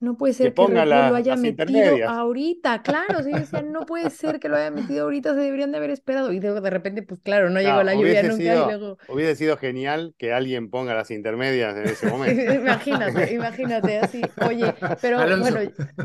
no 0.01 0.15
puede 0.15 0.33
ser 0.33 0.53
que, 0.53 0.61
lo 0.61 1.15
haya 1.15 1.35
metido 1.35 2.09
ahorita, 2.09 2.81
claro, 2.83 3.21
sí, 3.21 3.31
decían, 3.33 3.73
no 3.73 3.85
puede 3.85 4.09
ser 4.09 4.39
que 4.39 4.47
lo 4.47 4.55
haya 4.55 4.71
metido 4.71 5.03
ahorita, 5.03 5.33
se 5.33 5.41
deberían 5.41 5.71
de 5.71 5.77
haber 5.77 5.89
esperado. 5.89 6.31
Y 6.31 6.39
de, 6.39 6.69
repente, 6.69 7.03
pues 7.03 7.19
claro, 7.21 7.49
no 7.49 7.59
llegó 7.59 7.83
la 7.83 7.93
lluvia 7.93 8.23
nunca. 8.23 8.35
Sido, 8.37 8.63
y 8.63 8.67
luego... 8.67 8.97
Hubiese 9.09 9.35
sido 9.35 9.57
genial 9.57 10.15
que 10.17 10.31
alguien 10.31 10.69
ponga 10.69 10.93
las 10.93 11.11
intermedias 11.11 11.75
en 11.75 11.83
ese 11.83 12.07
momento. 12.11 12.53
imagínate, 12.53 13.33
imagínate, 13.33 13.99
así. 13.99 14.21
Oye, 14.47 14.73
pero 15.01 15.17
bueno, 15.17 15.59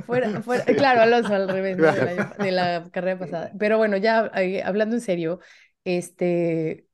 fuera, 0.04 0.42
fuera, 0.42 0.64
claro, 0.64 1.02
Alonso 1.02 1.32
al 1.32 1.48
revés 1.48 1.76
de, 1.76 1.82
la, 1.82 2.34
de 2.36 2.50
la 2.50 2.88
carrera 2.90 3.18
pasada. 3.18 3.52
Pero 3.56 3.78
bueno, 3.78 3.96
ya 3.96 4.28
eh, 4.34 4.62
hablando 4.64 4.96
en 4.96 5.02
serio, 5.02 5.38
este, 5.84 6.86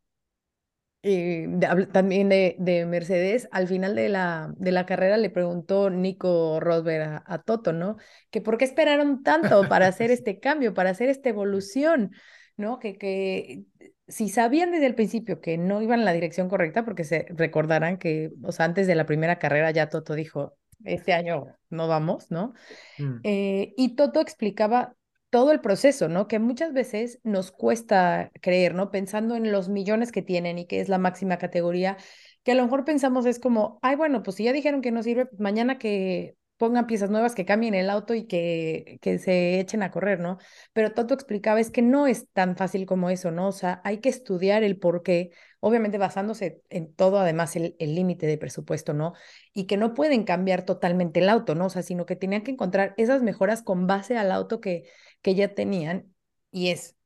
eh, 1.03 1.49
también 1.93 2.29
de, 2.29 2.57
de, 2.59 2.85
Mercedes, 2.85 3.49
al 3.53 3.69
final 3.69 3.95
de 3.95 4.09
la, 4.09 4.53
de 4.57 4.73
la 4.73 4.85
carrera 4.85 5.17
le 5.17 5.31
preguntó 5.31 5.89
Nico 5.89 6.61
Rosberg 6.61 7.23
a, 7.25 7.43
Toto, 7.43 7.73
¿no? 7.73 7.97
Que 8.31 8.41
por 8.41 8.59
qué 8.59 8.65
esperaron 8.67 9.23
tanto 9.23 9.67
para 9.69 9.87
hacer 9.89 10.11
este 10.11 10.41
cambio, 10.41 10.75
para 10.75 10.91
hacer 10.91 11.09
esta 11.09 11.31
evolución, 11.31 12.11
¿no? 12.57 12.79
Que, 12.79 12.99
que 12.99 13.65
si 14.09 14.29
sabían 14.29 14.73
desde 14.73 14.87
el 14.87 14.95
principio 14.95 15.41
que 15.41 15.57
no 15.57 15.81
iban 15.81 16.01
en 16.01 16.05
la 16.05 16.13
dirección 16.13 16.49
correcta, 16.49 16.85
porque 16.85 17.05
se 17.05 17.27
recordarán 17.31 17.97
que, 17.97 18.33
o 18.43 18.53
sea, 18.53 18.67
antes 18.67 18.87
de 18.87 18.95
la 18.95 19.07
primera 19.07 19.39
carrera 19.39 19.71
ya 19.71 19.89
Toto 19.89 20.15
dijo, 20.15 20.57
este 20.85 21.13
año 21.13 21.47
no 21.71 21.89
vamos, 21.89 22.31
¿no? 22.31 22.53
Mm. 22.99 23.21
Eh, 23.23 23.75
y 23.77 23.95
Toto 23.95 24.21
explicaba 24.21 24.95
todo 25.31 25.53
el 25.53 25.61
proceso, 25.61 26.09
¿no? 26.09 26.29
Que 26.29 26.39
muchas 26.39 26.73
veces 26.73 27.21
nos 27.25 27.53
cuesta 27.53 28.31
creer, 28.43 28.75
¿no? 28.75 28.91
Pensando 28.91 29.37
en 29.37 29.53
los 29.53 29.69
millones 29.69 30.13
que 30.13 30.23
tienen 30.23 30.59
y 30.59 30.67
que 30.67 30.81
es 30.81 30.89
la 30.89 30.99
máxima 30.99 31.39
categoría, 31.39 31.97
que 32.45 32.53
a 32.53 32.55
lo 32.55 32.65
mejor 32.65 32.85
pensamos 32.85 33.27
es 33.27 33.39
como, 33.39 33.79
ay, 33.83 33.97
bueno, 33.97 34.23
pues 34.23 34.37
si 34.37 34.45
ya 34.45 34.53
dijeron 34.53 34.83
que 34.83 34.91
no 34.93 35.03
sirve, 35.03 35.27
pues 35.27 35.41
mañana 35.41 35.79
que 35.79 36.37
pongan 36.61 36.87
piezas 36.87 37.11
nuevas, 37.11 37.35
que 37.35 37.47
cambien 37.47 37.75
el 37.75 37.91
auto 37.91 38.15
y 38.15 38.27
que, 38.27 38.99
que 39.03 39.19
se 39.19 39.59
echen 39.61 39.83
a 39.83 39.91
correr, 39.91 40.21
¿no? 40.21 40.39
Pero 40.75 40.93
Toto 40.95 41.15
explicaba 41.15 41.59
es 41.61 41.71
que 41.71 41.83
no 41.83 42.07
es 42.07 42.29
tan 42.33 42.57
fácil 42.57 42.87
como 42.87 43.11
eso, 43.11 43.33
¿no? 43.33 43.49
O 43.49 43.53
sea, 43.53 43.81
hay 43.85 43.99
que 43.99 44.11
estudiar 44.11 44.63
el 44.63 44.79
por 44.79 45.03
qué, 45.03 45.31
obviamente 45.61 45.99
basándose 45.99 46.63
en 46.69 46.95
todo, 46.95 47.19
además, 47.19 47.57
el 47.57 47.75
límite 47.81 48.27
de 48.27 48.39
presupuesto, 48.39 48.93
¿no? 48.95 49.15
Y 49.55 49.67
que 49.67 49.77
no 49.79 49.95
pueden 49.95 50.25
cambiar 50.25 50.65
totalmente 50.65 51.21
el 51.21 51.31
auto, 51.31 51.55
¿no? 51.55 51.67
O 51.67 51.71
sea, 51.71 51.83
sino 51.83 52.07
que 52.07 52.17
tenían 52.17 52.43
que 52.43 52.53
encontrar 52.53 52.95
esas 52.99 53.23
mejoras 53.23 53.63
con 53.63 53.87
base 53.87 54.19
al 54.19 54.31
auto 54.33 54.61
que, 54.61 54.85
que 55.23 55.35
ya 55.35 55.55
tenían 55.55 56.15
y 56.53 56.69
es, 56.71 56.97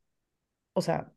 o 0.72 0.82
sea, 0.82 1.12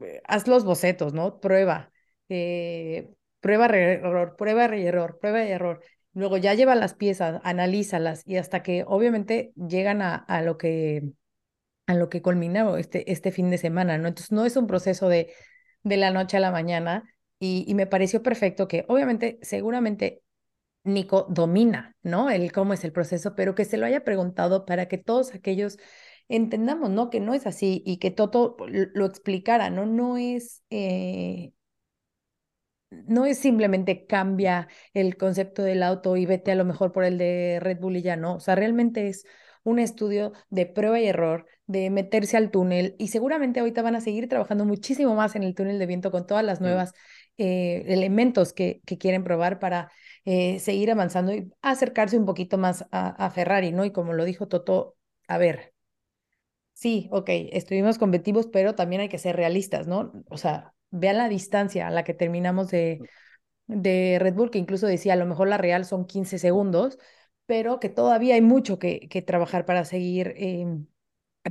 eh, 0.00 0.22
haz 0.26 0.48
los 0.48 0.64
bocetos, 0.64 1.12
¿no? 1.14 1.40
Prueba, 1.40 1.92
eh, 2.28 3.10
prueba, 3.40 3.66
error, 3.66 4.36
prueba 4.36 4.64
error, 4.66 5.18
prueba 5.20 5.42
error. 5.44 5.82
Luego 6.16 6.38
ya 6.38 6.54
lleva 6.54 6.74
las 6.74 6.94
piezas, 6.94 7.40
analízalas 7.44 8.22
y 8.26 8.36
hasta 8.38 8.62
que 8.62 8.84
obviamente 8.88 9.52
llegan 9.56 10.00
a, 10.02 10.14
a 10.16 10.42
lo 10.42 10.56
que 10.58 11.02
a 11.86 11.94
lo 11.94 12.08
que 12.08 12.22
este, 12.78 13.12
este 13.12 13.32
fin 13.32 13.50
de 13.50 13.58
semana, 13.58 13.98
¿no? 13.98 14.08
Entonces 14.08 14.32
no 14.32 14.44
es 14.44 14.56
un 14.56 14.66
proceso 14.66 15.08
de, 15.08 15.32
de 15.82 15.96
la 15.96 16.10
noche 16.10 16.36
a 16.36 16.40
la 16.40 16.50
mañana 16.50 17.04
y, 17.38 17.64
y 17.68 17.74
me 17.74 17.86
pareció 17.86 18.22
perfecto 18.22 18.68
que 18.68 18.84
obviamente, 18.88 19.38
seguramente 19.42 20.22
Nico 20.84 21.26
domina, 21.30 21.96
¿no? 22.02 22.30
El 22.30 22.52
cómo 22.52 22.72
es 22.72 22.84
el 22.84 22.92
proceso, 22.92 23.34
pero 23.36 23.54
que 23.54 23.64
se 23.64 23.76
lo 23.76 23.86
haya 23.86 24.04
preguntado 24.04 24.66
para 24.66 24.88
que 24.88 24.98
todos 24.98 25.34
aquellos 25.34 25.78
entendamos, 26.28 26.90
¿no? 26.90 27.10
Que 27.10 27.20
no 27.20 27.34
es 27.34 27.46
así 27.46 27.82
y 27.86 27.98
que 27.98 28.10
Toto 28.10 28.56
lo 28.68 29.06
explicara, 29.06 29.70
¿no? 29.70 29.86
No 29.86 30.16
es, 30.16 30.62
eh, 30.70 31.52
no 33.06 33.26
es 33.26 33.38
simplemente 33.38 34.06
cambia 34.06 34.68
el 34.94 35.16
concepto 35.16 35.62
del 35.62 35.82
auto 35.82 36.16
y 36.16 36.26
vete 36.26 36.52
a 36.52 36.54
lo 36.54 36.64
mejor 36.64 36.92
por 36.92 37.04
el 37.04 37.18
de 37.18 37.58
Red 37.60 37.78
Bull 37.80 37.96
y 37.96 38.02
ya 38.02 38.16
no. 38.16 38.36
O 38.36 38.40
sea, 38.40 38.54
realmente 38.54 39.08
es 39.08 39.24
un 39.62 39.78
estudio 39.78 40.32
de 40.50 40.66
prueba 40.66 41.00
y 41.00 41.06
error, 41.06 41.46
de 41.66 41.90
meterse 41.90 42.36
al 42.36 42.50
túnel 42.50 42.94
y 42.98 43.08
seguramente 43.08 43.60
ahorita 43.60 43.82
van 43.82 43.96
a 43.96 44.00
seguir 44.00 44.28
trabajando 44.28 44.64
muchísimo 44.64 45.14
más 45.16 45.34
en 45.34 45.42
el 45.42 45.54
túnel 45.54 45.78
de 45.78 45.86
viento 45.86 46.12
con 46.12 46.26
todas 46.26 46.44
las 46.44 46.60
nuevas 46.60 46.92
eh, 47.36 47.84
elementos 47.88 48.52
que, 48.52 48.80
que, 48.86 48.98
quieren 48.98 49.24
probar 49.24 49.58
para 49.58 49.90
eh, 50.24 50.60
seguir 50.60 50.90
avanzando 50.90 51.34
y 51.34 51.52
acercarse 51.62 52.16
un 52.16 52.26
poquito 52.26 52.58
más 52.58 52.86
a, 52.92 53.08
a 53.08 53.30
Ferrari, 53.30 53.72
¿no? 53.72 53.84
Y 53.84 53.90
como 53.92 54.12
lo 54.12 54.24
dijo 54.24 54.46
Toto, 54.48 54.96
a 55.26 55.38
ver, 55.38 55.74
sí, 56.72 57.08
ok, 57.10 57.28
estuvimos 57.52 57.98
competitivos, 57.98 58.46
pero 58.46 58.74
también 58.74 59.02
hay 59.02 59.08
que 59.08 59.18
ser 59.18 59.36
realistas, 59.36 59.86
¿no? 59.88 60.12
O 60.28 60.38
sea, 60.38 60.75
vean 60.98 61.18
la 61.18 61.28
distancia 61.28 61.86
a 61.86 61.90
la 61.90 62.04
que 62.04 62.14
terminamos 62.14 62.70
de, 62.70 63.00
de 63.66 64.18
Red 64.20 64.34
Bull, 64.34 64.50
que 64.50 64.58
incluso 64.58 64.86
decía, 64.86 65.14
a 65.14 65.16
lo 65.16 65.26
mejor 65.26 65.48
la 65.48 65.58
real 65.58 65.84
son 65.84 66.06
15 66.06 66.38
segundos, 66.38 66.98
pero 67.46 67.80
que 67.80 67.88
todavía 67.88 68.34
hay 68.34 68.42
mucho 68.42 68.78
que, 68.78 69.08
que 69.08 69.22
trabajar 69.22 69.64
para 69.64 69.84
seguir 69.84 70.34
em, 70.36 70.86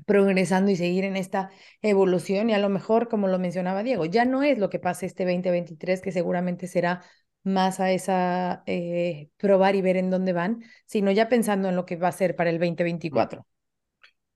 progresando 0.05 0.71
y 0.71 0.75
seguir 0.75 1.05
en 1.05 1.15
esta 1.15 1.49
evolución. 1.81 2.49
Y 2.49 2.53
a 2.53 2.60
lo 2.60 2.69
mejor, 2.69 3.08
como 3.08 3.27
lo 3.27 3.39
mencionaba 3.39 3.84
Diego, 3.84 4.05
ya 4.05 4.25
no 4.25 4.43
es 4.43 4.58
lo 4.58 4.69
que 4.69 4.79
pasa 4.79 5.05
este 5.05 5.23
2023, 5.23 6.01
que 6.01 6.12
seguramente 6.12 6.67
será 6.67 7.03
más 7.43 7.79
a 7.79 7.91
esa 7.91 8.63
eh, 8.65 9.29
probar 9.38 9.75
y 9.75 9.81
ver 9.81 9.97
en 9.97 10.10
dónde 10.10 10.34
van, 10.34 10.63
sino 10.86 11.12
ya 11.12 11.29
pensando 11.29 11.69
en 11.69 11.75
lo 11.75 11.86
que 11.86 11.95
va 11.95 12.10
a 12.10 12.12
ser 12.12 12.36
para 12.36 12.49
el 12.49 12.60
2024. 12.60 13.45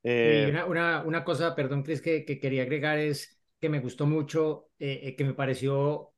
Eh, 0.04 0.54
una, 0.68 1.04
una, 1.04 1.24
cosa, 1.26 1.56
perdón, 1.56 1.84
Cris, 1.84 2.02
que, 2.02 2.24
que, 2.24 2.40
quería 2.40 2.64
agregar 2.64 3.00
es 3.00 3.39
que 3.60 3.70
me 3.70 3.80
gustó 3.80 4.06
mucho, 4.06 4.70
eh, 4.80 5.02
eh, 5.04 5.16
que 5.16 5.24
me 5.26 5.34
pareció 5.34 6.14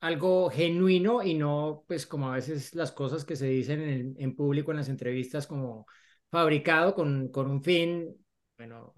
algo 0.00 0.50
genuino 0.50 1.22
y 1.22 1.34
no, 1.34 1.84
pues 1.88 2.06
como 2.06 2.28
a 2.30 2.34
veces 2.36 2.74
las 2.74 2.92
cosas 2.92 3.24
que 3.24 3.36
se 3.36 3.46
dicen 3.46 3.80
en, 3.82 4.14
en 4.18 4.36
público, 4.36 4.70
en 4.70 4.78
las 4.78 4.88
entrevistas, 4.88 5.46
como 5.46 5.86
fabricado 6.30 6.94
con, 6.94 7.28
con 7.28 7.50
un 7.50 7.62
fin, 7.62 8.14
bueno, 8.58 8.94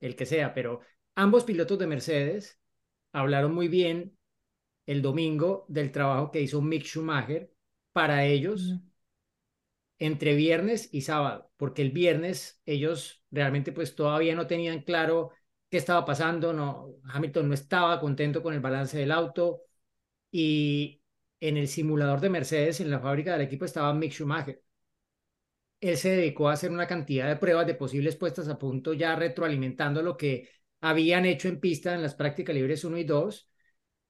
el 0.00 0.16
que 0.16 0.26
sea, 0.26 0.54
pero 0.54 0.80
ambos 1.14 1.44
pilotos 1.44 1.78
de 1.78 1.86
Mercedes 1.86 2.60
hablaron 3.12 3.54
muy 3.54 3.68
bien 3.68 4.16
el 4.86 5.02
domingo 5.02 5.66
del 5.68 5.92
trabajo 5.92 6.30
que 6.30 6.42
hizo 6.42 6.62
Mick 6.62 6.84
Schumacher 6.84 7.50
para 7.92 8.24
ellos 8.26 8.78
entre 9.98 10.34
viernes 10.34 10.88
y 10.92 11.02
sábado, 11.02 11.50
porque 11.56 11.82
el 11.82 11.90
viernes 11.90 12.60
ellos 12.66 13.24
realmente 13.30 13.72
pues 13.72 13.94
todavía 13.94 14.34
no 14.34 14.46
tenían 14.46 14.82
claro 14.82 15.30
qué 15.76 15.80
estaba 15.80 16.06
pasando, 16.06 16.54
no, 16.54 16.94
Hamilton 17.04 17.48
no 17.48 17.54
estaba 17.54 18.00
contento 18.00 18.42
con 18.42 18.54
el 18.54 18.60
balance 18.60 18.96
del 18.98 19.12
auto 19.12 19.62
y 20.30 21.02
en 21.40 21.58
el 21.58 21.68
simulador 21.68 22.20
de 22.20 22.30
Mercedes, 22.30 22.80
en 22.80 22.90
la 22.90 23.00
fábrica 23.00 23.32
del 23.34 23.42
equipo, 23.42 23.66
estaba 23.66 23.92
Mick 23.94 24.12
Schumacher. 24.12 24.62
Él 25.80 25.96
se 25.98 26.10
dedicó 26.10 26.48
a 26.48 26.54
hacer 26.54 26.70
una 26.70 26.86
cantidad 26.86 27.28
de 27.28 27.36
pruebas 27.36 27.66
de 27.66 27.74
posibles 27.74 28.16
puestas 28.16 28.48
a 28.48 28.58
punto, 28.58 28.94
ya 28.94 29.14
retroalimentando 29.16 30.02
lo 30.02 30.16
que 30.16 30.48
habían 30.80 31.26
hecho 31.26 31.48
en 31.48 31.60
pista 31.60 31.94
en 31.94 32.02
las 32.02 32.14
prácticas 32.14 32.54
libres 32.54 32.84
1 32.84 32.96
y 32.98 33.04
2. 33.04 33.50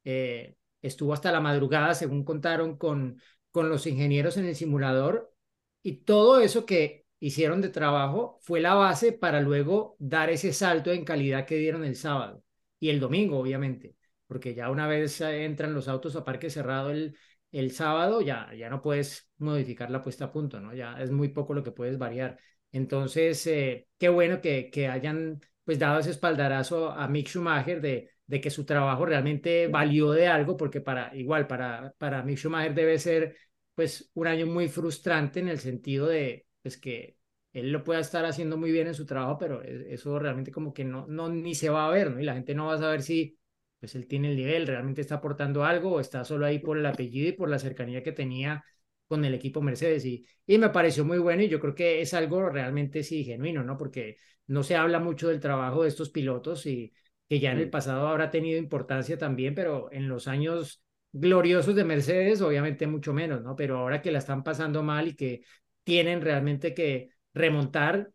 Eh, 0.05 0.57
estuvo 0.83 1.13
hasta 1.13 1.33
la 1.33 1.41
madrugada, 1.41 1.95
según 1.95 2.25
contaron 2.25 2.77
con, 2.79 3.21
con 3.51 3.69
los 3.69 3.87
ingenieros 3.89 4.37
en 4.37 4.47
el 4.47 4.55
simulador, 4.55 5.35
y 5.83 6.05
todo 6.05 6.41
eso 6.41 6.65
que 6.65 7.06
hicieron 7.21 7.61
de 7.61 7.69
trabajo 7.71 8.39
fue 8.43 8.61
la 8.61 8.75
base 8.75 9.13
para 9.13 9.41
luego 9.41 9.97
dar 9.99 10.31
ese 10.31 10.53
salto 10.53 10.93
en 10.93 11.05
calidad 11.05 11.47
que 11.47 11.57
dieron 11.57 11.85
el 11.85 11.97
sábado 11.97 12.43
y 12.79 12.91
el 12.91 13.01
domingo, 13.01 13.39
obviamente, 13.39 13.97
porque 14.27 14.55
ya 14.55 14.71
una 14.71 14.87
vez 14.87 15.21
entran 15.21 15.75
los 15.75 15.89
autos 15.89 16.17
a 16.17 16.25
parque 16.25 16.51
cerrado 16.51 16.91
el, 16.91 17.17
el 17.53 17.71
sábado, 17.73 18.21
ya, 18.21 18.53
ya 18.55 18.69
no 18.69 18.83
puedes 18.83 19.31
modificar 19.39 19.91
la 19.91 20.03
puesta 20.03 20.27
a 20.27 20.33
punto, 20.33 20.61
¿no? 20.61 20.75
Ya 20.75 20.97
es 21.01 21.11
muy 21.11 21.29
poco 21.29 21.55
lo 21.55 21.63
que 21.63 21.73
puedes 21.73 21.99
variar. 21.99 22.39
Entonces, 22.73 23.47
eh, 23.47 23.89
qué 23.99 24.09
bueno 24.09 24.41
que, 24.41 24.71
que 24.71 24.89
hayan 24.89 25.41
pues 25.65 25.79
dado 25.79 25.99
ese 25.99 26.11
espaldarazo 26.11 26.91
a 26.91 27.09
Mick 27.09 27.29
Schumacher 27.29 27.81
de, 27.81 28.11
de 28.27 28.41
que 28.41 28.51
su 28.51 28.65
trabajo 28.65 29.07
realmente 29.07 29.69
valió 29.69 30.13
de 30.13 30.27
algo, 30.29 30.57
porque 30.57 30.81
para, 30.81 31.15
igual, 31.17 31.47
para, 31.47 31.95
para 31.99 32.23
Mick 32.23 32.39
Schumacher 32.39 32.75
debe 32.75 32.99
ser 32.99 33.37
pues 33.75 34.11
un 34.15 34.27
año 34.27 34.47
muy 34.47 34.69
frustrante 34.69 35.41
en 35.41 35.49
el 35.49 35.59
sentido 35.59 36.07
de 36.07 36.46
pues 36.67 36.79
que 36.79 37.17
él 37.53 37.71
lo 37.71 37.85
pueda 37.85 38.01
estar 38.01 38.25
haciendo 38.25 38.57
muy 38.57 38.73
bien 38.73 38.89
en 38.89 38.95
su 38.95 39.07
trabajo, 39.07 39.39
pero 39.39 39.63
e, 39.63 39.95
eso 39.95 40.19
realmente 40.19 40.51
como 40.51 40.75
que 40.75 40.85
no, 40.85 41.07
no 41.07 41.29
ni 41.29 41.55
se 41.55 41.71
va 41.71 41.87
a 41.87 41.91
ver, 41.91 42.11
¿no? 42.11 42.21
Y 42.21 42.25
la 42.25 42.35
gente 42.35 42.57
no 42.57 42.67
va 42.67 42.75
a 42.75 42.79
saber 42.79 43.03
si 43.03 43.39
pues 43.79 43.95
él 43.95 44.09
tiene 44.09 44.31
el 44.31 44.37
nivel, 44.37 44.67
realmente 44.67 45.01
está 45.01 45.17
aportando 45.17 45.65
algo 45.65 45.93
o 45.93 46.01
está 46.01 46.25
solo 46.25 46.45
ahí 46.45 46.59
por 46.59 46.77
el 46.77 46.87
apellido 46.87 47.29
y 47.29 47.33
por 47.33 47.49
la 47.49 47.61
cercanía 47.61 48.03
que 48.03 48.11
tenía 48.11 48.65
con 49.07 49.25
el 49.25 49.33
equipo 49.35 49.63
Mercedes 49.63 50.05
y, 50.07 50.27
y 50.45 50.59
me 50.59 50.71
pareció 50.71 51.05
muy 51.05 51.19
bueno 51.19 51.43
y 51.43 51.49
yo 51.49 51.61
creo 51.61 51.75
que 51.77 52.01
es 52.01 52.15
algo 52.15 52.49
realmente 52.49 53.05
sí 53.05 53.23
genuino, 53.23 53.63
¿no? 53.63 53.77
Porque 53.77 54.17
no 54.49 54.65
se 54.65 54.75
habla 54.75 54.99
mucho 54.99 55.29
del 55.29 55.39
trabajo 55.39 55.85
de 55.85 55.89
estos 55.91 56.11
pilotos 56.11 56.67
y 56.67 56.93
que 57.29 57.39
ya 57.39 57.53
en 57.53 57.59
el 57.59 57.71
pasado 57.71 58.09
habrá 58.09 58.29
tenido 58.33 58.59
importancia 58.59 59.17
también, 59.19 59.55
pero 59.55 59.89
en 59.93 60.09
los 60.09 60.27
años 60.27 60.83
gloriosos 61.13 61.77
de 61.77 61.85
Mercedes, 61.85 62.41
obviamente 62.41 62.89
mucho 62.89 63.13
menos, 63.13 63.41
¿no? 63.43 63.55
Pero 63.55 63.79
ahora 63.79 64.03
que 64.03 64.11
la 64.11 64.19
están 64.19 64.43
pasando 64.43 64.83
mal 64.83 65.07
y 65.09 65.15
que 65.15 65.43
tienen 65.87 66.21
realmente 66.21 66.75
que 66.75 67.11
remontar 67.33 68.11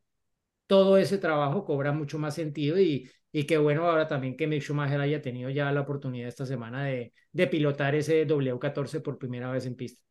todo 0.67 0.97
ese 0.97 1.17
trabajo, 1.17 1.63
cobra 1.63 1.93
mucho 1.93 2.19
más 2.19 2.35
sentido 2.35 2.77
y, 2.77 3.09
y 3.31 3.45
qué 3.45 3.57
bueno 3.57 3.87
ahora 3.87 4.07
también 4.07 4.35
que 4.35 4.45
Mick 4.45 4.61
Schumacher 4.61 4.99
haya 4.99 5.21
tenido 5.21 5.49
ya 5.49 5.71
la 5.71 5.81
oportunidad 5.81 6.27
esta 6.27 6.45
semana 6.45 6.83
de, 6.83 7.13
de 7.31 7.47
pilotar 7.47 7.95
ese 7.95 8.25
W14 8.25 8.99
por 8.99 9.17
primera 9.17 9.49
vez 9.49 9.65
en 9.65 9.75
pista. 9.75 10.01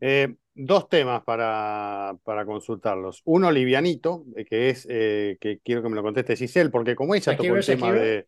Eh, 0.00 0.34
dos 0.54 0.88
temas 0.88 1.22
para, 1.22 2.16
para 2.24 2.46
consultarlos. 2.46 3.20
Uno 3.24 3.52
livianito, 3.52 4.24
eh, 4.36 4.46
que 4.46 4.70
es 4.70 4.86
eh, 4.88 5.36
que 5.38 5.58
quiero 5.60 5.82
que 5.82 5.90
me 5.90 5.96
lo 5.96 6.02
conteste 6.02 6.36
Cisel, 6.36 6.70
porque 6.70 6.94
como 6.94 7.14
ella 7.14 7.36
tocó 7.36 7.56
el 7.56 7.66
tema 7.66 7.92
de 7.92 8.26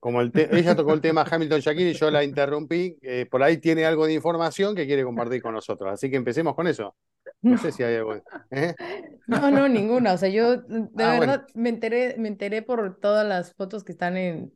como 0.00 0.20
ella 0.20 0.76
tocó 0.76 0.92
el 0.92 1.00
tema 1.00 1.24
Hamilton 1.28 1.60
Shakir 1.60 1.88
y 1.88 1.92
yo 1.94 2.10
la 2.10 2.22
interrumpí, 2.22 2.96
eh, 3.02 3.26
por 3.30 3.42
ahí 3.42 3.58
tiene 3.58 3.84
algo 3.84 4.06
de 4.06 4.12
información 4.12 4.74
que 4.74 4.86
quiere 4.86 5.04
compartir 5.04 5.42
con 5.42 5.54
nosotros. 5.54 5.92
Así 5.92 6.10
que 6.10 6.16
empecemos 6.16 6.54
con 6.54 6.66
eso. 6.68 6.94
No, 7.42 7.58
sé 7.58 7.72
si 7.72 7.82
hay 7.82 7.96
algo. 7.96 8.14
¿eh? 8.50 8.74
No, 9.26 9.50
no, 9.50 9.68
ninguna. 9.68 10.12
O 10.12 10.18
sea, 10.18 10.28
yo 10.28 10.56
de 10.56 11.04
ah, 11.04 11.18
verdad 11.18 11.46
me 11.54 11.68
enteré, 11.68 12.16
me 12.18 12.28
enteré 12.28 12.62
por 12.62 12.98
todas 13.00 13.26
las 13.26 13.54
fotos 13.54 13.84
que 13.84 13.92
están 13.92 14.16
en, 14.16 14.52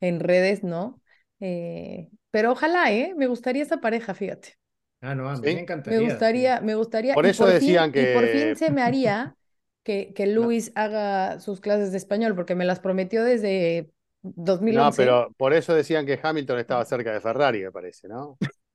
en 0.00 0.20
redes, 0.20 0.62
¿no? 0.62 1.00
Eh, 1.40 2.08
pero 2.30 2.52
ojalá, 2.52 2.92
¿eh? 2.92 3.14
Me 3.16 3.26
gustaría 3.26 3.62
esa 3.62 3.80
pareja, 3.80 4.14
fíjate. 4.14 4.54
Ah, 5.00 5.14
no, 5.14 5.28
a 5.28 5.36
mí 5.36 5.40
me 5.42 5.60
encantaría. 5.60 6.00
Me 6.00 6.04
gustaría, 6.06 6.60
me 6.60 6.74
gustaría. 6.74 7.14
Por 7.14 7.26
eso 7.26 7.46
decían 7.46 7.92
que. 7.92 8.12
Y 8.12 8.14
por 8.14 8.26
fin 8.26 8.56
se 8.56 8.70
me 8.70 8.82
haría 8.82 9.36
que, 9.82 10.12
que 10.14 10.26
Luis 10.26 10.72
haga 10.74 11.38
sus 11.40 11.60
clases 11.60 11.92
de 11.92 11.98
español, 11.98 12.34
porque 12.34 12.54
me 12.54 12.64
las 12.64 12.80
prometió 12.80 13.24
desde 13.24 13.90
2011. 14.36 14.80
No, 14.80 14.96
pero 14.96 15.32
por 15.36 15.52
eso 15.54 15.74
decían 15.74 16.06
que 16.06 16.18
Hamilton 16.22 16.58
estaba 16.58 16.84
cerca 16.84 17.12
de 17.12 17.20
Ferrari, 17.20 17.62
me 17.62 17.72
parece, 17.72 18.08
¿no? 18.08 18.36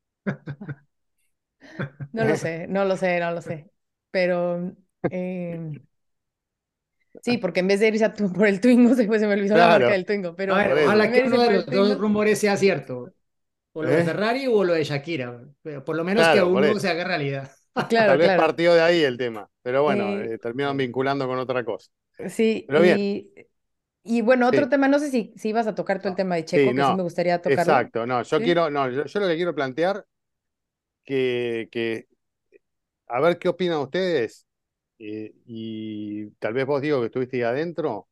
no 2.12 2.26
lo 2.26 2.38
sé, 2.38 2.68
no 2.68 2.86
lo 2.86 2.98
sé, 2.98 3.20
no 3.20 3.32
lo 3.32 3.42
sé. 3.42 3.72
Pero, 4.12 4.76
eh, 5.10 5.82
Sí, 7.24 7.38
porque 7.38 7.60
en 7.60 7.68
vez 7.68 7.80
de 7.80 7.90
irse 7.90 8.06
a 8.06 8.14
tu, 8.14 8.32
por 8.32 8.48
el 8.48 8.60
Twingo, 8.62 8.96
se, 8.96 9.04
se 9.04 9.28
me 9.28 9.34
olvidó 9.34 9.58
la 9.58 9.68
marca 9.68 9.94
del 9.94 10.06
Twingo. 10.06 10.36
Pero 10.36 10.56
a 10.56 10.58
ver, 10.58 10.74
ojalá 10.74 11.12
que 11.12 11.24
uno 11.24 11.42
de 11.42 11.52
los 11.52 11.66
dos 11.68 11.98
rumores 11.98 12.40
sea 12.40 12.58
cierto. 12.58 13.14
O 13.74 13.84
lo 13.84 13.92
de 13.92 14.00
¿Eh? 14.00 14.02
Ferrari 14.02 14.48
o 14.48 14.64
lo 14.64 14.74
de 14.74 14.84
Shakira. 14.84 15.40
Por 15.86 15.96
lo 15.96 16.04
menos 16.04 16.28
que 16.30 16.42
uno 16.42 16.80
se 16.80 16.90
haga 16.90 17.04
realidad. 17.06 17.52
Claro, 17.90 18.12
Tal 18.12 18.18
vez 18.18 18.28
claro. 18.28 18.34
partió 18.34 18.74
de 18.74 18.82
ahí 18.82 19.02
el 19.04 19.18
tema. 19.18 19.50
Pero 19.62 19.84
bueno, 19.84 20.20
Eh, 20.20 20.20
eh, 20.20 20.38
terminan 20.40 20.76
vinculando 20.78 21.28
con 21.28 21.38
otra 21.40 21.64
cosa. 21.64 21.90
Sí, 22.30 22.66
Pero 22.68 22.82
bien. 22.82 22.98
y, 23.00 23.34
y 24.04 24.22
bueno, 24.22 24.48
otro 24.48 24.68
Sí. 24.68 24.70
tema, 24.70 24.88
no 24.88 25.00
sé 25.00 25.10
si, 25.12 25.34
si 25.38 25.50
ibas 25.50 25.68
a 25.68 25.76
tocar 25.76 26.02
tú 26.02 26.08
el 26.10 26.16
tema 26.16 26.36
de 26.36 26.46
Checo, 26.46 26.74
Sí, 26.74 26.74
que 26.74 26.84
sí 26.84 26.94
no, 26.94 26.94
me 26.94 27.04
gustaría 27.04 27.42
tocarlo. 27.42 27.84
Exacto, 27.84 28.06
no, 28.06 28.22
yo 28.24 28.38
¿Sí? 28.38 28.44
quiero, 28.44 28.70
no, 28.70 28.90
yo, 28.90 29.06
yo 29.06 29.20
lo 29.20 29.28
que 29.28 29.36
quiero 29.36 29.56
plantear 29.56 30.06
que, 31.04 31.70
que 31.72 32.08
a 33.08 33.20
ver 33.22 33.40
qué 33.40 33.50
opinan 33.50 33.80
ustedes, 33.80 34.48
eh, 35.00 35.34
y 35.46 36.28
tal 36.40 36.54
vez 36.54 36.66
vos 36.66 36.82
digo 36.82 37.00
que 37.02 37.08
estuviste 37.08 37.38
ahí 37.38 37.44
adentro, 37.44 38.08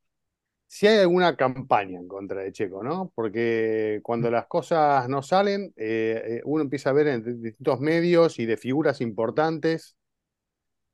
si 0.68 0.88
hay 0.88 1.00
alguna 1.00 1.36
campaña 1.38 2.00
en 2.00 2.08
contra 2.08 2.42
de 2.42 2.52
Checo, 2.54 2.84
¿no? 2.84 3.12
Porque 3.16 4.02
cuando 4.04 4.32
las 4.32 4.48
cosas 4.48 5.10
no 5.10 5.22
salen, 5.24 5.74
eh, 5.78 6.24
eh, 6.40 6.42
uno 6.46 6.64
empieza 6.64 6.92
a 6.92 6.94
ver 6.94 7.08
en 7.08 7.44
distintos 7.44 7.80
medios 7.82 8.40
y 8.40 8.46
de 8.48 8.58
figuras 8.58 9.02
importantes 9.02 9.98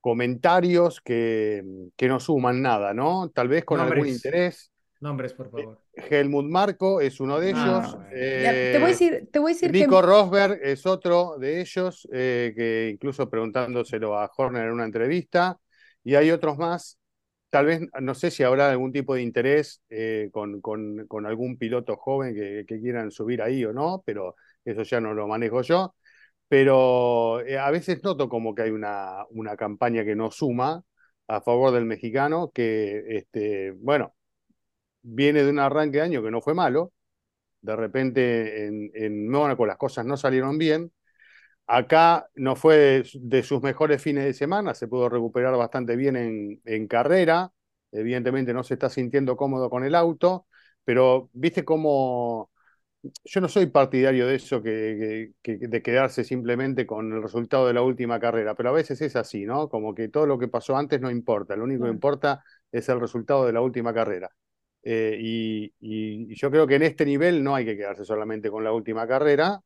comentarios 0.01 1.01
que, 1.01 1.63
que 1.95 2.07
no 2.07 2.19
suman 2.19 2.61
nada, 2.61 2.93
¿no? 2.93 3.29
Tal 3.31 3.47
vez 3.47 3.65
con 3.65 3.81
algún 3.81 4.07
interés. 4.07 4.71
Nombres, 5.01 5.33
por 5.33 5.49
favor. 5.51 5.77
Helmut 5.95 6.45
Marco 6.45 7.01
es 7.01 7.19
uno 7.19 7.39
de 7.39 7.51
Ah, 7.53 7.77
ellos. 7.77 7.95
te 8.11 8.77
voy 8.79 8.85
a 8.85 8.87
eh, 8.87 8.89
decir, 8.89 9.29
te 9.31 9.39
voy 9.39 9.51
a 9.51 9.53
decir 9.53 9.71
que 9.71 9.79
Nico 9.79 10.01
Rosberg 10.01 10.59
es 10.63 10.85
otro 10.85 11.37
de 11.39 11.61
ellos, 11.61 12.07
eh, 12.11 12.53
que 12.55 12.89
incluso 12.91 13.29
preguntándoselo 13.29 14.17
a 14.17 14.29
Horner 14.35 14.65
en 14.67 14.71
una 14.73 14.85
entrevista, 14.85 15.57
y 16.03 16.15
hay 16.15 16.31
otros 16.31 16.57
más. 16.57 16.97
Tal 17.49 17.67
vez, 17.67 17.81
no 18.01 18.13
sé 18.15 18.31
si 18.31 18.43
habrá 18.43 18.69
algún 18.71 18.91
tipo 18.91 19.15
de 19.15 19.21
interés 19.21 19.81
eh, 19.89 20.29
con, 20.33 20.59
con- 20.61 21.07
con 21.07 21.25
algún 21.25 21.57
piloto 21.57 21.95
joven 21.95 22.35
que, 22.35 22.65
que 22.67 22.81
quieran 22.81 23.11
subir 23.11 23.41
ahí 23.41 23.63
o 23.63 23.71
no, 23.71 24.03
pero 24.05 24.35
eso 24.65 24.83
ya 24.83 24.99
no 24.99 25.13
lo 25.13 25.27
manejo 25.27 25.61
yo. 25.61 25.95
Pero 26.47 27.41
eh, 27.41 27.57
a 27.57 27.71
veces 27.71 28.03
noto 28.03 28.29
como 28.29 28.53
que 28.55 28.63
hay 28.63 28.71
una, 28.71 29.25
una 29.31 29.55
campaña 29.57 30.03
que 30.05 30.15
no 30.15 30.31
suma 30.31 30.83
a 31.27 31.41
favor 31.41 31.71
del 31.73 31.85
mexicano, 31.85 32.51
que, 32.53 33.03
este, 33.17 33.71
bueno, 33.71 34.14
viene 35.05 35.43
de 35.43 35.49
un 35.51 35.59
arranque 35.59 35.97
de 35.99 36.03
año 36.03 36.23
que 36.23 36.31
no 36.31 36.41
fue 36.41 36.53
malo, 36.53 36.93
de 37.61 37.75
repente 37.75 38.67
en, 38.67 38.91
en 38.95 39.29
Mónaco 39.29 39.65
las 39.65 39.77
cosas 39.77 40.05
no 40.05 40.17
salieron 40.17 40.57
bien. 40.57 40.91
Acá 41.67 42.29
no 42.35 42.55
fue 42.55 42.77
de, 42.77 43.09
de 43.15 43.43
sus 43.43 43.61
mejores 43.63 44.01
fines 44.01 44.25
de 44.25 44.33
semana, 44.33 44.73
se 44.75 44.87
pudo 44.87 45.09
recuperar 45.09 45.55
bastante 45.57 45.95
bien 45.95 46.15
en, 46.15 46.61
en 46.65 46.87
carrera. 46.87 47.51
Evidentemente 47.91 48.53
no 48.53 48.63
se 48.63 48.75
está 48.75 48.89
sintiendo 48.89 49.35
cómodo 49.37 49.69
con 49.69 49.83
el 49.83 49.95
auto, 49.95 50.47
pero 50.83 51.29
viste 51.33 51.65
cómo 51.65 52.51
yo 53.25 53.41
no 53.41 53.47
soy 53.49 53.67
partidario 53.67 54.27
de 54.27 54.35
eso, 54.35 54.61
que, 54.63 55.31
que- 55.43 55.57
que- 55.59 55.67
de 55.67 55.81
quedarse 55.81 56.23
simplemente 56.23 56.85
con 56.87 57.11
el 57.13 57.21
resultado 57.23 57.67
de 57.67 57.73
la 57.73 57.81
última 57.83 58.19
carrera, 58.19 58.55
pero 58.55 58.69
a 58.69 58.71
veces 58.73 59.01
es 59.01 59.15
así, 59.15 59.45
¿no? 59.45 59.69
Como 59.69 59.93
que 59.95 60.09
todo 60.09 60.25
lo 60.27 60.39
que 60.39 60.47
pasó 60.47 60.75
antes 60.77 61.01
no 61.01 61.11
importa, 61.11 61.55
lo 61.55 61.63
único 61.65 61.85
que 61.85 61.91
importa 61.91 62.43
es 62.71 62.89
el 62.89 62.99
resultado 62.99 63.45
de 63.45 63.53
la 63.53 63.61
última 63.61 63.93
carrera. 63.93 64.29
Eh, 64.87 65.17
y, 65.19 66.35
yo 66.35 66.51
creo 66.51 66.67
que 66.67 66.75
en 66.75 66.83
este 66.83 67.05
nivel 67.05 67.43
no 67.43 67.55
hay 67.55 67.65
que 67.65 67.75
quedarse 67.75 68.05
solamente 68.05 68.51
con 68.51 68.63
la 68.63 68.71
última 68.71 69.07
carrera, 69.07 69.59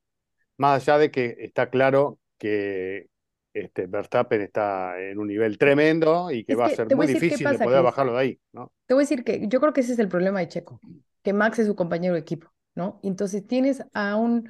más 0.57 0.81
allá 0.81 0.97
de 0.97 1.11
que 1.11 1.35
está 1.39 1.69
claro 1.69 2.19
que 2.37 3.07
este, 3.53 3.87
Verstappen 3.87 4.41
está 4.41 4.97
en 4.97 5.19
un 5.19 5.27
nivel 5.27 5.57
tremendo 5.57 6.31
y 6.31 6.45
que 6.45 6.53
Es 6.53 6.59
va 6.59 6.67
a 6.67 6.69
ser 6.69 6.95
muy 6.95 7.05
difícil 7.05 7.39
de 7.39 7.43
pasa, 7.43 7.65
poder 7.65 7.79
Chris. 7.79 7.85
bajarlo 7.85 8.13
de 8.13 8.19
ahí, 8.19 8.39
¿no? 8.53 8.71
Te 8.85 8.93
voy 8.93 9.01
a 9.01 9.03
decir 9.03 9.25
que 9.25 9.45
yo 9.47 9.59
creo 9.59 9.73
que 9.73 9.81
ese 9.81 9.93
es 9.93 9.99
el 9.99 10.07
problema 10.07 10.39
de 10.39 10.47
Checo, 10.47 10.79
que 11.21 11.33
Max 11.33 11.59
es 11.59 11.67
su 11.67 11.75
compañero 11.75 12.13
de 12.13 12.21
equipo, 12.21 12.49
¿no? 12.75 13.01
Entonces 13.03 13.45
tienes 13.45 13.83
a 13.93 14.15
un 14.15 14.49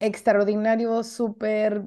extraordinario, 0.00 1.02
súper, 1.02 1.82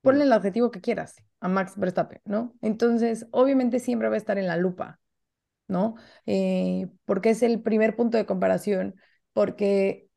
ponle 0.00 0.20
Mm. 0.24 0.26
el 0.28 0.32
adjetivo 0.32 0.70
que 0.70 0.80
quieras, 0.80 1.16
a 1.40 1.48
Max 1.48 1.74
Verstappen, 1.76 2.20
¿no? 2.24 2.54
Entonces, 2.62 3.26
obviamente 3.32 3.80
siempre 3.80 4.08
va 4.08 4.14
a 4.14 4.18
estar 4.18 4.38
en 4.38 4.46
la 4.46 4.56
lupa, 4.56 5.00
¿no? 5.68 5.96
Eh, 6.26 6.88
porque 7.04 7.30
es 7.30 7.42
el 7.42 7.60
primer 7.62 7.96
punto 7.96 8.16
de 8.18 8.26
comparación, 8.26 8.96
porque 9.32 10.08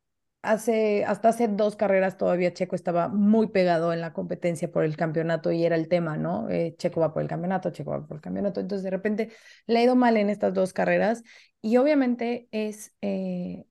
hace, 0.42 1.04
hasta 1.06 1.30
hace 1.30 1.48
dos 1.48 1.76
carreras 1.76 2.18
todavía 2.18 2.54
Checo 2.54 2.76
estaba 2.76 3.08
muy 3.10 3.48
pegado 3.48 3.92
en 3.94 4.02
la 4.02 4.14
competencia 4.14 4.72
por 4.72 4.84
el 4.86 4.96
campeonato 4.98 5.52
y 5.52 5.66
era 5.66 5.76
el 5.76 5.88
tema, 5.90 6.18
¿no? 6.18 6.50
Eh, 6.50 6.76
Checo 6.78 7.02
va 7.02 7.14
por 7.14 7.22
el 7.22 7.28
campeonato, 7.30 7.72
Checo 7.72 7.92
va 7.92 8.08
por 8.08 8.18
el 8.18 8.22
campeonato, 8.22 8.60
entonces 8.62 8.84
de 8.84 8.92
repente 8.92 9.32
le 9.68 9.80
ha 9.80 9.84
ido 9.84 9.96
mal 9.96 10.18
en 10.18 10.30
estas 10.30 10.54
dos 10.54 10.74
carreras 10.74 11.24
y 11.62 11.78
obviamente 11.78 12.48
es, 12.52 12.96
eh, 13.02 13.66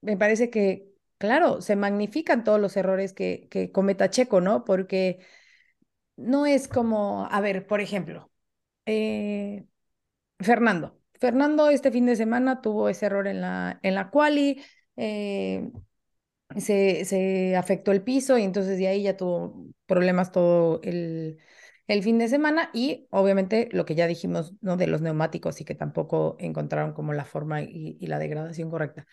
me 0.00 0.16
parece 0.16 0.50
que, 0.50 0.88
claro, 1.18 1.60
se 1.62 1.76
magnifican 1.76 2.44
todos 2.44 2.60
los 2.60 2.76
errores 2.76 3.12
que, 3.12 3.48
que 3.50 3.72
cometa 3.72 4.10
Checo, 4.10 4.40
¿no? 4.40 4.64
Porque 4.64 5.20
no 6.16 6.46
es 6.46 6.68
como, 6.68 7.26
a 7.30 7.40
ver, 7.40 7.66
por 7.66 7.80
ejemplo, 7.80 8.30
eh, 8.86 9.66
Fernando. 10.40 10.98
Fernando 11.20 11.70
este 11.70 11.90
fin 11.90 12.06
de 12.06 12.16
semana 12.16 12.60
tuvo 12.60 12.88
ese 12.88 13.06
error 13.06 13.26
en 13.26 13.40
la, 13.40 13.80
en 13.82 13.94
la 13.94 14.10
quali, 14.10 14.62
eh, 14.96 15.70
se, 16.58 17.04
se 17.04 17.56
afectó 17.56 17.92
el 17.92 18.02
piso 18.02 18.38
y 18.38 18.42
entonces 18.44 18.78
de 18.78 18.88
ahí 18.88 19.02
ya 19.04 19.16
tuvo 19.16 19.66
problemas 19.86 20.32
todo 20.32 20.80
el, 20.84 21.38
el 21.88 22.02
fin 22.02 22.18
de 22.18 22.28
semana 22.28 22.70
y 22.74 23.08
obviamente 23.10 23.68
lo 23.72 23.84
que 23.86 23.94
ya 23.96 24.06
dijimos, 24.06 24.54
¿no? 24.62 24.76
De 24.76 24.86
los 24.86 25.02
neumáticos 25.02 25.60
y 25.60 25.64
que 25.64 25.74
tampoco 25.74 26.36
encontraron 26.40 26.92
como 26.94 27.12
la 27.14 27.24
forma 27.24 27.62
y, 27.62 27.98
y 28.00 28.06
la 28.08 28.18
degradación 28.18 28.70
correcta. 28.70 29.06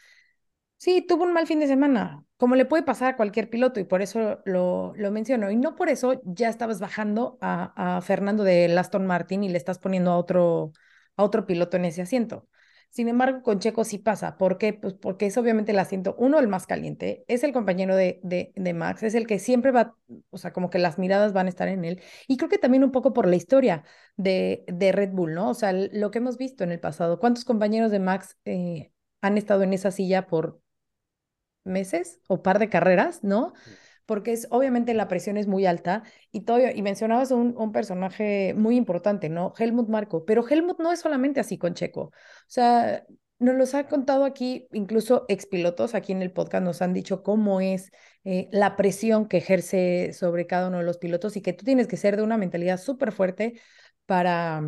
Sí, 0.77 1.01
tuvo 1.07 1.23
un 1.23 1.31
mal 1.33 1.47
fin 1.47 1.59
de 1.61 1.67
semana, 1.67 2.25
como 2.35 2.55
le 2.55 2.65
puede 2.65 2.83
pasar 2.83 3.13
a 3.13 3.17
cualquier 3.17 3.49
piloto 3.49 3.79
y 3.79 3.85
por 3.85 4.01
eso 4.01 4.41
lo, 4.45 4.93
lo 4.97 5.11
menciono. 5.11 5.49
Y 5.49 5.55
no 5.55 5.75
por 5.77 5.87
eso 5.89 6.21
ya 6.25 6.49
estabas 6.49 6.81
bajando 6.81 7.37
a, 7.41 7.97
a 7.97 8.01
Fernando 8.01 8.43
de 8.43 8.65
Aston 8.77 9.05
Martin 9.07 9.43
y 9.45 9.49
le 9.49 9.57
estás 9.57 9.79
poniendo 9.79 10.11
a 10.11 10.17
otro, 10.17 10.73
a 11.17 11.23
otro 11.23 11.45
piloto 11.45 11.77
en 11.77 11.85
ese 11.85 12.01
asiento. 12.01 12.47
Sin 12.89 13.07
embargo, 13.07 13.41
con 13.41 13.59
Checo 13.59 13.85
sí 13.85 13.97
pasa. 13.97 14.37
¿Por 14.37 14.59
qué? 14.59 14.71
Pues 14.73 14.93
porque 14.93 15.25
es 15.25 15.35
obviamente 15.37 15.71
el 15.71 15.79
asiento, 15.79 16.15
uno, 16.19 16.37
el 16.39 16.47
más 16.47 16.67
caliente, 16.67 17.25
es 17.27 17.43
el 17.43 17.51
compañero 17.51 17.95
de, 17.95 18.19
de, 18.21 18.73
Max, 18.75 19.01
es 19.01 19.15
el 19.15 19.25
que 19.25 19.39
siempre 19.39 19.71
va, 19.71 19.95
o 20.29 20.37
sea, 20.37 20.53
como 20.53 20.69
que 20.69 20.77
las 20.77 20.99
miradas 20.99 21.33
van 21.33 21.47
a 21.47 21.49
estar 21.49 21.67
en 21.69 21.85
él. 21.85 22.01
Y 22.27 22.37
creo 22.37 22.49
que 22.49 22.59
también 22.59 22.83
un 22.83 22.91
poco 22.91 23.11
por 23.11 23.27
la 23.27 23.35
historia 23.35 23.83
de, 24.15 24.63
de 24.67 24.91
Red 24.91 25.09
Bull, 25.11 25.33
¿no? 25.33 25.49
O 25.49 25.53
sea, 25.55 25.73
lo 25.73 26.11
que 26.11 26.19
hemos 26.19 26.37
visto 26.37 26.63
en 26.63 26.71
el 26.71 26.79
pasado. 26.79 27.19
¿Cuántos 27.19 27.45
compañeros 27.45 27.89
de 27.89 27.99
Max 27.99 28.37
eh, 28.45 28.91
han 29.21 29.39
estado 29.39 29.63
en 29.63 29.73
esa 29.73 29.89
silla 29.89 30.27
por 30.27 30.61
meses 31.63 32.19
o 32.27 32.43
par 32.43 32.59
de 32.59 32.69
carreras, 32.69 33.23
¿no? 33.23 33.53
Porque 34.05 34.33
es, 34.33 34.47
obviamente 34.51 34.93
la 34.93 35.07
presión 35.07 35.37
es 35.37 35.47
muy 35.47 35.65
alta 35.65 36.03
y 36.31 36.41
todo, 36.41 36.59
y 36.59 36.81
mencionabas 36.81 37.31
un, 37.31 37.55
un 37.57 37.71
personaje 37.71 38.53
muy 38.55 38.75
importante, 38.75 39.29
¿no? 39.29 39.53
Helmut 39.57 39.89
Marko, 39.89 40.25
pero 40.25 40.45
Helmut 40.47 40.79
no 40.79 40.91
es 40.91 40.99
solamente 40.99 41.39
así 41.39 41.57
con 41.57 41.73
Checo. 41.73 42.01
O 42.01 42.11
sea, 42.47 43.05
nos 43.39 43.55
los 43.55 43.73
ha 43.75 43.87
contado 43.87 44.25
aquí, 44.25 44.67
incluso 44.71 45.25
expilotos 45.27 45.95
aquí 45.95 46.11
en 46.11 46.21
el 46.21 46.31
podcast 46.31 46.63
nos 46.63 46.81
han 46.81 46.93
dicho 46.93 47.23
cómo 47.23 47.59
es 47.61 47.91
eh, 48.23 48.47
la 48.51 48.75
presión 48.77 49.27
que 49.27 49.37
ejerce 49.37 50.13
sobre 50.13 50.47
cada 50.47 50.67
uno 50.69 50.77
de 50.79 50.83
los 50.85 50.97
pilotos 50.97 51.35
y 51.35 51.41
que 51.41 51.53
tú 51.53 51.65
tienes 51.65 51.87
que 51.87 51.97
ser 51.97 52.15
de 52.15 52.23
una 52.23 52.37
mentalidad 52.37 52.79
súper 52.79 53.11
fuerte 53.11 53.59
para, 54.05 54.61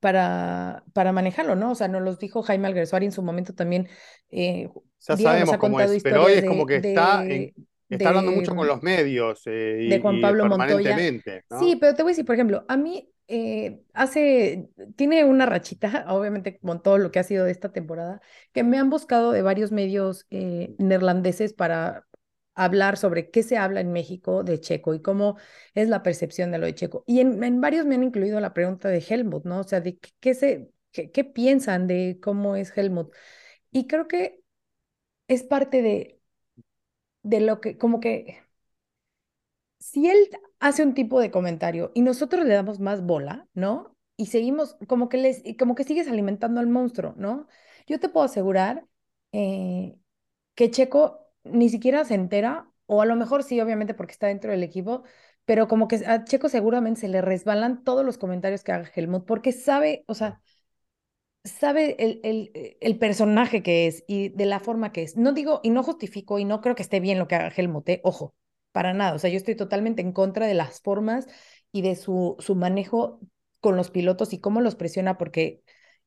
para, 0.00 0.84
para 0.92 1.12
manejarlo, 1.12 1.56
¿no? 1.56 1.72
O 1.72 1.74
sea, 1.74 1.88
nos 1.88 2.02
los 2.02 2.18
dijo 2.18 2.42
Jaime 2.42 2.68
Alguersuari 2.68 3.06
en 3.06 3.12
su 3.12 3.22
momento 3.22 3.54
también. 3.54 3.88
eh, 4.30 4.68
Ya 5.08 5.16
sabemos 5.16 5.56
cómo 5.58 5.80
es, 5.80 6.02
pero 6.02 6.24
hoy 6.24 6.32
es 6.34 6.44
como 6.44 6.66
que 6.66 6.78
de- 6.78 6.88
está, 6.90 7.24
en- 7.26 7.54
está 7.90 8.08
hablando 8.10 8.32
mucho 8.32 8.54
con 8.54 8.66
los 8.66 8.82
medios 8.82 9.42
eh, 9.46 9.86
de 9.90 10.00
Juan 10.00 10.16
y 10.16 10.22
Pablo 10.22 10.46
Montoya. 10.46 10.96
¿no? 11.50 11.58
Sí, 11.58 11.76
pero 11.80 11.94
te 11.94 12.02
voy 12.02 12.10
a 12.10 12.12
decir, 12.12 12.24
por 12.24 12.34
ejemplo, 12.34 12.64
a 12.68 12.76
mí 12.76 13.10
eh, 13.32 13.80
hace, 13.94 14.70
tiene 14.96 15.24
una 15.24 15.46
rachita, 15.46 16.04
obviamente 16.08 16.58
con 16.58 16.82
todo 16.82 16.98
lo 16.98 17.10
que 17.10 17.20
ha 17.20 17.22
sido 17.22 17.44
de 17.44 17.52
esta 17.52 17.72
temporada, 17.72 18.20
que 18.52 18.64
me 18.64 18.78
han 18.78 18.90
buscado 18.90 19.32
de 19.32 19.42
varios 19.42 19.72
medios 19.72 20.26
eh, 20.30 20.74
neerlandeses 20.78 21.52
para 21.52 22.06
hablar 22.54 22.96
sobre 22.96 23.30
qué 23.30 23.42
se 23.42 23.56
habla 23.56 23.80
en 23.80 23.92
México 23.92 24.42
de 24.42 24.60
Checo 24.60 24.94
y 24.94 25.00
cómo 25.00 25.36
es 25.74 25.88
la 25.88 26.02
percepción 26.02 26.50
de 26.50 26.58
lo 26.58 26.66
de 26.66 26.74
Checo. 26.74 27.04
Y 27.06 27.20
en, 27.20 27.42
en 27.44 27.60
varios 27.60 27.86
me 27.86 27.94
han 27.94 28.02
incluido 28.02 28.40
la 28.40 28.52
pregunta 28.52 28.88
de 28.88 28.98
Helmut, 28.98 29.44
¿no? 29.44 29.60
O 29.60 29.64
sea, 29.64 29.80
de 29.80 29.98
qué, 29.98 30.10
qué 30.20 30.34
se, 30.34 30.70
qué, 30.90 31.10
qué 31.10 31.24
piensan 31.24 31.86
de 31.86 32.18
cómo 32.20 32.56
es 32.56 32.76
Helmut. 32.76 33.14
Y 33.70 33.86
creo 33.86 34.08
que 34.08 34.40
es 35.28 35.44
parte 35.44 35.82
de, 35.82 36.19
de 37.22 37.40
lo 37.40 37.60
que, 37.60 37.78
como 37.78 38.00
que 38.00 38.40
si 39.78 40.08
él 40.08 40.18
hace 40.60 40.82
un 40.82 40.94
tipo 40.94 41.20
de 41.20 41.30
comentario 41.30 41.90
y 41.94 42.02
nosotros 42.02 42.44
le 42.46 42.54
damos 42.54 42.80
más 42.80 43.02
bola, 43.04 43.48
¿no? 43.54 43.96
Y 44.16 44.26
seguimos, 44.26 44.76
como 44.88 45.08
que 45.08 45.16
les, 45.18 45.42
como 45.58 45.74
que 45.74 45.84
sigues 45.84 46.08
alimentando 46.08 46.60
al 46.60 46.66
monstruo, 46.68 47.14
¿no? 47.16 47.46
Yo 47.86 47.98
te 48.00 48.08
puedo 48.08 48.26
asegurar 48.26 48.86
eh, 49.32 49.96
que 50.54 50.70
Checo 50.70 51.26
ni 51.44 51.68
siquiera 51.70 52.04
se 52.04 52.14
entera, 52.14 52.70
o 52.86 53.02
a 53.02 53.06
lo 53.06 53.16
mejor 53.16 53.42
sí, 53.44 53.60
obviamente, 53.60 53.94
porque 53.94 54.12
está 54.12 54.26
dentro 54.28 54.50
del 54.52 54.62
equipo, 54.62 55.04
pero 55.46 55.68
como 55.68 55.88
que 55.88 55.96
a 56.06 56.24
Checo 56.24 56.48
seguramente 56.48 57.00
se 57.02 57.08
le 57.08 57.22
resbalan 57.22 57.84
todos 57.84 58.04
los 58.04 58.18
comentarios 58.18 58.64
que 58.64 58.72
haga 58.72 58.90
Helmut, 58.94 59.26
porque 59.26 59.52
sabe, 59.52 60.04
o 60.08 60.14
sea, 60.14 60.40
sabe 61.44 61.96
el, 61.98 62.20
el, 62.22 62.76
el, 62.80 62.98
personaje 62.98 63.62
que 63.62 63.86
es 63.86 64.04
y 64.06 64.30
de 64.30 64.46
la 64.46 64.60
forma 64.60 64.92
que 64.92 65.02
es. 65.02 65.16
No 65.16 65.32
digo, 65.32 65.60
y 65.62 65.70
no 65.70 65.82
justifico, 65.82 66.38
y 66.38 66.44
no 66.44 66.60
creo 66.60 66.74
que 66.74 66.82
esté 66.82 67.00
bien 67.00 67.18
lo 67.18 67.28
que 67.28 67.34
haga 67.36 67.52
Helmut, 67.54 67.88
¿eh? 67.88 68.00
ojo, 68.04 68.34
para 68.72 68.92
nada. 68.94 69.14
O 69.14 69.18
sea, 69.18 69.30
yo 69.30 69.36
estoy 69.36 69.56
totalmente 69.56 70.02
en 70.02 70.12
contra 70.12 70.46
de 70.46 70.54
las 70.54 70.80
formas 70.80 71.26
y 71.72 71.82
de 71.82 71.96
su, 71.96 72.36
su 72.38 72.54
manejo 72.54 73.20
con 73.60 73.76
los 73.76 73.90
pilotos 73.90 74.32
y 74.32 74.40
cómo 74.40 74.60
los 74.60 74.74
presiona, 74.74 75.18
porque, 75.18 75.62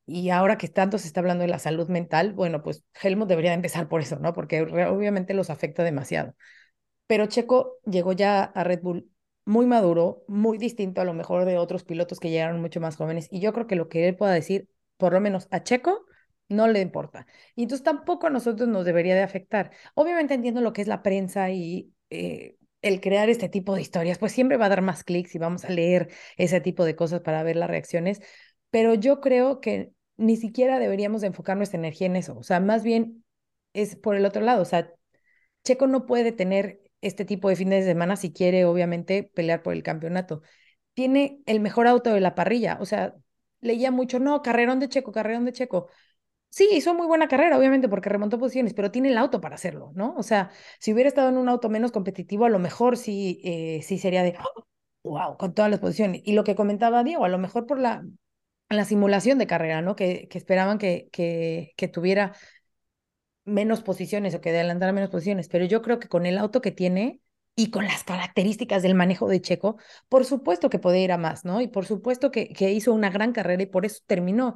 y 0.05 0.29
ahora 0.29 0.57
que 0.57 0.67
tanto 0.67 0.97
se 0.97 1.07
está 1.07 1.19
hablando 1.21 1.43
de 1.43 1.49
la 1.49 1.59
salud 1.59 1.87
mental, 1.89 2.33
bueno, 2.33 2.63
pues 2.63 2.83
Helmut 3.01 3.27
debería 3.29 3.53
empezar 3.53 3.87
por 3.87 4.01
eso, 4.01 4.19
¿no? 4.19 4.33
Porque 4.33 4.61
obviamente 4.61 5.33
los 5.33 5.49
afecta 5.49 5.83
demasiado. 5.83 6.35
Pero 7.07 7.27
Checo 7.27 7.77
llegó 7.85 8.13
ya 8.13 8.43
a 8.43 8.63
Red 8.63 8.81
Bull 8.81 9.09
muy 9.45 9.65
maduro, 9.65 10.23
muy 10.27 10.57
distinto 10.57 11.01
a 11.01 11.05
lo 11.05 11.13
mejor 11.13 11.45
de 11.45 11.57
otros 11.57 11.83
pilotos 11.83 12.19
que 12.19 12.29
llegaron 12.29 12.61
mucho 12.61 12.79
más 12.79 12.95
jóvenes. 12.95 13.27
Y 13.31 13.39
yo 13.41 13.53
creo 13.53 13.67
que 13.67 13.75
lo 13.75 13.89
que 13.89 14.07
él 14.07 14.15
pueda 14.15 14.33
decir 14.33 14.69
por 14.97 15.13
lo 15.13 15.21
menos 15.21 15.47
a 15.51 15.63
Checo, 15.63 16.05
no 16.49 16.67
le 16.67 16.81
importa. 16.81 17.25
Y 17.55 17.63
entonces 17.63 17.83
tampoco 17.83 18.27
a 18.27 18.29
nosotros 18.29 18.67
nos 18.69 18.85
debería 18.85 19.15
de 19.15 19.21
afectar. 19.23 19.71
Obviamente 19.95 20.33
entiendo 20.33 20.61
lo 20.61 20.73
que 20.73 20.81
es 20.81 20.87
la 20.87 21.03
prensa 21.03 21.49
y 21.51 21.93
eh, 22.09 22.57
el 22.81 23.01
crear 23.01 23.29
este 23.29 23.49
tipo 23.49 23.75
de 23.75 23.81
historias, 23.81 24.17
pues 24.19 24.31
siempre 24.33 24.57
va 24.57 24.65
a 24.65 24.69
dar 24.69 24.81
más 24.81 25.03
clics 25.03 25.33
y 25.35 25.39
vamos 25.39 25.65
a 25.65 25.69
leer 25.69 26.09
ese 26.37 26.61
tipo 26.61 26.85
de 26.85 26.95
cosas 26.95 27.21
para 27.21 27.43
ver 27.43 27.55
las 27.55 27.69
reacciones, 27.69 28.21
pero 28.69 28.93
yo 28.93 29.21
creo 29.21 29.61
que 29.61 29.91
ni 30.17 30.35
siquiera 30.37 30.79
deberíamos 30.79 31.23
enfocar 31.23 31.57
nuestra 31.57 31.79
energía 31.79 32.07
en 32.07 32.17
eso, 32.17 32.37
o 32.37 32.43
sea, 32.43 32.59
más 32.59 32.83
bien 32.83 33.23
es 33.73 33.95
por 33.95 34.15
el 34.15 34.25
otro 34.25 34.41
lado, 34.41 34.61
o 34.61 34.65
sea, 34.65 34.91
Checo 35.63 35.87
no 35.87 36.05
puede 36.05 36.31
tener 36.31 36.81
este 37.01 37.25
tipo 37.25 37.49
de 37.49 37.55
fines 37.55 37.85
de 37.85 37.91
semana 37.91 38.15
si 38.15 38.31
quiere, 38.33 38.65
obviamente, 38.65 39.23
pelear 39.33 39.61
por 39.63 39.73
el 39.73 39.83
campeonato. 39.83 40.41
Tiene 40.93 41.41
el 41.45 41.59
mejor 41.59 41.87
auto 41.87 42.13
de 42.13 42.19
la 42.21 42.35
parrilla, 42.35 42.77
o 42.81 42.85
sea, 42.85 43.15
leía 43.63 43.91
mucho, 43.91 44.19
no, 44.19 44.41
carrerón 44.41 44.79
de 44.79 44.89
Checo, 44.89 45.11
carrerón 45.11 45.45
de 45.45 45.53
Checo. 45.53 45.89
Sí, 46.49 46.69
hizo 46.73 46.93
muy 46.93 47.07
buena 47.07 47.27
carrera, 47.27 47.57
obviamente, 47.57 47.89
porque 47.89 48.09
remontó 48.09 48.39
posiciones, 48.39 48.73
pero 48.75 48.91
tiene 48.91 49.09
el 49.09 49.17
auto 49.17 49.41
para 49.41 49.55
hacerlo, 49.55 49.91
¿no? 49.95 50.15
O 50.17 50.23
sea, 50.23 50.51
si 50.79 50.93
hubiera 50.93 51.07
estado 51.09 51.29
en 51.29 51.37
un 51.37 51.49
auto 51.49 51.69
menos 51.69 51.91
competitivo, 51.91 52.45
a 52.45 52.49
lo 52.49 52.59
mejor 52.59 52.97
sí, 52.97 53.41
eh, 53.43 53.81
sí 53.83 53.97
sería 53.99 54.23
de, 54.23 54.37
wow, 55.03 55.37
con 55.37 55.53
todas 55.55 55.71
las 55.71 55.79
posiciones. 55.79 56.21
Y 56.25 56.33
lo 56.33 56.43
que 56.43 56.55
comentaba 56.55 57.03
Diego, 57.03 57.25
a 57.25 57.29
lo 57.29 57.39
mejor 57.39 57.65
por 57.67 57.79
la, 57.79 58.05
la 58.69 58.85
simulación 58.85 59.39
de 59.39 59.47
carrera, 59.47 59.81
¿no? 59.81 59.95
Que, 59.95 60.27
que 60.29 60.37
esperaban 60.37 60.77
que, 60.79 61.09
que, 61.11 61.73
que 61.77 61.87
tuviera 61.87 62.33
menos 63.45 63.81
posiciones 63.83 64.33
o 64.35 64.41
que 64.41 64.49
adelantara 64.51 64.93
menos 64.97 65.09
posiciones, 65.09 65.49
pero 65.49 65.65
yo 65.65 65.81
creo 65.81 65.99
que 65.99 66.07
con 66.07 66.25
el 66.25 66.37
auto 66.37 66.61
que 66.61 66.71
tiene, 66.71 67.21
y 67.55 67.69
con 67.69 67.85
las 67.85 68.03
características 68.03 68.81
del 68.83 68.95
manejo 68.95 69.27
de 69.27 69.41
Checo, 69.41 69.77
por 70.09 70.25
supuesto 70.25 70.69
que 70.69 70.79
podía 70.79 71.03
ir 71.03 71.11
a 71.11 71.17
más, 71.17 71.45
¿no? 71.45 71.61
Y 71.61 71.67
por 71.67 71.85
supuesto 71.85 72.31
que, 72.31 72.49
que 72.49 72.71
hizo 72.71 72.93
una 72.93 73.09
gran 73.09 73.31
carrera 73.33 73.63
y 73.63 73.67
por 73.67 73.85
eso 73.85 74.01
terminó 74.07 74.55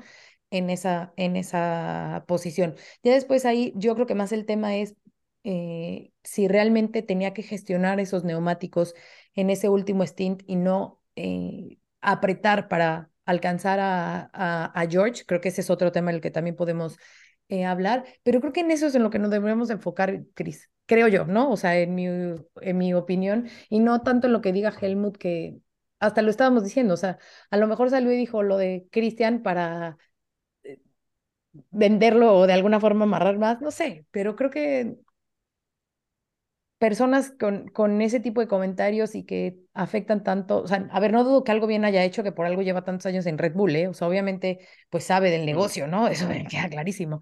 en 0.52 0.70
esa, 0.70 1.14
en 1.18 1.36
esa 1.36 2.26
posición. 2.28 2.76
Ya 3.04 3.14
después 3.14 3.46
ahí 3.46 3.74
yo 3.76 3.94
creo 3.96 4.08
que 4.08 4.16
más 4.16 4.32
el 4.32 4.46
tema 4.46 4.76
es 4.78 4.96
eh, 5.44 6.12
si 6.24 6.48
realmente 6.48 7.02
tenía 7.02 7.34
que 7.34 7.44
gestionar 7.44 8.00
esos 8.00 8.24
neumáticos 8.24 8.94
en 9.36 9.50
ese 9.50 9.70
último 9.70 10.06
stint 10.06 10.44
y 10.48 10.56
no 10.56 11.02
eh, 11.16 11.78
apretar 12.02 12.68
para 12.68 13.12
alcanzar 13.26 13.80
a, 13.80 14.30
a, 14.34 14.88
George. 14.90 15.24
Creo 15.26 15.42
que 15.42 15.50
ese 15.50 15.62
es 15.62 15.70
otro 15.70 15.92
tema 15.92 16.12
en 16.12 16.16
el 16.16 16.22
que 16.22 16.32
también 16.32 16.56
podemos 16.56 16.98
eh, 17.50 17.66
hablar, 17.66 18.06
pero 18.24 18.42
creo 18.42 18.54
que 18.54 18.62
en 18.62 18.72
eso 18.72 18.88
es 18.88 18.96
en 18.96 19.04
lo 19.04 19.10
que 19.10 19.20
nos 19.20 19.32
debemos 19.32 19.70
enfocar, 19.70 20.24
Cris 20.34 20.70
creo 20.88 21.08
yo, 21.10 21.26
¿no? 21.26 21.52
O 21.52 21.58
sea, 21.58 21.78
en 21.80 21.96
mi, 21.96 22.08
en 22.08 22.78
mi 22.80 22.94
opinión, 22.96 23.50
y 23.70 23.80
no 23.82 24.02
tanto 24.04 24.28
en 24.28 24.34
lo 24.34 24.42
que 24.42 24.54
diga 24.54 24.74
Helmut, 24.82 25.18
que 25.18 25.60
hasta 26.00 26.24
lo 26.24 26.32
estábamos 26.32 26.64
diciendo, 26.66 26.96
o 26.96 26.98
sea, 26.98 27.20
a 27.52 27.58
lo 27.58 27.68
mejor 27.68 27.90
salió 27.92 28.12
y 28.14 28.18
dijo 28.18 28.44
lo 28.44 28.58
de 28.58 28.88
Cristian 28.92 29.44
para 29.44 29.98
eh, 30.64 30.80
venderlo 31.72 32.36
o 32.36 32.48
de 32.48 32.54
alguna 32.54 32.80
forma 32.82 33.06
amarrar 33.06 33.38
más, 33.40 33.62
no 33.62 33.72
sé, 33.72 34.06
pero 34.12 34.36
creo 34.38 34.50
que 34.52 34.98
personas 36.78 37.32
con, 37.40 37.68
con 37.70 38.02
ese 38.02 38.20
tipo 38.20 38.40
de 38.42 38.48
comentarios 38.48 39.16
y 39.16 39.26
que 39.26 39.58
afectan 39.74 40.24
tanto, 40.24 40.62
o 40.64 40.68
sea, 40.68 40.88
a 40.92 41.00
ver, 41.00 41.12
no 41.12 41.24
dudo 41.24 41.44
que 41.44 41.52
algo 41.52 41.66
bien 41.68 41.86
haya 41.86 42.04
hecho, 42.04 42.22
que 42.24 42.32
por 42.32 42.46
algo 42.46 42.62
lleva 42.62 42.84
tantos 42.84 43.08
años 43.08 43.26
en 43.26 43.38
Red 43.40 43.54
Bull, 43.54 43.76
¿eh? 43.76 43.88
O 43.88 43.94
sea, 43.96 44.08
obviamente, 44.08 44.60
pues 44.90 45.04
sabe 45.06 45.32
del 45.32 45.46
negocio, 45.46 45.88
¿no? 45.88 46.08
Eso 46.08 46.28
me 46.28 46.46
queda 46.48 46.70
clarísimo 46.70 47.22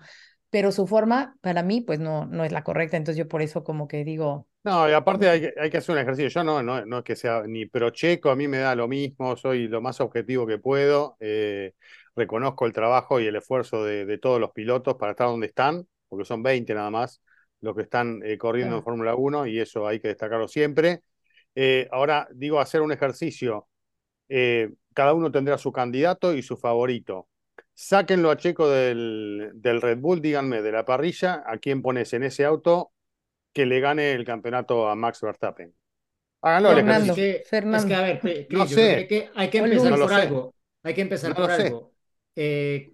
pero 0.50 0.72
su 0.72 0.88
forma 0.88 1.38
para 1.42 1.64
mí 1.64 1.82
pues 1.82 2.00
no, 2.00 2.26
no 2.26 2.44
es 2.44 2.52
la 2.52 2.64
correcta, 2.64 2.98
entonces 2.98 3.18
yo 3.18 3.28
por 3.28 3.42
eso 3.42 3.64
como 3.64 3.88
que 3.88 4.04
digo... 4.04 4.48
No, 4.64 4.90
y 4.90 4.94
aparte 4.94 5.30
hay 5.30 5.42
que, 5.42 5.54
hay 5.60 5.70
que 5.70 5.78
hacer 5.78 5.94
un 5.94 6.02
ejercicio, 6.02 6.30
yo 6.30 6.44
no, 6.44 6.64
no, 6.64 6.86
no 6.86 7.00
es 7.00 7.04
que 7.04 7.16
sea 7.16 7.44
ni 7.46 7.66
procheco, 7.66 8.32
a 8.32 8.36
mí 8.36 8.48
me 8.48 8.58
da 8.58 8.76
lo 8.76 8.88
mismo, 8.88 9.36
soy 9.36 9.68
lo 9.68 9.82
más 9.82 10.02
objetivo 10.02 10.48
que 10.48 10.58
puedo, 10.58 11.18
eh, 11.20 11.74
reconozco 12.16 12.66
el 12.66 12.74
trabajo 12.74 13.20
y 13.20 13.28
el 13.28 13.36
esfuerzo 13.36 13.84
de, 13.84 14.06
de, 14.06 14.18
todos 14.18 14.40
los 14.40 14.52
pilotos 14.52 14.96
para 14.96 15.12
estar 15.12 15.28
donde 15.28 15.48
están, 15.48 15.88
porque 16.08 16.26
son 16.26 16.42
20 16.42 16.74
nada 16.74 16.90
más 16.90 17.22
los 17.62 17.76
que 17.76 17.84
están 17.84 18.22
eh, 18.24 18.38
corriendo 18.38 18.78
en 18.78 18.84
Fórmula 18.84 19.16
1 19.16 19.48
y 19.48 19.60
eso 19.60 19.88
hay 19.88 20.00
que 20.00 20.10
destacarlo 20.10 20.48
siempre. 20.48 21.02
Eh, 21.56 21.88
ahora 21.92 22.28
digo 22.34 22.60
hacer 22.60 22.82
un 22.82 22.92
ejercicio, 22.92 23.68
cada 24.94 25.14
uno 25.14 25.32
tendrá 25.32 25.58
su 25.58 25.72
candidato 25.72 26.34
y 26.34 26.42
su 26.42 26.58
favorito 26.58 27.28
Sáquenlo 27.78 28.32
a 28.32 28.38
Checo 28.38 28.70
del, 28.70 29.52
del, 29.56 29.82
Red 29.82 29.98
Bull, 29.98 30.22
díganme 30.22 30.62
de 30.62 30.72
la 30.72 30.86
parrilla, 30.86 31.44
¿a 31.46 31.58
quién 31.58 31.82
pones 31.82 32.14
en 32.14 32.24
ese 32.24 32.46
auto 32.46 32.94
que 33.52 33.66
le 33.66 33.82
gane 33.82 34.14
el 34.14 34.24
campeonato 34.24 34.88
a 34.88 34.96
Max 34.96 35.20
Verstappen? 35.22 35.76
Háganlo, 36.42 36.74
Fernando, 36.74 37.12
es 37.12 37.16
que, 37.18 37.44
Fernando. 37.46 37.78
Es 37.78 37.86
que, 37.86 37.96
a 37.96 38.02
ver, 38.02 38.20
Chris, 38.20 38.48
no 38.50 38.66
sé. 38.66 39.08
Que 39.08 39.30
hay 39.36 39.50
que 39.50 39.58
empezar 39.58 39.92
no 39.92 39.98
por 39.98 40.14
algo. 40.14 40.56
Hay 40.84 40.94
que 40.94 41.02
empezar 41.02 41.30
no 41.32 41.36
por 41.36 41.52
algo. 41.52 41.92
Eh, 42.36 42.92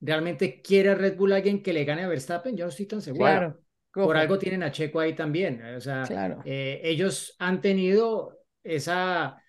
¿Realmente 0.00 0.60
quiere 0.60 0.94
Red 0.94 1.16
Bull 1.16 1.32
alguien 1.32 1.62
que 1.62 1.72
le 1.72 1.84
gane 1.84 2.04
a 2.04 2.08
Verstappen? 2.08 2.56
Yo 2.56 2.64
no 2.64 2.70
estoy 2.70 2.86
tan 2.86 3.00
seguro. 3.00 3.24
Claro. 3.24 3.60
Por 3.92 4.16
algo 4.16 4.38
tienen 4.38 4.62
a 4.62 4.70
Checo 4.70 5.00
ahí 5.00 5.14
también. 5.14 5.62
O 5.74 5.80
sea, 5.80 6.04
claro. 6.04 6.42
eh, 6.44 6.80
ellos 6.84 7.34
han 7.38 7.60
tenido 7.60 8.40
esa 8.62 9.42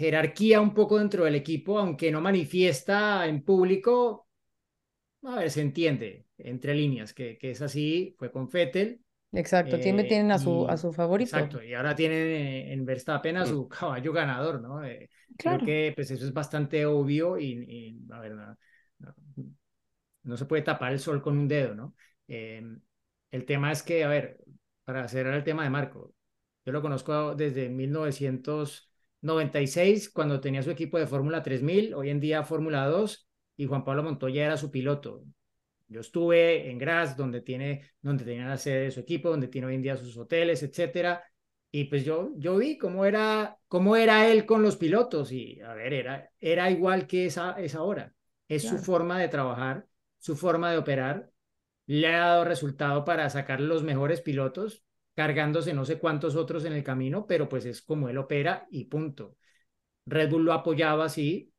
jerarquía 0.00 0.62
un 0.62 0.72
poco 0.72 0.98
dentro 0.98 1.24
del 1.24 1.34
equipo, 1.34 1.78
aunque 1.78 2.10
no 2.10 2.22
manifiesta 2.22 3.26
en 3.26 3.42
público, 3.42 4.26
a 5.24 5.36
ver, 5.36 5.50
se 5.50 5.60
entiende 5.60 6.24
entre 6.38 6.74
líneas 6.74 7.12
que, 7.12 7.36
que 7.36 7.50
es 7.50 7.60
así, 7.60 8.16
fue 8.18 8.32
con 8.32 8.48
Fettel. 8.48 9.02
Exacto, 9.30 9.76
eh, 9.76 9.80
tienen 9.80 10.32
a 10.32 10.38
su, 10.38 10.66
a 10.66 10.78
su 10.78 10.90
favorito. 10.90 11.36
Exacto, 11.36 11.62
y 11.62 11.74
ahora 11.74 11.94
tienen 11.94 12.72
en 12.72 12.86
Verstappen 12.86 13.36
a 13.36 13.44
su 13.44 13.68
caballo 13.68 14.10
ganador, 14.14 14.62
¿no? 14.62 14.82
Eh, 14.82 15.10
claro. 15.36 15.58
Creo 15.58 15.66
que 15.66 15.92
pues 15.94 16.10
eso 16.10 16.24
es 16.24 16.32
bastante 16.32 16.86
obvio 16.86 17.38
y, 17.38 18.00
a 18.10 18.20
ver, 18.20 18.32
no, 18.32 18.56
no, 20.22 20.36
se 20.38 20.46
puede 20.46 20.62
tapar 20.62 20.92
el 20.92 20.98
sol 20.98 21.20
con 21.20 21.36
un 21.36 21.46
dedo, 21.46 21.74
¿no? 21.74 21.94
Eh, 22.26 22.64
el 23.30 23.44
tema 23.44 23.70
es 23.70 23.82
que, 23.82 24.02
a 24.02 24.08
ver, 24.08 24.38
para 24.82 25.06
cerrar 25.08 25.34
el 25.34 25.44
tema 25.44 25.62
de 25.62 25.70
Marco, 25.70 26.14
yo 26.64 26.72
lo 26.72 26.80
conozco 26.80 27.34
desde 27.34 27.68
1900 27.68 28.89
96, 29.22 30.10
cuando 30.10 30.40
tenía 30.40 30.62
su 30.62 30.70
equipo 30.70 30.98
de 30.98 31.06
Fórmula 31.06 31.42
3000, 31.42 31.94
hoy 31.94 32.10
en 32.10 32.20
día 32.20 32.42
Fórmula 32.42 32.86
2, 32.86 33.28
y 33.56 33.66
Juan 33.66 33.84
Pablo 33.84 34.02
Montoya 34.02 34.46
era 34.46 34.56
su 34.56 34.70
piloto. 34.70 35.24
Yo 35.88 36.00
estuve 36.00 36.70
en 36.70 36.78
Graz, 36.78 37.16
donde, 37.16 37.40
tiene, 37.40 37.90
donde 38.00 38.24
tenía 38.24 38.46
la 38.46 38.56
sede 38.56 38.84
de 38.84 38.90
su 38.90 39.00
equipo, 39.00 39.28
donde 39.28 39.48
tiene 39.48 39.66
hoy 39.66 39.74
en 39.74 39.82
día 39.82 39.96
sus 39.96 40.16
hoteles, 40.16 40.62
etcétera. 40.62 41.22
Y 41.72 41.84
pues 41.84 42.04
yo, 42.04 42.30
yo 42.36 42.56
vi 42.56 42.78
cómo 42.78 43.04
era, 43.04 43.58
cómo 43.68 43.96
era 43.96 44.28
él 44.30 44.46
con 44.46 44.62
los 44.62 44.76
pilotos. 44.76 45.32
Y 45.32 45.60
a 45.60 45.74
ver, 45.74 45.92
era, 45.92 46.30
era 46.38 46.70
igual 46.70 47.06
que 47.06 47.26
esa, 47.26 47.52
esa 47.60 47.82
hora. 47.82 48.14
Es 48.48 48.62
su 48.62 48.78
forma 48.78 49.18
de 49.20 49.28
trabajar, 49.28 49.86
su 50.18 50.36
forma 50.36 50.70
de 50.70 50.78
operar. 50.78 51.30
Le 51.86 52.06
ha 52.06 52.20
dado 52.20 52.44
resultado 52.44 53.04
para 53.04 53.28
sacar 53.28 53.60
los 53.60 53.82
mejores 53.82 54.20
pilotos 54.20 54.84
cargándose 55.20 55.74
no 55.74 55.84
sé 55.84 55.98
cuántos 55.98 56.34
otros 56.34 56.64
en 56.64 56.72
el 56.72 56.82
camino, 56.82 57.26
pero 57.26 57.46
pues 57.46 57.66
es 57.66 57.82
como 57.82 58.08
él 58.08 58.16
opera 58.16 58.66
y 58.70 58.86
punto. 58.86 59.36
Red 60.06 60.30
Bull 60.30 60.46
lo 60.46 60.54
apoyaba 60.54 61.04
así 61.04 61.52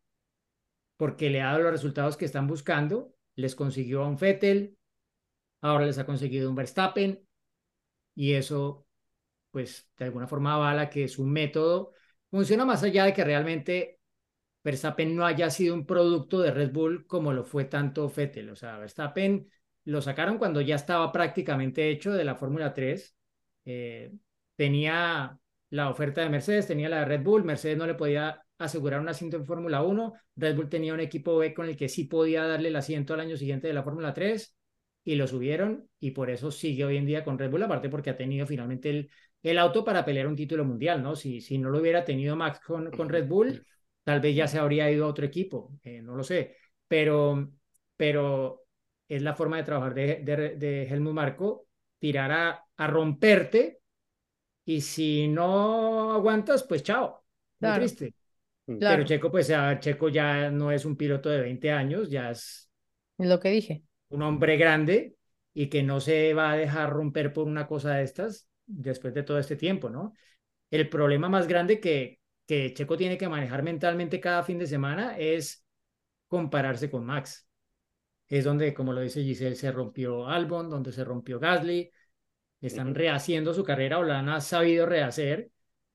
porque 0.97 1.29
le 1.29 1.43
ha 1.43 1.51
dado 1.51 1.59
los 1.59 1.71
resultados 1.71 2.17
que 2.17 2.25
están 2.25 2.47
buscando, 2.47 3.13
les 3.35 3.53
consiguió 3.53 4.01
a 4.01 4.07
un 4.07 4.17
Vettel, 4.17 4.79
ahora 5.61 5.85
les 5.85 5.99
ha 5.99 6.07
conseguido 6.07 6.49
un 6.49 6.55
Verstappen 6.55 7.23
y 8.15 8.33
eso 8.33 8.87
pues 9.51 9.87
de 9.95 10.05
alguna 10.05 10.25
forma 10.25 10.55
avala 10.55 10.89
que 10.89 11.07
su 11.07 11.23
método 11.23 11.93
funciona 12.31 12.65
más 12.65 12.81
allá 12.81 13.05
de 13.05 13.13
que 13.13 13.23
realmente 13.23 13.99
Verstappen 14.63 15.15
no 15.15 15.23
haya 15.23 15.51
sido 15.51 15.75
un 15.75 15.85
producto 15.85 16.39
de 16.39 16.49
Red 16.49 16.71
Bull 16.71 17.05
como 17.05 17.31
lo 17.31 17.43
fue 17.43 17.65
tanto 17.65 18.09
Vettel, 18.09 18.49
o 18.49 18.55
sea, 18.55 18.79
Verstappen 18.79 19.47
lo 19.83 20.01
sacaron 20.01 20.39
cuando 20.39 20.61
ya 20.61 20.77
estaba 20.77 21.11
prácticamente 21.11 21.91
hecho 21.91 22.11
de 22.11 22.23
la 22.23 22.33
Fórmula 22.33 22.73
3 22.73 23.15
eh, 23.65 24.11
tenía 24.55 25.37
la 25.69 25.89
oferta 25.89 26.21
de 26.21 26.29
Mercedes, 26.29 26.67
tenía 26.67 26.89
la 26.89 26.99
de 26.99 27.05
Red 27.05 27.23
Bull, 27.23 27.43
Mercedes 27.43 27.77
no 27.77 27.87
le 27.87 27.95
podía 27.95 28.41
asegurar 28.57 28.99
un 28.99 29.09
asiento 29.09 29.37
en 29.37 29.45
Fórmula 29.45 29.83
1, 29.83 30.13
Red 30.35 30.55
Bull 30.55 30.69
tenía 30.69 30.93
un 30.93 30.99
equipo 30.99 31.37
B 31.37 31.53
con 31.53 31.67
el 31.67 31.77
que 31.77 31.89
sí 31.89 32.03
podía 32.05 32.43
darle 32.45 32.69
el 32.69 32.75
asiento 32.75 33.13
al 33.13 33.21
año 33.21 33.37
siguiente 33.37 33.67
de 33.67 33.73
la 33.73 33.83
Fórmula 33.83 34.13
3 34.13 34.55
y 35.03 35.15
lo 35.15 35.27
subieron 35.27 35.89
y 35.99 36.11
por 36.11 36.29
eso 36.29 36.51
sigue 36.51 36.85
hoy 36.85 36.97
en 36.97 37.05
día 37.05 37.23
con 37.23 37.39
Red 37.39 37.49
Bull, 37.49 37.63
aparte 37.63 37.89
porque 37.89 38.11
ha 38.11 38.17
tenido 38.17 38.45
finalmente 38.45 38.89
el, 38.89 39.09
el 39.43 39.57
auto 39.57 39.83
para 39.83 40.05
pelear 40.05 40.27
un 40.27 40.35
título 40.35 40.63
mundial, 40.65 41.01
¿no? 41.01 41.15
Si, 41.15 41.41
si 41.41 41.57
no 41.57 41.69
lo 41.69 41.79
hubiera 41.79 42.05
tenido 42.05 42.35
Max 42.35 42.59
con, 42.59 42.91
con 42.91 43.09
Red 43.09 43.27
Bull, 43.27 43.65
tal 44.03 44.19
vez 44.19 44.35
ya 44.35 44.47
se 44.47 44.59
habría 44.59 44.91
ido 44.91 45.05
a 45.05 45.07
otro 45.09 45.25
equipo, 45.25 45.71
eh, 45.83 46.01
no 46.01 46.15
lo 46.15 46.23
sé, 46.23 46.55
pero, 46.87 47.51
pero 47.95 48.63
es 49.07 49.21
la 49.21 49.35
forma 49.35 49.57
de 49.57 49.63
trabajar 49.63 49.93
de, 49.93 50.21
de, 50.23 50.55
de 50.55 50.83
Helmut 50.87 51.13
Marco, 51.13 51.67
tirar 52.01 52.31
a, 52.31 52.65
a, 52.77 52.87
romperte 52.87 53.79
y 54.65 54.81
si 54.81 55.27
no 55.27 56.11
aguantas, 56.11 56.63
pues 56.63 56.81
chao, 56.81 57.23
muy 57.59 57.73
triste. 57.75 58.15
Claro. 58.65 58.79
Pero 58.79 59.03
Checo, 59.03 59.31
pues 59.31 59.51
a 59.51 59.67
ver, 59.67 59.79
Checo 59.79 60.09
ya 60.09 60.49
no 60.49 60.71
es 60.71 60.83
un 60.83 60.95
piloto 60.95 61.29
de 61.29 61.41
20 61.41 61.71
años, 61.71 62.09
ya 62.09 62.31
es... 62.31 62.71
Lo 63.19 63.39
que 63.39 63.49
dije. 63.49 63.83
Un 64.09 64.23
hombre 64.23 64.57
grande 64.57 65.15
y 65.53 65.67
que 65.67 65.83
no 65.83 65.99
se 65.99 66.33
va 66.33 66.51
a 66.51 66.57
dejar 66.57 66.89
romper 66.89 67.33
por 67.33 67.45
una 67.45 67.67
cosa 67.67 67.95
de 67.95 68.03
estas 68.03 68.47
después 68.65 69.13
de 69.13 69.21
todo 69.21 69.37
este 69.37 69.55
tiempo, 69.55 69.89
¿no? 69.89 70.13
El 70.71 70.89
problema 70.89 71.29
más 71.29 71.47
grande 71.47 71.79
que, 71.79 72.19
que 72.47 72.73
Checo 72.73 72.97
tiene 72.97 73.17
que 73.17 73.29
manejar 73.29 73.61
mentalmente 73.61 74.19
cada 74.19 74.41
fin 74.41 74.57
de 74.57 74.65
semana 74.65 75.17
es 75.19 75.65
compararse 76.27 76.89
con 76.89 77.05
Max. 77.05 77.47
Es 78.31 78.45
donde, 78.45 78.73
como 78.73 78.93
lo 78.93 79.01
dice 79.01 79.23
Giselle, 79.23 79.57
se 79.57 79.73
rompió 79.73 80.25
Albon, 80.25 80.69
donde 80.69 80.93
se 80.93 81.03
rompió 81.03 81.37
Gasly. 81.37 81.91
Están 82.61 82.95
rehaciendo 82.95 83.53
su 83.53 83.65
carrera 83.65 83.99
o 83.99 84.03
la 84.03 84.19
han 84.19 84.41
sabido 84.41 84.85
rehacer, 84.85 85.51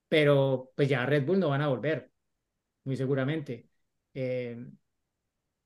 pero 0.07 0.71
pues 0.77 0.87
ya 0.87 1.07
Red 1.07 1.25
Bull 1.25 1.41
no 1.41 1.49
van 1.49 1.63
a 1.63 1.69
volver, 1.69 2.11
muy 2.85 2.95
seguramente. 2.95 3.71
Eh, 4.13 4.55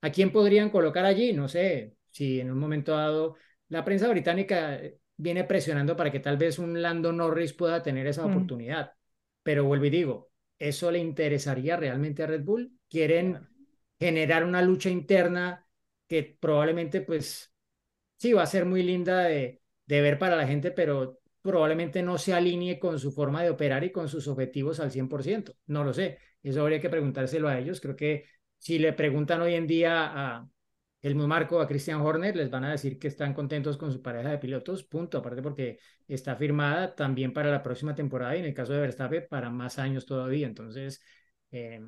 ¿A 0.01 0.11
quién 0.13 0.31
podrían 0.31 0.71
colocar 0.71 1.05
allí? 1.05 1.33
No 1.33 1.49
sé, 1.49 1.97
si 2.09 2.39
en 2.39 2.53
un 2.53 2.59
momento 2.61 2.93
dado 2.93 3.35
la 3.67 3.85
prensa 3.85 4.07
británica 4.09 4.81
viene 5.17 5.43
presionando 5.43 5.97
para 5.97 6.13
que 6.13 6.21
tal 6.21 6.37
vez 6.37 6.61
un 6.61 6.81
Lando 6.81 7.13
Norris 7.13 7.53
pueda 7.53 7.83
tener 7.83 8.07
esa 8.07 8.25
mm. 8.25 8.31
oportunidad. 8.31 8.93
Pero 9.43 9.65
vuelvo 9.65 9.87
y 9.87 9.91
digo, 9.91 10.31
¿eso 10.57 10.93
le 10.93 11.01
interesaría 11.01 11.77
realmente 11.77 12.23
a 12.23 12.29
Red 12.29 12.45
Bull? 12.45 12.79
¿Quieren 12.89 13.49
generar 13.99 14.45
una 14.45 14.63
lucha 14.63 14.89
interna 14.89 15.67
que 16.11 16.37
probablemente, 16.41 17.03
pues, 17.03 17.55
sí, 18.19 18.33
va 18.33 18.43
a 18.43 18.47
ser 18.47 18.67
muy 18.67 18.83
linda 18.83 19.21
de, 19.25 19.63
ver 19.87 20.19
para 20.19 20.37
la 20.37 20.47
gente, 20.47 20.73
pero 20.73 21.21
probablemente 21.43 22.03
no 22.03 22.19
se 22.19 22.35
alinee 22.35 22.81
con 22.81 22.99
su 22.99 23.13
forma 23.13 23.43
de 23.45 23.51
operar 23.51 23.85
y 23.85 23.93
con 23.93 24.09
sus 24.09 24.27
objetivos 24.29 24.81
al 24.81 24.91
100%. 24.91 25.55
No 25.67 25.85
lo 25.85 25.95
sé. 25.95 26.19
Eso 26.43 26.63
habría 26.63 26.81
que 26.81 26.91
preguntárselo 26.91 27.49
a 27.49 27.59
ellos. 27.59 27.81
Creo 27.81 27.97
que 27.97 28.25
si 28.59 28.79
le 28.81 28.93
preguntan 28.93 29.41
hoy 29.41 29.55
en 29.55 29.67
día 29.69 30.37
a, 30.39 30.49
el 31.03 31.15
Marco 31.15 31.61
a 31.61 31.69
Christian 31.69 32.01
Horner, 32.01 32.37
les 32.37 32.51
van 32.51 32.65
a 32.65 32.73
decir 32.73 32.99
que 32.99 33.09
están 33.09 33.33
contentos 33.35 33.77
con 33.77 33.93
su 33.93 34.03
pareja 34.03 34.31
de 34.31 34.39
pilotos, 34.39 34.85
punto, 34.85 35.19
aparte 35.19 35.43
porque 35.43 35.79
está 36.09 36.37
firmada 36.37 36.95
también 36.95 37.33
para 37.33 37.51
la 37.51 37.63
próxima 37.63 37.95
temporada 37.95 38.37
y 38.37 38.41
en 38.41 38.47
el 38.47 38.55
caso 38.55 38.73
de 38.73 38.81
Verstappen 38.81 39.27
para 39.31 39.51
más 39.51 39.79
años 39.79 40.07
todavía. 40.07 40.47
Entonces, 40.49 41.03
eh, 41.53 41.81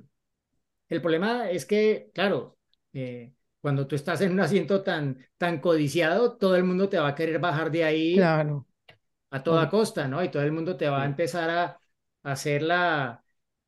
el 0.89 1.01
problema 1.03 1.51
es 1.51 1.67
que, 1.67 2.11
claro, 2.15 2.59
eh, 2.93 3.33
cuando 3.63 3.87
tú 3.87 3.95
estás 3.95 4.21
en 4.21 4.33
un 4.33 4.41
asiento 4.41 4.83
tan, 4.83 5.19
tan 5.39 5.61
codiciado, 5.61 6.37
todo 6.37 6.57
el 6.57 6.65
mundo 6.65 6.91
te 6.91 6.99
va 6.99 7.09
a 7.09 7.15
querer 7.15 7.39
bajar 7.39 7.71
de 7.71 7.85
ahí 7.85 8.17
claro. 8.17 8.67
a 9.31 9.43
toda 9.43 9.71
costa, 9.71 10.09
¿no? 10.09 10.23
Y 10.23 10.31
todo 10.31 10.43
el 10.43 10.53
mundo 10.53 10.77
te 10.77 10.89
va 10.89 11.03
a 11.03 11.07
empezar 11.07 11.49
a, 11.49 11.65
a 11.65 11.81
hacer 12.33 12.63
la, 12.63 13.23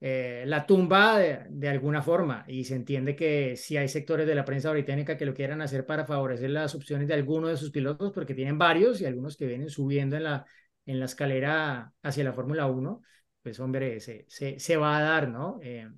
eh, 0.06 0.44
la 0.46 0.66
tumba 0.66 1.18
de, 1.18 1.68
alguna 1.68 2.02
forma 2.02 2.44
y 2.46 2.64
se 2.64 2.74
entiende 2.74 3.16
que 3.16 3.56
si 3.56 3.78
hay 3.78 3.88
sectores 3.88 4.26
de 4.26 4.34
la 4.34 4.44
prensa 4.44 4.70
británica 4.70 5.16
que 5.16 5.24
lo 5.24 5.32
quieran 5.32 5.62
hacer 5.62 5.86
para 5.86 6.04
favorecer 6.04 6.50
las 6.50 6.74
opciones 6.74 7.08
de 7.08 7.14
alguno 7.14 7.48
de 7.48 7.56
sus 7.56 7.70
pilotos 7.70 8.12
porque 8.12 8.34
tienen 8.34 8.58
varios 8.58 9.00
y 9.00 9.06
algunos 9.06 9.36
que 9.38 9.46
vienen 9.46 9.70
subiendo 9.70 10.16
en 10.16 10.24
la, 10.24 10.44
en 10.84 10.98
la 11.00 11.06
escalera 11.06 11.94
hacia 12.02 12.22
la 12.22 12.34
Fórmula 12.34 12.66
1, 12.66 13.00
pues 13.42 13.58
hombre, 13.60 13.98
se, 14.00 14.26
se, 14.28 14.58
se, 14.58 14.76
va 14.76 14.98
a 14.98 15.02
dar, 15.02 15.28
¿no? 15.28 15.58
Eh, 15.62 15.88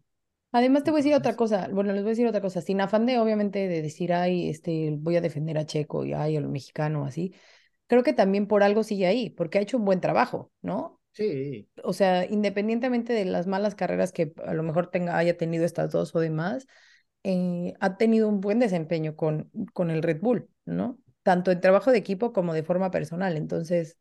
Además 0.57 0.85
te 0.85 0.91
voy 0.91 1.01
a 1.01 1.03
decir 1.03 1.15
otra 1.15 1.37
cosa, 1.37 1.69
bueno, 1.71 1.93
les 1.93 2.03
voy 2.03 2.09
a 2.09 2.13
decir 2.13 2.27
otra 2.27 2.41
cosa, 2.41 2.63
sin 2.63 2.81
afán 2.81 3.05
de 3.05 3.19
obviamente 3.19 3.69
de 3.69 3.83
decir, 3.83 4.15
ay, 4.15 4.49
este, 4.49 4.97
voy 4.99 5.17
a 5.17 5.21
defender 5.21 5.59
a 5.59 5.67
Checo 5.67 6.07
y 6.07 6.15
ay, 6.15 6.35
a 6.39 6.41
lo 6.41 6.49
mexicano, 6.49 7.05
así, 7.05 7.35
creo 7.87 8.03
que 8.03 8.15
también 8.15 8.47
por 8.47 8.63
algo 8.63 8.83
sigue 8.83 9.07
ahí, 9.07 9.29
porque 9.29 9.59
ha 9.59 9.61
hecho 9.61 9.77
un 9.77 9.85
buen 9.85 10.01
trabajo, 10.01 10.51
¿no? 10.63 10.99
Sí. 11.13 11.69
O 11.85 11.93
sea, 11.93 12.25
independientemente 12.25 13.13
de 13.13 13.27
las 13.27 13.47
malas 13.47 13.75
carreras 13.75 14.13
que 14.13 14.33
a 14.47 14.55
lo 14.55 14.63
mejor 14.63 14.87
tenga, 14.87 15.19
haya 15.19 15.37
tenido 15.37 15.67
estas 15.67 15.93
dos 15.93 16.15
o 16.15 16.21
demás, 16.21 16.67
eh, 17.23 17.75
ha 17.81 17.99
tenido 17.99 18.27
un 18.27 18.41
buen 18.41 18.59
desempeño 18.59 19.15
con, 19.15 19.51
con 19.75 19.91
el 19.91 20.03
Red 20.03 20.23
Bull, 20.23 20.49
¿no? 20.65 20.99
Tanto 21.23 21.51
en 21.51 21.61
trabajo 21.61 21.93
de 21.93 21.99
equipo 21.99 22.33
como 22.33 22.55
de 22.55 22.63
forma 22.63 22.91
personal. 22.91 23.37
Entonces, 23.37 23.99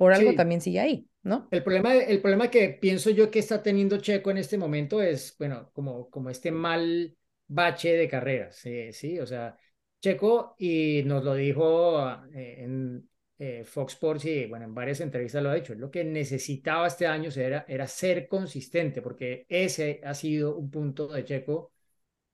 por 0.00 0.14
algo 0.14 0.34
también 0.34 0.62
sigue 0.62 0.80
ahí, 0.80 1.06
¿no? 1.24 1.46
El 1.50 1.62
problema, 1.62 1.94
el 1.94 2.22
problema 2.22 2.50
que 2.50 2.70
pienso 2.70 3.10
yo 3.10 3.30
que 3.30 3.38
está 3.38 3.62
teniendo 3.62 3.98
Checo 3.98 4.30
en 4.30 4.38
este 4.38 4.56
momento 4.56 5.02
es, 5.02 5.36
bueno, 5.38 5.70
como, 5.74 6.08
como 6.08 6.30
este 6.30 6.50
mal 6.50 7.14
bache 7.46 7.92
de 7.92 8.08
carreras, 8.08 8.56
sí, 8.56 8.94
sí, 8.94 9.20
o 9.20 9.26
sea, 9.26 9.58
Checo, 10.00 10.54
y 10.58 11.02
nos 11.04 11.22
lo 11.22 11.34
dijo 11.34 12.00
eh, 12.32 12.64
en, 12.64 13.10
eh, 13.38 13.62
Fox 13.62 13.92
Sports 13.92 14.24
y 14.24 14.46
bueno, 14.46 14.64
en 14.64 14.74
varias 14.74 15.02
entrevistas 15.02 15.42
lo 15.42 15.50
ha 15.50 15.54
dicho, 15.54 15.74
lo 15.74 15.90
que 15.90 16.02
necesitaba 16.02 16.86
este 16.86 17.06
año 17.06 17.28
era, 17.36 17.66
era 17.68 17.86
ser 17.86 18.26
consistente, 18.26 19.02
porque 19.02 19.44
ese 19.50 20.00
ha 20.02 20.14
sido 20.14 20.56
un 20.56 20.70
punto 20.70 21.08
de 21.08 21.26
Checo 21.26 21.74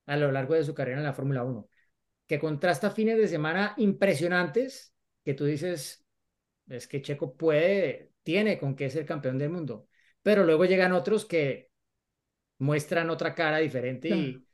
a 0.06 0.16
lo 0.16 0.30
largo 0.30 0.54
de 0.54 0.62
su 0.62 0.72
carrera 0.72 0.98
en 0.98 1.04
la 1.04 1.14
Fórmula 1.14 1.42
1, 1.42 1.68
que 2.28 2.38
contrasta 2.38 2.92
fines 2.92 3.18
de 3.18 3.26
semana 3.26 3.74
impresionantes, 3.76 4.94
que 5.24 5.34
tú 5.34 5.46
dices, 5.46 6.05
es 6.68 6.88
que 6.88 7.02
Checo 7.02 7.36
puede, 7.36 8.12
tiene 8.22 8.58
con 8.58 8.76
qué 8.76 8.90
ser 8.90 9.06
campeón 9.06 9.38
del 9.38 9.50
mundo, 9.50 9.88
pero 10.22 10.44
luego 10.44 10.64
llegan 10.64 10.92
otros 10.92 11.24
que 11.24 11.70
muestran 12.58 13.10
otra 13.10 13.34
cara 13.34 13.58
diferente 13.58 14.10
y, 14.10 14.46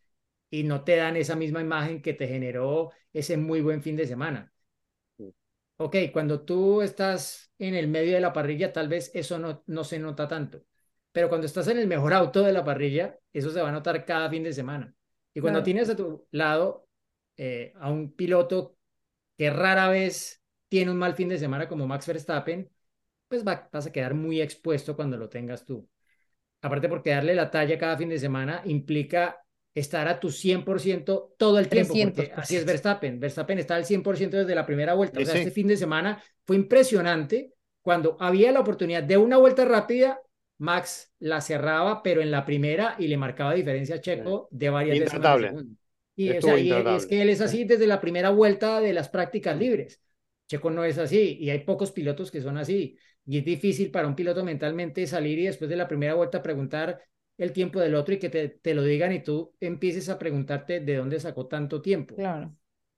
y 0.50 0.64
no 0.64 0.84
te 0.84 0.96
dan 0.96 1.16
esa 1.16 1.36
misma 1.36 1.60
imagen 1.60 2.02
que 2.02 2.14
te 2.14 2.28
generó 2.28 2.92
ese 3.12 3.36
muy 3.36 3.60
buen 3.60 3.82
fin 3.82 3.96
de 3.96 4.06
semana 4.06 4.52
ok, 5.82 5.96
cuando 6.12 6.42
tú 6.42 6.82
estás 6.82 7.52
en 7.58 7.74
el 7.74 7.88
medio 7.88 8.14
de 8.14 8.20
la 8.20 8.32
parrilla, 8.32 8.72
tal 8.72 8.88
vez 8.88 9.10
eso 9.14 9.38
no, 9.38 9.62
no 9.66 9.84
se 9.84 9.98
nota 9.98 10.28
tanto. 10.28 10.62
Pero 11.12 11.28
cuando 11.28 11.46
estás 11.46 11.68
en 11.68 11.78
el 11.78 11.86
mejor 11.86 12.14
auto 12.14 12.42
de 12.42 12.52
la 12.52 12.64
parrilla, 12.64 13.18
eso 13.32 13.50
se 13.50 13.60
va 13.60 13.68
a 13.68 13.72
notar 13.72 14.04
cada 14.04 14.30
fin 14.30 14.42
de 14.42 14.52
semana. 14.52 14.94
Y 15.34 15.40
cuando 15.40 15.62
tienes 15.62 15.88
a 15.90 15.96
tu 15.96 16.26
lado 16.30 16.88
eh, 17.36 17.72
a 17.76 17.90
un 17.90 18.12
piloto 18.12 18.76
que 19.36 19.50
rara 19.50 19.88
vez 19.88 20.41
tiene 20.73 20.91
un 20.91 20.97
mal 20.97 21.14
fin 21.14 21.29
de 21.29 21.37
semana 21.37 21.68
como 21.68 21.87
Max 21.87 22.07
Verstappen, 22.07 22.66
pues 23.29 23.45
vas 23.45 23.87
a 23.87 23.93
quedar 23.93 24.14
muy 24.14 24.41
expuesto 24.41 24.97
cuando 24.97 25.18
lo 25.18 25.29
tengas 25.29 25.66
tú. 25.66 25.87
Aparte 26.62 26.89
porque 26.89 27.11
darle 27.11 27.35
la 27.35 27.51
talla 27.51 27.77
cada 27.77 27.99
fin 27.99 28.09
de 28.09 28.18
semana 28.18 28.62
implica 28.64 29.45
estar 29.75 30.09
a 30.09 30.18
tu 30.18 30.31
100% 30.31 31.35
todo 31.37 31.59
el 31.59 31.68
tiempo. 31.68 31.93
Porque 31.93 32.33
así 32.35 32.57
es 32.57 32.64
Verstappen. 32.64 33.20
Verstappen 33.20 33.59
está 33.59 33.75
al 33.75 33.85
100% 33.85 34.31
desde 34.31 34.55
la 34.55 34.64
primera 34.64 34.95
vuelta. 34.95 35.20
o 35.20 35.25
sea, 35.27 35.35
este 35.35 35.51
fin 35.51 35.66
de 35.66 35.77
semana 35.77 36.23
fue 36.47 36.57
impresionante. 36.57 37.53
Cuando 37.83 38.16
había 38.18 38.51
la 38.51 38.61
oportunidad 38.61 39.03
de 39.03 39.18
una 39.18 39.37
vuelta 39.37 39.66
rápida, 39.66 40.23
Max 40.57 41.12
la 41.18 41.43
cerraba, 41.43 42.03
pero 42.03 42.23
en 42.23 42.31
la 42.31 42.47
primera 42.47 42.97
y 42.99 43.09
le 43.09 43.18
marcaba 43.18 43.53
diferencia 43.53 43.97
a 43.97 44.01
Checo 44.01 44.49
de 44.51 44.70
varias 44.70 45.01
veces. 45.01 45.20
Y, 46.16 46.31
o 46.31 46.41
sea, 46.41 46.59
y 46.59 46.73
es 46.73 47.05
que 47.05 47.20
él 47.20 47.29
es 47.29 47.43
así 47.43 47.64
desde 47.64 47.87
la 47.87 48.01
primera 48.01 48.31
vuelta 48.31 48.81
de 48.81 48.95
las 48.95 49.11
prácticas 49.11 49.59
libres. 49.59 50.01
Checo 50.53 50.70
no 50.70 50.84
es 50.84 50.98
así 50.98 51.38
y 51.40 51.48
hay 51.48 51.61
pocos 51.61 51.92
pilotos 51.92 52.30
que 52.30 52.42
son 52.42 52.59
así. 52.59 52.98
Y 53.24 53.38
es 53.38 53.44
difícil 53.44 53.90
para 53.90 54.07
un 54.07 54.14
piloto 54.14 54.44
mentalmente 54.44 55.07
salir 55.07 55.38
y 55.38 55.46
después 55.46 55.70
de 55.70 55.76
la 55.76 55.88
primera 55.88 56.12
vuelta 56.12 56.42
preguntar 56.42 57.00
el 57.38 57.53
tiempo 57.53 57.80
del 57.80 57.94
otro 57.94 58.12
y 58.14 58.18
que 58.18 58.28
te, 58.28 58.48
te, 58.50 58.74
lo 58.74 58.82
digan 58.82 59.12
y 59.12 59.22
tú 59.22 59.55
empieces 59.61 60.11
a 60.11 60.18
preguntarte 60.18 60.80
de 60.80 60.96
dónde 60.96 61.18
sacó 61.20 61.46
tanto 61.46 61.80
tiempo. 61.80 62.16
Claro. 62.16 62.55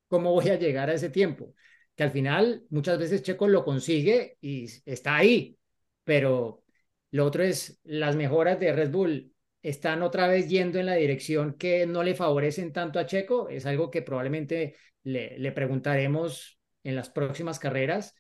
¿Cómo 0.09 0.32
voy 0.32 0.48
a 0.48 0.59
llegar 0.59 0.90
a 0.90 0.94
ese 0.94 1.11
tiempo? 1.11 1.55
Que 1.94 2.02
al 2.02 2.11
final 2.11 2.64
muchas 2.70 2.98
veces 2.98 3.22
Checo 3.22 3.46
lo 3.46 3.64
consigue 3.64 4.36
y 4.40 4.66
está 4.84 5.16
ahí, 5.16 5.57
pero 6.02 6.64
lo 7.12 7.24
otro 7.24 7.44
es 7.44 7.80
las 7.84 8.16
mejoras 8.16 8.59
de 8.59 8.72
Red 8.72 8.90
Bull 8.90 9.32
están 9.62 10.02
otra 10.02 10.26
vez 10.26 10.48
yendo 10.48 10.80
en 10.80 10.86
la 10.86 10.96
dirección 10.96 11.55
que 11.55 11.86
no 11.86 12.02
le 12.02 12.16
favorecen 12.16 12.72
tanto 12.72 12.98
a 12.98 13.07
Checo. 13.07 13.48
Es 13.48 13.64
algo 13.64 13.92
que 13.92 14.02
probablemente 14.02 14.74
le, 15.05 15.38
le 15.38 15.52
preguntaremos 15.52 16.59
en 16.85 16.97
las 16.97 17.11
próximas 17.11 17.59
carreras, 17.59 18.14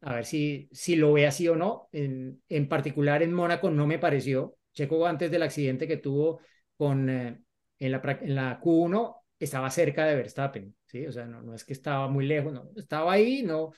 a 0.00 0.14
ver 0.14 0.26
si, 0.26 0.68
si 0.72 0.96
lo 0.96 1.12
ve 1.14 1.26
así 1.26 1.48
o 1.48 1.56
no. 1.56 1.88
En, 1.92 2.42
en 2.48 2.68
particular 2.68 3.22
en 3.22 3.32
Mónaco 3.32 3.70
no 3.70 3.86
me 3.86 3.98
pareció 3.98 4.56
Checo 4.72 5.06
antes 5.06 5.30
del 5.30 5.42
accidente 5.42 5.88
que 5.88 5.96
tuvo 5.96 6.40
con, 6.76 7.08
eh, 7.10 7.40
en, 7.78 7.92
la, 7.92 8.18
en 8.22 8.34
la 8.34 8.60
Q1 8.60 9.24
estaba 9.38 9.70
cerca 9.70 10.06
de 10.06 10.16
Verstappen, 10.16 10.76
¿sí? 10.86 11.06
O 11.06 11.12
sea, 11.12 11.26
no, 11.26 11.42
no 11.42 11.54
es 11.54 11.64
que 11.64 11.72
estaba 11.72 12.08
muy 12.08 12.26
lejos, 12.26 12.52
no, 12.52 12.70
estaba 12.76 13.12
ahí, 13.12 13.42
no, 13.42 13.72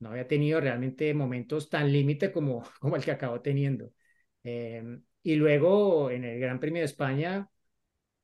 no 0.00 0.10
había 0.10 0.28
tenido 0.28 0.60
realmente 0.60 1.12
momentos 1.14 1.68
tan 1.68 1.92
límite 1.92 2.32
como, 2.32 2.62
como 2.80 2.96
el 2.96 3.04
que 3.04 3.12
acabó 3.12 3.40
teniendo. 3.40 3.92
Em, 4.42 5.02
y 5.22 5.34
luego 5.36 6.10
en 6.10 6.24
el 6.24 6.40
Gran 6.40 6.60
Premio 6.60 6.80
de 6.80 6.86
España, 6.86 7.50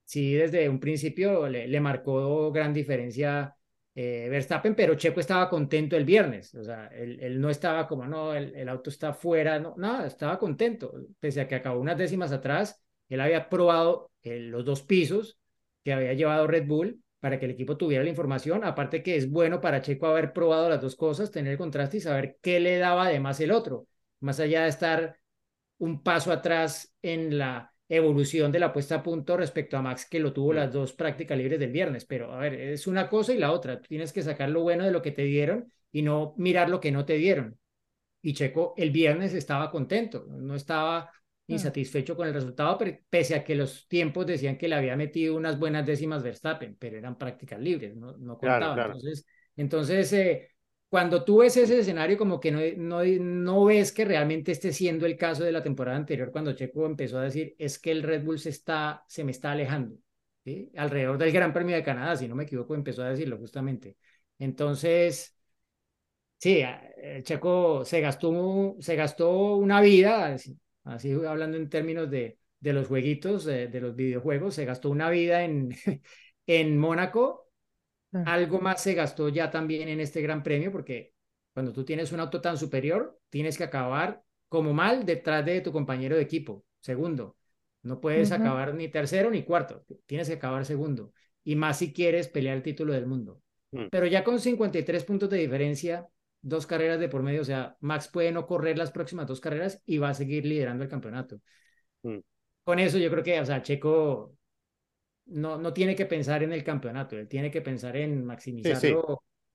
sí, 0.05 0.35
desde 0.35 0.69
un 0.69 0.81
principio 0.81 1.49
le, 1.49 1.69
le 1.69 1.81
marcó 1.81 2.53
gran 2.53 2.73
diferencia 2.73 3.57
eh, 3.95 4.29
Verstappen, 4.29 4.75
pero 4.75 4.97
Checo 4.97 5.21
estaba 5.21 5.49
contento 5.49 5.97
el 5.97 6.05
viernes, 6.05 6.55
o 6.55 6.65
sea, 6.65 6.89
él, 6.89 7.41
no 7.41 7.49
estaba 7.49 7.87
como, 7.87 8.07
no, 8.07 8.35
el, 8.35 8.69
auto 8.69 8.91
está 8.91 9.15
fuera, 9.15 9.59
no, 9.61 9.75
nada, 9.77 10.07
estaba 10.07 10.39
contento, 10.39 10.93
pese 11.21 11.41
a 11.41 11.49
que 11.49 11.55
acabó 11.55 11.81
unas 11.81 11.97
décimas 11.97 12.33
atrás, 12.33 12.83
él 13.09 13.21
había 13.21 13.49
probado 13.49 14.11
los 14.23 14.65
dos 14.65 14.83
pisos 14.83 15.39
que 15.85 15.93
había 15.93 16.15
llevado 16.15 16.47
Red 16.47 16.67
Bull 16.67 17.01
para 17.21 17.39
que 17.39 17.45
el 17.45 17.53
equipo 17.53 17.77
tuviera 17.77 18.03
la 18.03 18.11
información, 18.11 18.65
aparte 18.65 19.03
que 19.03 19.17
es 19.17 19.31
bueno 19.31 19.61
para 19.61 19.81
Checo 19.81 20.07
haber 20.07 20.33
probado 20.33 20.69
las 20.69 20.81
dos 20.81 20.97
cosas, 20.97 21.31
tener 21.31 21.53
el 21.53 21.59
contraste 21.59 21.99
y 21.99 22.01
saber 22.01 22.39
qué 22.43 22.61
le 22.61 22.79
daba 22.79 23.07
además 23.07 23.41
el 23.41 23.53
otro, 23.53 23.87
más 24.21 24.41
allá 24.41 24.65
de 24.65 24.69
estar 24.71 25.19
un 25.79 26.03
paso 26.03 26.33
atrás 26.33 26.95
en 27.03 27.39
la 27.39 27.74
evolución 27.89 28.51
de 28.51 28.59
la 28.59 28.73
puesta 28.73 28.97
a 28.97 29.03
punto 29.03 29.37
respecto 29.37 29.77
a 29.77 29.83
Max, 29.83 30.07
que 30.07 30.21
lo 30.21 30.33
tuvo 30.33 30.53
las 30.53 30.73
dos 30.73 30.93
prácticas 30.93 31.37
libres 31.37 31.61
del 31.61 31.73
viernes. 31.73 32.05
Pero 32.05 32.33
a 32.33 32.39
ver, 32.39 32.55
es 32.55 32.87
una 32.87 33.09
cosa 33.09 33.33
y 33.33 33.39
la 33.39 33.53
otra. 33.53 33.81
tienes 33.81 34.13
que 34.13 34.23
sacar 34.23 34.49
lo 34.51 34.63
bueno 34.63 34.85
de 34.85 34.91
lo 34.91 35.03
que 35.03 35.13
te 35.13 35.25
dieron 35.25 35.73
y 35.93 36.03
no 36.03 36.35
mirar 36.37 36.71
lo 36.71 36.81
que 36.81 36.93
no 36.93 37.05
te 37.05 37.15
dieron. 37.15 37.59
Y 38.23 38.33
Checo 38.33 38.75
el 38.77 38.91
viernes 38.91 39.35
estaba 39.35 39.71
contento, 39.71 40.27
no 40.29 40.55
estaba 40.55 41.11
insatisfecho 41.47 42.17
con 42.17 42.27
el 42.27 42.35
resultado, 42.35 42.79
pese 43.11 43.35
a 43.35 43.45
que 43.45 43.55
los 43.55 43.87
tiempos 43.87 44.27
decían 44.27 44.57
que 44.57 44.67
le 44.67 44.77
había 44.77 44.97
metido 44.97 45.37
unas 45.37 45.59
buenas 45.59 45.85
décimas 45.85 46.23
Verstappen, 46.23 46.77
pero 46.79 46.97
eran 46.97 47.19
prácticas 47.19 47.61
libres, 47.61 47.95
no, 47.97 48.17
no 48.17 48.39
contaban. 48.39 48.79
Entonces, 48.87 49.27
entonces 49.57 50.13
eh, 50.15 50.54
cuando 50.95 51.25
tú 51.25 51.39
ves 51.39 51.57
ese 51.57 51.81
escenario, 51.81 52.17
como 52.17 52.39
que 52.39 52.53
no, 52.53 52.61
no, 52.77 53.03
no 53.05 53.65
ves 53.65 53.91
que 53.91 54.05
realmente 54.05 54.53
esté 54.53 54.73
siendo 54.73 55.07
el 55.07 55.17
caso 55.17 55.43
de 55.43 55.51
la 55.51 55.61
temporada 55.61 55.97
anterior, 55.97 56.31
cuando 56.31 56.53
Checo 56.53 56.87
empezó 56.87 57.19
a 57.19 57.25
decir, 57.25 57.57
es 57.59 57.81
que 57.81 57.91
el 57.91 58.05
Red 58.05 58.23
Bull 58.23 58.39
se, 58.39 58.51
está, 58.51 59.05
se 59.09 59.25
me 59.25 59.33
está 59.33 59.51
alejando, 59.51 59.97
alrededor 60.77 61.19
del 61.19 61.33
Gran 61.33 61.53
Premio 61.53 61.75
de 61.75 61.83
Canadá, 61.83 62.15
si 62.15 62.29
no 62.29 62.37
me 62.37 62.45
equivoco, 62.45 62.77
empezó 62.77 63.03
a 63.03 63.09
decirlo 63.11 63.39
justamente. 63.39 63.97
Entonces, 64.39 65.37
sí, 66.39 66.63
el 66.97 67.25
Checo 67.25 67.85
se 67.85 68.01
gastó, 68.01 68.77
se 68.79 68.95
gastó 68.95 69.57
una 69.57 69.81
vida, 69.81 70.37
así, 70.85 71.13
hablando 71.27 71.57
en 71.57 71.69
términos 71.69 72.09
de, 72.09 72.39
de 72.61 72.73
los 72.73 72.87
jueguitos, 72.87 73.45
de, 73.45 73.67
de 73.67 73.81
los 73.81 73.97
videojuegos, 73.97 74.55
se 74.55 74.65
gastó 74.65 74.91
una 74.91 75.11
vida 75.11 75.43
en, 75.43 75.71
en 76.47 76.79
Mónaco 76.79 77.44
algo 78.27 78.61
más 78.61 78.83
se 78.83 78.95
gastó 78.95 79.29
ya 79.29 79.51
también 79.51 79.89
en 79.89 80.01
este 80.01 80.23
gran 80.23 80.43
premio, 80.43 80.71
porque 80.71 81.13
cuando 81.53 81.73
tú 81.73 81.85
tienes 81.85 82.13
un 82.13 82.21
auto 82.21 82.41
tan 82.41 82.57
superior, 82.57 83.19
tienes 83.31 83.59
que 83.59 83.65
acabar 83.65 84.23
como 84.49 84.73
mal 84.73 85.05
detrás 85.05 85.45
de 85.45 85.61
tu 85.61 85.73
compañero 85.73 86.17
de 86.17 86.23
equipo. 86.23 86.65
Segundo, 86.81 87.37
no 87.83 88.01
puedes 88.01 88.33
acabar 88.33 88.75
ni 88.75 88.89
tercero 88.89 89.31
ni 89.31 89.43
cuarto, 89.43 89.85
tienes 90.07 90.29
que 90.29 90.35
acabar 90.35 90.65
segundo. 90.65 91.13
Y 91.43 91.57
más 91.57 91.79
si 91.79 91.93
quieres 91.93 92.29
pelear 92.29 92.57
el 92.57 92.63
título 92.63 92.93
del 92.93 93.07
mundo. 93.07 93.43
Mm. 93.73 93.87
Pero 93.91 94.07
ya 94.07 94.25
con 94.25 94.41
53 94.41 95.05
puntos 95.05 95.29
de 95.29 95.39
diferencia, 95.39 96.07
dos 96.41 96.67
carreras 96.67 97.01
de 97.01 97.09
por 97.09 97.23
medio, 97.23 97.43
o 97.43 97.45
sea, 97.45 97.77
Max 97.81 98.09
puede 98.09 98.33
no 98.33 98.47
correr 98.47 98.79
las 98.79 98.91
próximas 98.91 99.27
dos 99.27 99.41
carreras 99.41 99.83
y 99.87 99.99
va 99.99 100.11
a 100.11 100.15
seguir 100.15 100.47
liderando 100.47 100.85
el 100.85 100.91
campeonato. 100.91 101.41
Mm. 102.03 102.19
Con 102.65 102.79
eso 102.79 102.99
yo 102.99 103.11
creo 103.11 103.23
que, 103.23 103.41
o 103.41 103.45
sea, 103.45 103.63
Checo 103.63 104.35
no, 105.27 105.59
no 105.59 105.73
tiene 105.73 105.95
que 105.95 106.07
pensar 106.07 106.43
en 106.43 106.53
el 106.53 106.65
campeonato, 106.65 107.17
él 107.17 107.29
tiene 107.29 107.51
que 107.51 107.63
pensar 107.63 107.97
en 107.97 108.25
maximizar 108.25 108.81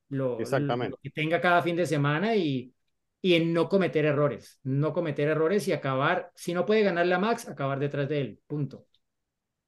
Lo, 0.10 0.38
que 0.38 1.10
tenga 1.12 1.40
cada 1.40 1.62
fin 1.62 1.76
de 1.76 1.86
semana 1.86 2.36
y, 2.36 2.74
y 3.22 3.36
en 3.36 3.54
no 3.54 3.70
cometer 3.70 4.06
errores, 4.06 4.60
no 4.64 4.94
cometer 4.94 5.28
errores 5.28 5.68
y 5.68 5.74
acabar, 5.74 6.32
si 6.36 6.54
no 6.54 6.66
puede 6.66 6.84
ganar 6.84 7.06
la 7.06 7.20
Max, 7.20 7.48
acabar 7.48 7.80
detrás 7.80 8.10
de 8.10 8.22
él, 8.22 8.40
punto. 8.48 8.88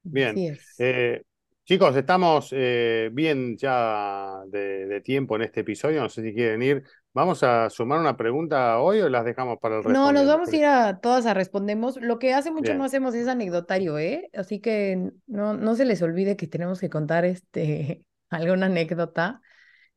Bien, 0.04 0.36
eh, 0.80 1.22
chicos, 1.64 1.96
estamos 1.96 2.50
eh, 2.54 3.10
bien 3.14 3.56
ya 3.56 4.42
de, 4.48 4.88
de, 4.88 5.02
tiempo 5.02 5.36
en 5.36 5.44
este 5.44 5.60
episodio, 5.60 6.02
no 6.02 6.10
sé 6.10 6.24
si 6.24 6.34
quieren 6.34 6.64
ir 6.64 6.84
¿Vamos 7.14 7.44
a 7.44 7.70
sumar 7.70 8.00
una 8.00 8.16
pregunta 8.16 8.80
hoy 8.80 9.02
o 9.02 9.10
las 9.10 9.26
dejamos 9.26 9.58
para 9.60 9.78
el 9.78 9.84
resto? 9.84 10.00
No, 10.00 10.14
nos 10.14 10.26
vamos 10.28 10.50
a 10.50 10.56
ir 10.56 10.66
a 10.66 11.00
todas 11.00 11.26
a 11.26 11.34
respondemos. 11.34 11.98
Lo 11.98 12.20
que 12.20 12.34
hace 12.34 12.52
mucho 12.52 12.74
no 12.74 12.86
hacemos 12.86 13.14
es 13.16 13.28
anecdotario, 13.28 14.00
¿eh? 14.00 14.30
Así 14.34 14.60
que 14.60 15.12
no, 15.28 15.54
no 15.54 15.76
se 15.76 15.84
les 15.84 16.02
olvide 16.02 16.38
que 16.38 16.48
tenemos 16.48 16.80
que 16.80 16.90
contar 16.90 17.26
este 17.26 18.04
alguna 18.30 18.68
anécdota. 18.68 19.42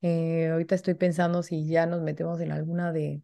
Eh, 0.03 0.49
ahorita 0.51 0.75
estoy 0.75 0.95
pensando 0.95 1.43
si 1.45 1.69
ya 1.69 1.87
nos 1.87 2.03
metemos 2.03 2.41
en 2.41 2.51
alguna 2.51 2.93
de. 2.93 3.23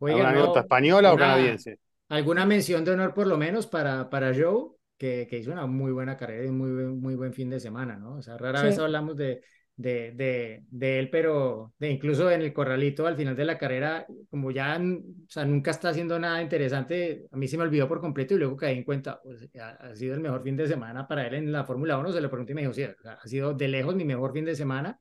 ¿Alguna 0.00 0.30
anécdota 0.30 0.60
española 0.60 1.12
o 1.12 1.16
canadiense? 1.18 1.78
Alguna 2.08 2.46
mención 2.46 2.84
de 2.84 2.92
honor 2.92 3.12
por 3.12 3.26
lo 3.26 3.36
menos 3.36 3.66
para, 3.66 4.08
para 4.08 4.32
Joe, 4.34 4.70
que, 4.96 5.26
que 5.28 5.38
hizo 5.38 5.52
una 5.52 5.66
muy 5.66 5.92
buena 5.92 6.16
carrera 6.16 6.46
y 6.46 6.50
muy, 6.50 6.70
muy 6.70 7.14
buen 7.14 7.34
fin 7.34 7.50
de 7.50 7.60
semana, 7.60 7.96
¿no? 7.96 8.14
O 8.14 8.22
sea, 8.22 8.38
rara 8.38 8.62
vez 8.62 8.78
hablamos 8.78 9.16
de, 9.16 9.42
de, 9.78 10.10
de, 10.12 10.64
de, 10.70 10.98
él, 10.98 11.08
pero 11.08 11.72
de 11.78 11.88
incluso 11.88 12.28
en 12.30 12.42
el 12.42 12.52
corralito 12.52 13.06
al 13.06 13.16
final 13.16 13.36
de 13.36 13.44
la 13.44 13.56
carrera, 13.56 14.06
como 14.28 14.50
ya 14.50 14.76
o 14.76 15.30
sea, 15.30 15.44
nunca 15.44 15.70
está 15.70 15.90
haciendo 15.90 16.18
nada 16.18 16.42
interesante, 16.42 17.28
a 17.30 17.36
mí 17.36 17.46
se 17.46 17.56
me 17.56 17.62
olvidó 17.62 17.86
por 17.86 18.00
completo 18.00 18.34
y 18.34 18.38
luego 18.38 18.56
caí 18.56 18.76
en 18.76 18.82
cuenta, 18.84 19.20
pues, 19.22 19.48
ha, 19.60 19.94
sido 19.94 20.14
el 20.14 20.20
mejor 20.20 20.42
fin 20.42 20.56
de 20.56 20.66
semana 20.66 21.06
para 21.06 21.28
él 21.28 21.34
en 21.34 21.52
la 21.52 21.64
Fórmula 21.64 21.96
1, 21.96 22.12
se 22.12 22.20
lo 22.20 22.28
pregunté 22.28 22.52
y 22.52 22.54
me 22.56 22.62
dijo, 22.62 22.74
sí, 22.74 22.82
ha 22.82 23.26
sido 23.28 23.54
de 23.54 23.68
lejos 23.68 23.94
mi 23.94 24.04
mejor 24.04 24.32
fin 24.32 24.44
de 24.44 24.56
semana 24.56 25.00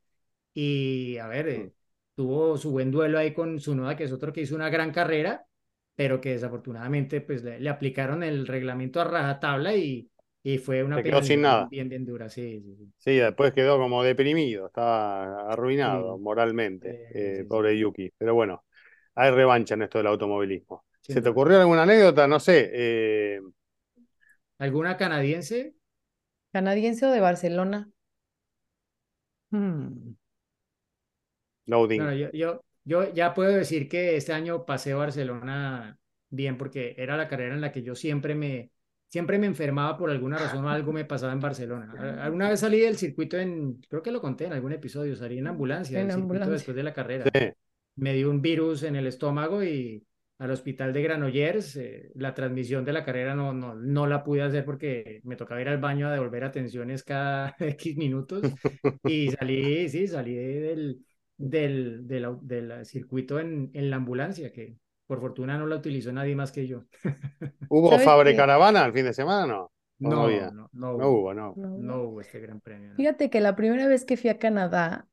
y 0.54 1.18
a 1.18 1.28
ver, 1.28 1.48
eh, 1.50 1.74
tuvo 2.16 2.58
su 2.58 2.72
buen 2.72 2.92
duelo 2.92 3.18
ahí 3.20 3.34
con 3.34 3.60
su 3.60 3.76
nueva, 3.76 3.96
que 3.96 4.04
es 4.04 4.12
otro 4.12 4.32
que 4.32 4.42
hizo 4.42 4.56
una 4.56 4.70
gran 4.70 4.92
carrera, 4.92 5.46
pero 5.96 6.22
que 6.22 6.32
desafortunadamente 6.32 7.22
pues 7.22 7.44
le, 7.44 7.60
le 7.60 7.70
aplicaron 7.70 8.24
el 8.24 8.46
reglamento 8.48 9.02
a 9.02 9.06
rajatabla 9.06 9.76
y 9.76 10.10
y 10.48 10.60
fue 10.60 10.82
una 10.82 11.04
quedó 11.04 11.22
sin 11.22 11.42
nada. 11.42 11.68
bien, 11.70 11.90
bien 11.90 12.06
dura, 12.06 12.30
sí, 12.30 12.62
sí, 12.62 12.90
sí. 12.98 13.16
después 13.18 13.52
quedó 13.52 13.78
como 13.78 14.02
deprimido, 14.02 14.68
estaba 14.68 15.52
arruinado 15.52 16.18
moralmente, 16.18 17.10
eh, 17.14 17.44
pobre 17.44 17.78
Yuki. 17.78 18.14
Pero 18.18 18.34
bueno, 18.34 18.64
hay 19.16 19.32
revancha 19.32 19.74
en 19.74 19.82
esto 19.82 19.98
del 19.98 20.08
automovilismo. 20.08 20.86
¿Se 21.02 21.22
te 21.22 21.28
ocurrió 21.28 21.60
alguna 21.60 21.84
anécdota? 21.84 22.30
No 22.30 22.40
sé. 22.40 22.70
Eh... 22.72 23.42
¿Alguna 24.58 24.96
canadiense? 24.96 25.76
¿Canadiense 26.54 27.06
o 27.06 27.12
de 27.12 27.20
Barcelona? 27.20 27.90
Hmm. 29.52 30.14
Loading. 31.66 32.02
Bueno, 32.02 32.16
yo, 32.16 32.32
yo, 32.32 32.62
yo 32.86 33.14
ya 33.14 33.34
puedo 33.34 33.52
decir 33.52 33.90
que 33.90 34.16
este 34.16 34.32
año 34.32 34.66
pasé 34.66 34.94
Barcelona 34.94 36.00
bien 36.30 36.58
porque 36.58 36.96
era 36.98 37.18
la 37.18 37.28
carrera 37.28 37.54
en 37.54 37.60
la 37.60 37.74
que 37.74 37.84
yo 37.84 37.96
siempre 37.96 38.34
me, 38.34 38.72
siempre 39.08 39.40
me 39.40 39.48
enfermaba 39.48 39.98
por 39.98 40.10
alguna 40.10 40.38
razón 40.38 40.66
o 40.66 40.70
algo 40.70 40.92
me 40.92 41.06
pasaba 41.06 41.34
en 41.34 41.40
Barcelona. 41.40 41.94
Alguna 42.22 42.50
vez 42.50 42.60
salí 42.60 42.80
del 42.80 42.98
circuito 42.98 43.38
en, 43.38 43.80
creo 43.90 44.02
que 44.02 44.12
lo 44.12 44.22
conté 44.22 44.46
en 44.46 44.54
algún 44.54 44.74
episodio, 44.74 45.16
salí 45.16 45.40
en 45.40 45.48
ambulancia 45.48 46.00
en 46.02 46.12
circuito 46.12 46.50
después 46.50 46.76
de 46.76 46.84
la 46.84 46.94
carrera. 46.94 47.26
Me 47.96 48.14
dio 48.14 48.30
un 48.30 48.42
virus 48.42 48.84
en 48.84 48.96
el 48.96 49.08
estómago 49.08 49.64
y 49.64 50.04
al 50.40 50.52
hospital 50.52 50.94
de 50.94 51.02
Granollers, 51.02 51.78
eh, 51.78 52.12
la 52.14 52.36
transmisión 52.36 52.86
de 52.86 52.94
la 52.94 53.04
carrera 53.04 53.34
no, 53.34 53.54
no, 53.54 53.74
no 53.74 54.06
la 54.06 54.24
pude 54.24 54.44
hacer 54.44 54.64
porque 54.66 55.20
me 55.24 55.36
tocaba 55.36 55.62
ir 55.62 55.68
al 55.68 55.80
baño 55.80 56.08
a 56.08 56.14
devolver 56.14 56.44
atenciones 56.44 57.04
cada 57.04 57.56
X 57.60 57.98
minutos 57.98 58.44
y 59.04 59.32
salí, 59.32 59.90
sí, 59.90 60.08
salí 60.08 60.36
del, 60.36 61.00
del, 61.38 62.08
del, 62.08 62.38
del 62.42 62.86
circuito 62.86 63.40
en, 63.40 63.72
en 63.74 63.90
la 63.90 63.96
ambulancia, 63.96 64.52
que 64.52 64.78
por 65.08 65.22
fortuna 65.22 65.58
no 65.58 65.66
la 65.66 65.78
utilizó 65.78 66.12
nadie 66.12 66.36
más 66.36 66.52
que 66.52 66.68
yo. 66.68 66.84
¿Hubo 67.70 67.98
Fabre 68.00 68.36
Caravana 68.36 68.86
el 68.86 68.94
fin 68.94 69.06
de 69.06 69.14
semana? 69.14 69.48
No. 69.48 69.72
No, 70.00 70.30
no, 70.30 70.70
no, 70.74 71.10
hubo, 71.10 71.34
no, 71.34 71.56
no, 71.56 72.04
hubo 72.04 72.22
este 72.22 72.40
gran 72.40 72.62
premio. 72.62 72.94
Fíjate 72.96 73.32
que 73.32 73.42
la 73.42 73.56
primera 73.56 73.88
vez 73.88 74.06
que 74.06 74.16
fui 74.16 74.30
a 74.30 74.38
Canadá, 74.38 75.08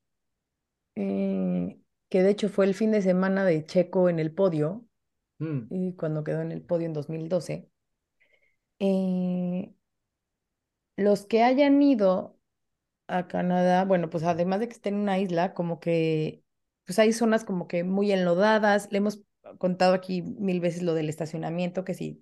eh, 0.94 1.78
que 2.10 2.22
de 2.22 2.30
hecho 2.30 2.50
fue 2.50 2.66
el 2.66 2.74
fin 2.74 2.90
de 2.90 3.00
semana 3.00 3.46
de 3.46 3.64
Checo 3.64 4.10
en 4.10 4.18
el 4.18 4.30
podio, 4.30 4.84
mm. 5.38 5.68
y 5.70 5.94
cuando 5.94 6.22
quedó 6.22 6.42
en 6.42 6.52
el 6.52 6.60
podio 6.60 6.84
en 6.84 6.92
2012, 6.92 7.70
eh, 8.80 9.74
los 10.96 11.24
que 11.24 11.42
hayan 11.42 11.80
ido 11.80 12.38
a 13.06 13.26
Canadá, 13.26 13.86
bueno, 13.86 14.10
pues 14.10 14.24
además 14.24 14.60
de 14.60 14.68
que 14.68 14.74
esté 14.74 14.90
en 14.90 14.96
una 14.96 15.18
isla, 15.18 15.54
como 15.54 15.80
que, 15.80 16.42
pues 16.84 16.98
hay 16.98 17.14
zonas 17.14 17.44
como 17.44 17.68
que 17.68 17.84
muy 17.84 18.12
enlodadas, 18.12 18.88
le 18.90 18.98
hemos 18.98 19.22
contado 19.58 19.94
aquí 19.94 20.22
mil 20.22 20.60
veces 20.60 20.82
lo 20.82 20.94
del 20.94 21.08
estacionamiento, 21.08 21.84
que 21.84 21.94
si 21.94 22.20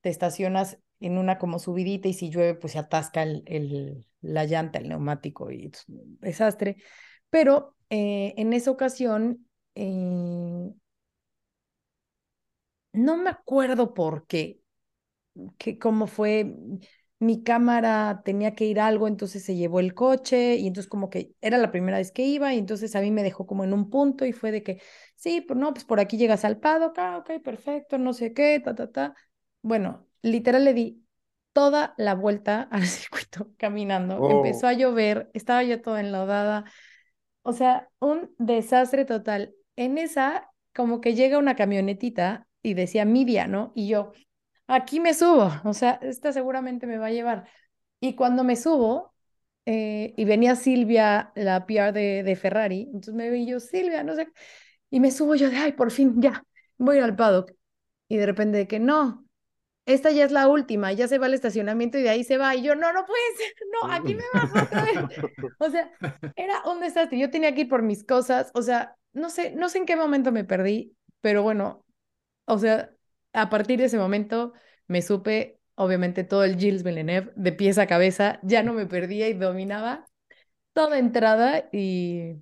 te 0.00 0.10
estacionas 0.10 0.78
en 1.00 1.18
una 1.18 1.38
como 1.38 1.58
subidita 1.58 2.08
y 2.08 2.14
si 2.14 2.30
llueve, 2.30 2.54
pues 2.54 2.74
se 2.74 2.78
atasca 2.78 3.22
el, 3.22 4.06
la 4.20 4.44
llanta, 4.44 4.78
el 4.78 4.88
neumático 4.88 5.50
y 5.50 5.66
es 5.72 5.88
un 5.88 6.18
desastre. 6.20 6.76
Pero 7.30 7.76
eh, 7.90 8.34
en 8.36 8.52
esa 8.52 8.70
ocasión, 8.70 9.46
eh, 9.74 10.72
no 12.92 13.16
me 13.16 13.30
acuerdo 13.30 13.94
por 13.94 14.26
qué, 14.26 14.60
que 15.58 15.78
cómo 15.78 16.06
fue, 16.06 16.54
mi 17.20 17.42
cámara 17.42 18.22
tenía 18.24 18.54
que 18.54 18.64
ir 18.64 18.80
algo, 18.80 19.08
entonces 19.08 19.44
se 19.44 19.56
llevó 19.56 19.80
el 19.80 19.94
coche 19.94 20.56
y 20.56 20.66
entonces 20.68 20.88
como 20.88 21.10
que 21.10 21.34
era 21.40 21.58
la 21.58 21.72
primera 21.72 21.98
vez 21.98 22.12
que 22.12 22.24
iba 22.24 22.54
y 22.54 22.58
entonces 22.58 22.94
a 22.94 23.00
mí 23.00 23.10
me 23.10 23.24
dejó 23.24 23.46
como 23.46 23.64
en 23.64 23.72
un 23.72 23.90
punto 23.90 24.24
y 24.24 24.32
fue 24.32 24.52
de 24.52 24.62
que, 24.62 24.80
sí, 25.16 25.40
pues 25.40 25.58
no, 25.58 25.72
pues 25.72 25.84
por 25.84 25.98
aquí 25.98 26.16
llegas 26.16 26.44
al 26.44 26.58
paddock, 26.58 26.96
ah, 26.98 27.18
ok, 27.18 27.42
perfecto, 27.42 27.98
no 27.98 28.12
sé 28.12 28.32
qué, 28.32 28.60
ta, 28.64 28.74
ta, 28.74 28.90
ta. 28.90 29.14
Bueno, 29.62 30.06
literal 30.22 30.64
le 30.64 30.74
di 30.74 31.04
toda 31.52 31.94
la 31.96 32.14
vuelta 32.14 32.62
al 32.70 32.82
circuito 32.86 33.52
caminando, 33.56 34.30
empezó 34.30 34.66
oh. 34.66 34.70
a 34.70 34.74
llover, 34.74 35.30
estaba 35.34 35.64
yo 35.64 35.80
toda 35.82 36.00
enlodada, 36.00 36.64
O 37.42 37.52
sea, 37.52 37.88
un 37.98 38.34
desastre 38.38 39.04
total. 39.04 39.54
En 39.76 39.98
esa, 39.98 40.50
como 40.74 41.00
que 41.00 41.14
llega 41.14 41.38
una 41.38 41.56
camionetita 41.56 42.46
y 42.62 42.74
decía 42.74 43.04
Midia, 43.04 43.48
¿no? 43.48 43.72
Y 43.74 43.88
yo, 43.88 44.12
aquí 44.68 45.00
me 45.00 45.14
subo, 45.14 45.50
o 45.64 45.72
sea, 45.74 45.98
esta 46.02 46.32
seguramente 46.32 46.86
me 46.86 46.98
va 46.98 47.06
a 47.06 47.10
llevar. 47.10 47.48
Y 48.00 48.14
cuando 48.14 48.44
me 48.44 48.56
subo, 48.56 49.14
eh, 49.66 50.14
y 50.16 50.24
venía 50.24 50.54
Silvia, 50.56 51.32
la 51.34 51.66
PR 51.66 51.92
de, 51.92 52.36
Ferrari, 52.36 52.82
entonces 52.86 53.14
me 53.14 53.30
vi 53.30 53.46
yo, 53.46 53.60
Silvia, 53.60 54.04
no 54.04 54.14
sé, 54.14 54.28
y 54.90 55.00
me 55.00 55.10
subo 55.10 55.34
yo 55.34 55.50
de, 55.50 55.56
ay, 55.56 55.72
por 55.72 55.90
fin, 55.90 56.20
ya, 56.22 56.44
voy 56.78 56.98
al 56.98 57.16
paddock. 57.16 57.52
Y 58.08 58.16
de 58.16 58.26
repente 58.26 58.58
de 58.58 58.66
que 58.68 58.78
no, 58.78 59.26
esta 59.86 60.10
ya 60.10 60.24
es 60.24 60.32
la 60.32 60.48
última, 60.48 60.92
ya 60.92 61.08
se 61.08 61.18
va 61.18 61.26
al 61.26 61.34
estacionamiento 61.34 61.98
y 61.98 62.02
de 62.02 62.10
ahí 62.10 62.24
se 62.24 62.38
va. 62.38 62.54
Y 62.54 62.62
yo, 62.62 62.74
no, 62.74 62.92
no 62.92 63.06
puede 63.06 63.20
no, 63.72 63.92
aquí 63.92 64.14
me 64.14 64.24
bajo 64.34 64.58
otra 64.58 64.84
vez. 64.84 64.96
O 65.58 65.70
sea, 65.70 65.90
era 66.36 66.62
un 66.70 66.80
desastre. 66.80 67.18
Yo 67.18 67.30
tenía 67.30 67.54
que 67.54 67.62
ir 67.62 67.68
por 67.68 67.82
mis 67.82 68.04
cosas, 68.04 68.50
o 68.54 68.62
sea, 68.62 68.96
no 69.12 69.30
sé, 69.30 69.52
no 69.52 69.68
sé 69.68 69.78
en 69.78 69.86
qué 69.86 69.96
momento 69.96 70.32
me 70.32 70.44
perdí, 70.44 70.94
pero 71.20 71.42
bueno, 71.42 71.84
o 72.44 72.58
sea, 72.58 72.90
a 73.32 73.50
partir 73.50 73.78
de 73.78 73.86
ese 73.86 73.98
momento 73.98 74.52
me 74.86 75.02
supe, 75.02 75.60
obviamente, 75.74 76.24
todo 76.24 76.44
el 76.44 76.56
Gilles 76.58 76.82
Villeneuve 76.82 77.32
de 77.36 77.52
pies 77.52 77.78
a 77.78 77.86
cabeza, 77.86 78.40
ya 78.42 78.62
no 78.62 78.72
me 78.74 78.86
perdía 78.86 79.28
y 79.28 79.34
dominaba 79.34 80.06
toda 80.74 80.98
entrada 80.98 81.68
y, 81.72 82.36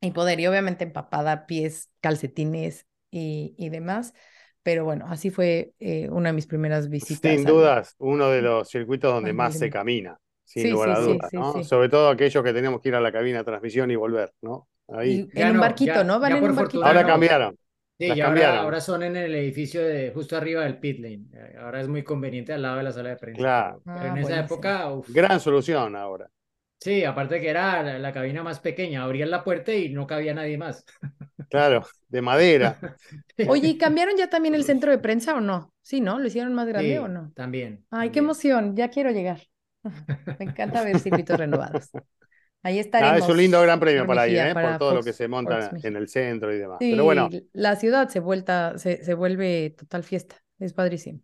y 0.00 0.10
poder, 0.12 0.40
y 0.40 0.46
obviamente 0.46 0.84
empapada, 0.84 1.46
pies, 1.46 1.90
calcetines 2.00 2.86
y, 3.10 3.54
y 3.58 3.70
demás. 3.70 4.14
Pero 4.62 4.84
bueno, 4.84 5.06
así 5.08 5.30
fue 5.30 5.74
eh, 5.80 6.10
una 6.10 6.30
de 6.30 6.34
mis 6.34 6.46
primeras 6.46 6.88
visitas. 6.90 7.44
Sin 7.44 7.44
al- 7.46 7.62
dudas, 7.62 7.94
uno 7.98 8.30
de 8.30 8.40
los 8.42 8.68
circuitos 8.70 9.12
donde 9.12 9.32
más 9.34 9.54
se 9.56 9.68
camina, 9.70 10.18
sin 10.44 10.68
Sí, 10.68 10.70
lugar 10.70 10.90
a 10.90 10.98
sí, 10.98 10.98
dudas, 11.00 11.30
sí, 11.30 11.38
¿no? 11.38 11.62
sí. 11.62 11.62
Sobre 11.62 11.88
todo 11.90 12.08
aquellos 12.08 12.42
que 12.42 12.52
teníamos 12.54 12.80
que 12.80 12.88
ir 12.88 12.94
a 12.94 13.00
la 13.00 13.12
cabina 13.12 13.38
de 13.38 13.44
transmisión 13.44 13.90
y 13.90 13.96
volver, 13.96 14.32
¿no? 14.40 14.68
Ahí. 14.88 15.26
Y 15.32 15.42
en 15.42 15.50
un 15.50 15.58
no, 15.58 15.60
barquito, 15.60 16.02
ya- 16.02 16.04
¿no? 16.04 16.20
Van 16.20 16.36
en 16.36 16.48
un 16.48 16.54
barquito. 16.54 16.54
fortuna 16.54 16.84
Ahora 16.84 17.04
no. 17.04 17.04
cambiaron. 17.04 17.56
Sí, 17.98 18.12
y 18.12 18.20
ahora, 18.20 18.80
son 18.80 19.02
en 19.02 19.16
el 19.16 19.34
edificio 19.34 19.82
de 19.82 20.10
justo 20.12 20.36
arriba 20.36 20.64
del 20.64 20.78
pit 20.78 20.98
lane. 21.00 21.26
Eh, 21.32 21.56
Ahora 21.58 21.80
es 21.80 21.88
muy 21.88 22.04
conveniente 22.04 22.52
al 22.52 22.60
lado 22.62 22.76
de 22.76 22.82
la 22.82 22.92
sala 22.92 23.08
de 23.10 23.16
prensa. 23.16 23.42
Claro. 23.42 23.82
Pero 23.92 24.08
Ah, 24.08 24.08
en 24.08 24.16
esa 24.18 24.34
buenísimo. 24.34 24.46
época, 24.46 24.92
uf, 24.92 25.08
Gran 25.08 25.40
solución 25.40 25.96
ahora. 25.96 26.30
sí, 26.80 27.04
aparte 27.04 27.40
que 27.40 27.48
era 27.50 27.82
la, 27.82 27.98
la 27.98 28.12
cabina 28.12 28.42
más 28.42 28.60
pequeña, 28.60 29.02
abrían 29.04 29.30
la 29.30 29.44
puerta 29.44 29.72
y 29.74 29.88
no 29.90 30.06
cabía 30.06 30.34
nadie 30.34 30.58
más. 30.58 30.84
Claro, 31.48 31.86
de 32.08 32.22
madera. 32.22 32.82
Oye, 33.44 33.68
¿y 33.68 33.78
cambiaron 33.78 34.16
ya 34.16 34.28
también 34.28 34.54
el 34.54 34.64
centro 34.64 34.90
de 34.90 34.98
prensa 34.98 35.34
o 35.34 35.40
no? 35.40 35.72
Sí, 35.82 36.00
¿no? 36.00 36.18
¿Lo 36.18 36.26
hicieron 36.26 36.54
más 36.54 36.66
grande 36.66 36.94
Sí, 36.94 36.98
o 36.98 37.08
no? 37.08 37.32
También. 37.34 37.86
Ay, 37.90 38.10
qué 38.10 38.18
emoción, 38.20 38.74
ya 38.76 38.90
quiero 38.90 39.10
llegar. 39.10 39.42
Me 40.38 40.46
encanta 40.46 40.82
ver 40.82 40.98
circuitos 40.98 41.38
renovados. 41.38 41.90
Ahí 42.66 42.78
Ah, 42.78 42.80
estaremos. 42.80 43.18
es 43.22 43.28
un 43.28 43.36
lindo 43.36 43.62
gran 43.62 43.78
premio 43.78 44.06
para 44.06 44.22
Mejía, 44.22 44.50
¿eh? 44.50 44.54
Por 44.54 44.78
todo 44.78 44.94
lo 44.94 45.02
que 45.04 45.12
se 45.12 45.28
monta 45.28 45.70
Fox 45.70 45.84
en 45.84 45.96
el 45.96 46.08
centro 46.08 46.52
y 46.52 46.58
demás. 46.58 46.78
Sí, 46.80 46.90
Pero 46.90 47.04
bueno, 47.04 47.28
la 47.52 47.76
ciudad 47.76 48.08
se, 48.08 48.20
vuelta, 48.20 48.76
se, 48.78 49.04
se 49.04 49.14
vuelve 49.14 49.70
total 49.78 50.02
fiesta. 50.02 50.36
Es 50.58 50.72
padrísimo. 50.72 51.20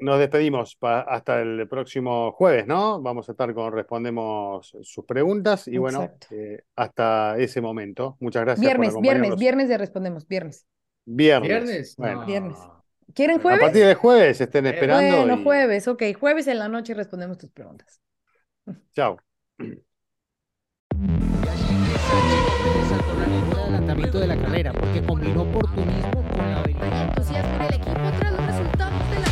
nos 0.00 0.18
despedimos 0.18 0.76
pa- 0.76 1.02
hasta 1.02 1.42
el 1.42 1.68
próximo 1.68 2.32
jueves, 2.32 2.66
¿no? 2.66 3.00
Vamos 3.02 3.28
a 3.28 3.32
estar 3.32 3.52
con 3.54 3.72
respondemos 3.72 4.74
sus 4.82 5.04
preguntas 5.04 5.68
y 5.68 5.76
bueno, 5.76 6.10
eh, 6.30 6.62
hasta 6.74 7.36
ese 7.38 7.60
momento. 7.60 8.16
Muchas 8.20 8.42
gracias 8.42 8.64
por 8.74 8.80
Viernes, 8.80 9.00
viernes, 9.00 9.36
viernes 9.38 9.68
de 9.68 9.78
respondemos, 9.78 10.26
viernes. 10.26 10.66
Viernes. 11.04 11.48
¿Viernes? 11.48 11.96
Bueno, 11.96 12.20
No. 12.20 12.26
Viernes. 12.26 12.58
¿Quieren 13.14 13.38
a 13.38 13.42
jueves? 13.42 13.60
partir 13.60 13.84
de 13.86 13.94
jueves 13.94 14.40
estén 14.40 14.66
Eh, 14.66 14.70
esperando. 14.70 15.16
Bueno, 15.18 15.40
y- 15.40 15.44
jueves, 15.44 15.86
ok. 15.88 16.02
Jueves 16.18 16.46
en 16.46 16.58
la 16.58 16.68
noche 16.68 16.94
respondemos 16.94 17.36
tus 17.38 17.50
preguntas. 17.50 18.00
Chao. 18.94 19.18
de 23.96 24.26
la 24.26 24.36
carrera 24.36 24.72
porque 24.72 25.02
combinó 25.02 25.42
oportunismo 25.42 26.22
con 26.22 26.50
la 26.50 26.60
habilidad. 26.60 27.08
entusiasmo 27.08 27.54
en 27.56 27.62
el 27.62 27.74
equipo 27.74 28.00
tras 28.18 28.32
los 28.32 28.46
resultados 28.46 28.92
de 29.10 29.16
la 29.16 29.26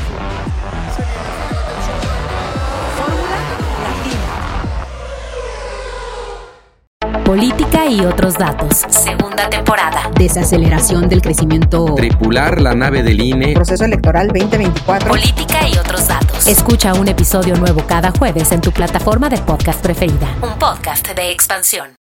Fórmula 2.96 3.38
Latina. 7.04 7.24
Política 7.24 7.86
y 7.86 8.00
otros 8.00 8.34
datos. 8.34 8.78
Segunda 8.88 9.48
temporada. 9.48 10.10
desaceleración 10.18 11.08
del 11.08 11.22
crecimiento. 11.22 11.94
Tripular 11.94 12.60
la 12.60 12.74
nave 12.74 13.04
del 13.04 13.20
INE. 13.20 13.54
proceso 13.54 13.84
electoral 13.84 14.26
2024. 14.28 15.08
Política 15.08 15.68
y 15.72 15.78
otros 15.78 16.08
datos. 16.08 16.48
Escucha 16.48 16.94
un 16.94 17.06
episodio 17.06 17.54
nuevo 17.54 17.84
cada 17.86 18.10
jueves 18.10 18.50
en 18.50 18.60
tu 18.60 18.72
plataforma 18.72 19.28
de 19.28 19.38
podcast 19.38 19.80
preferida. 19.80 20.26
Un 20.42 20.58
podcast 20.58 21.06
de 21.14 21.30
expansión. 21.30 21.97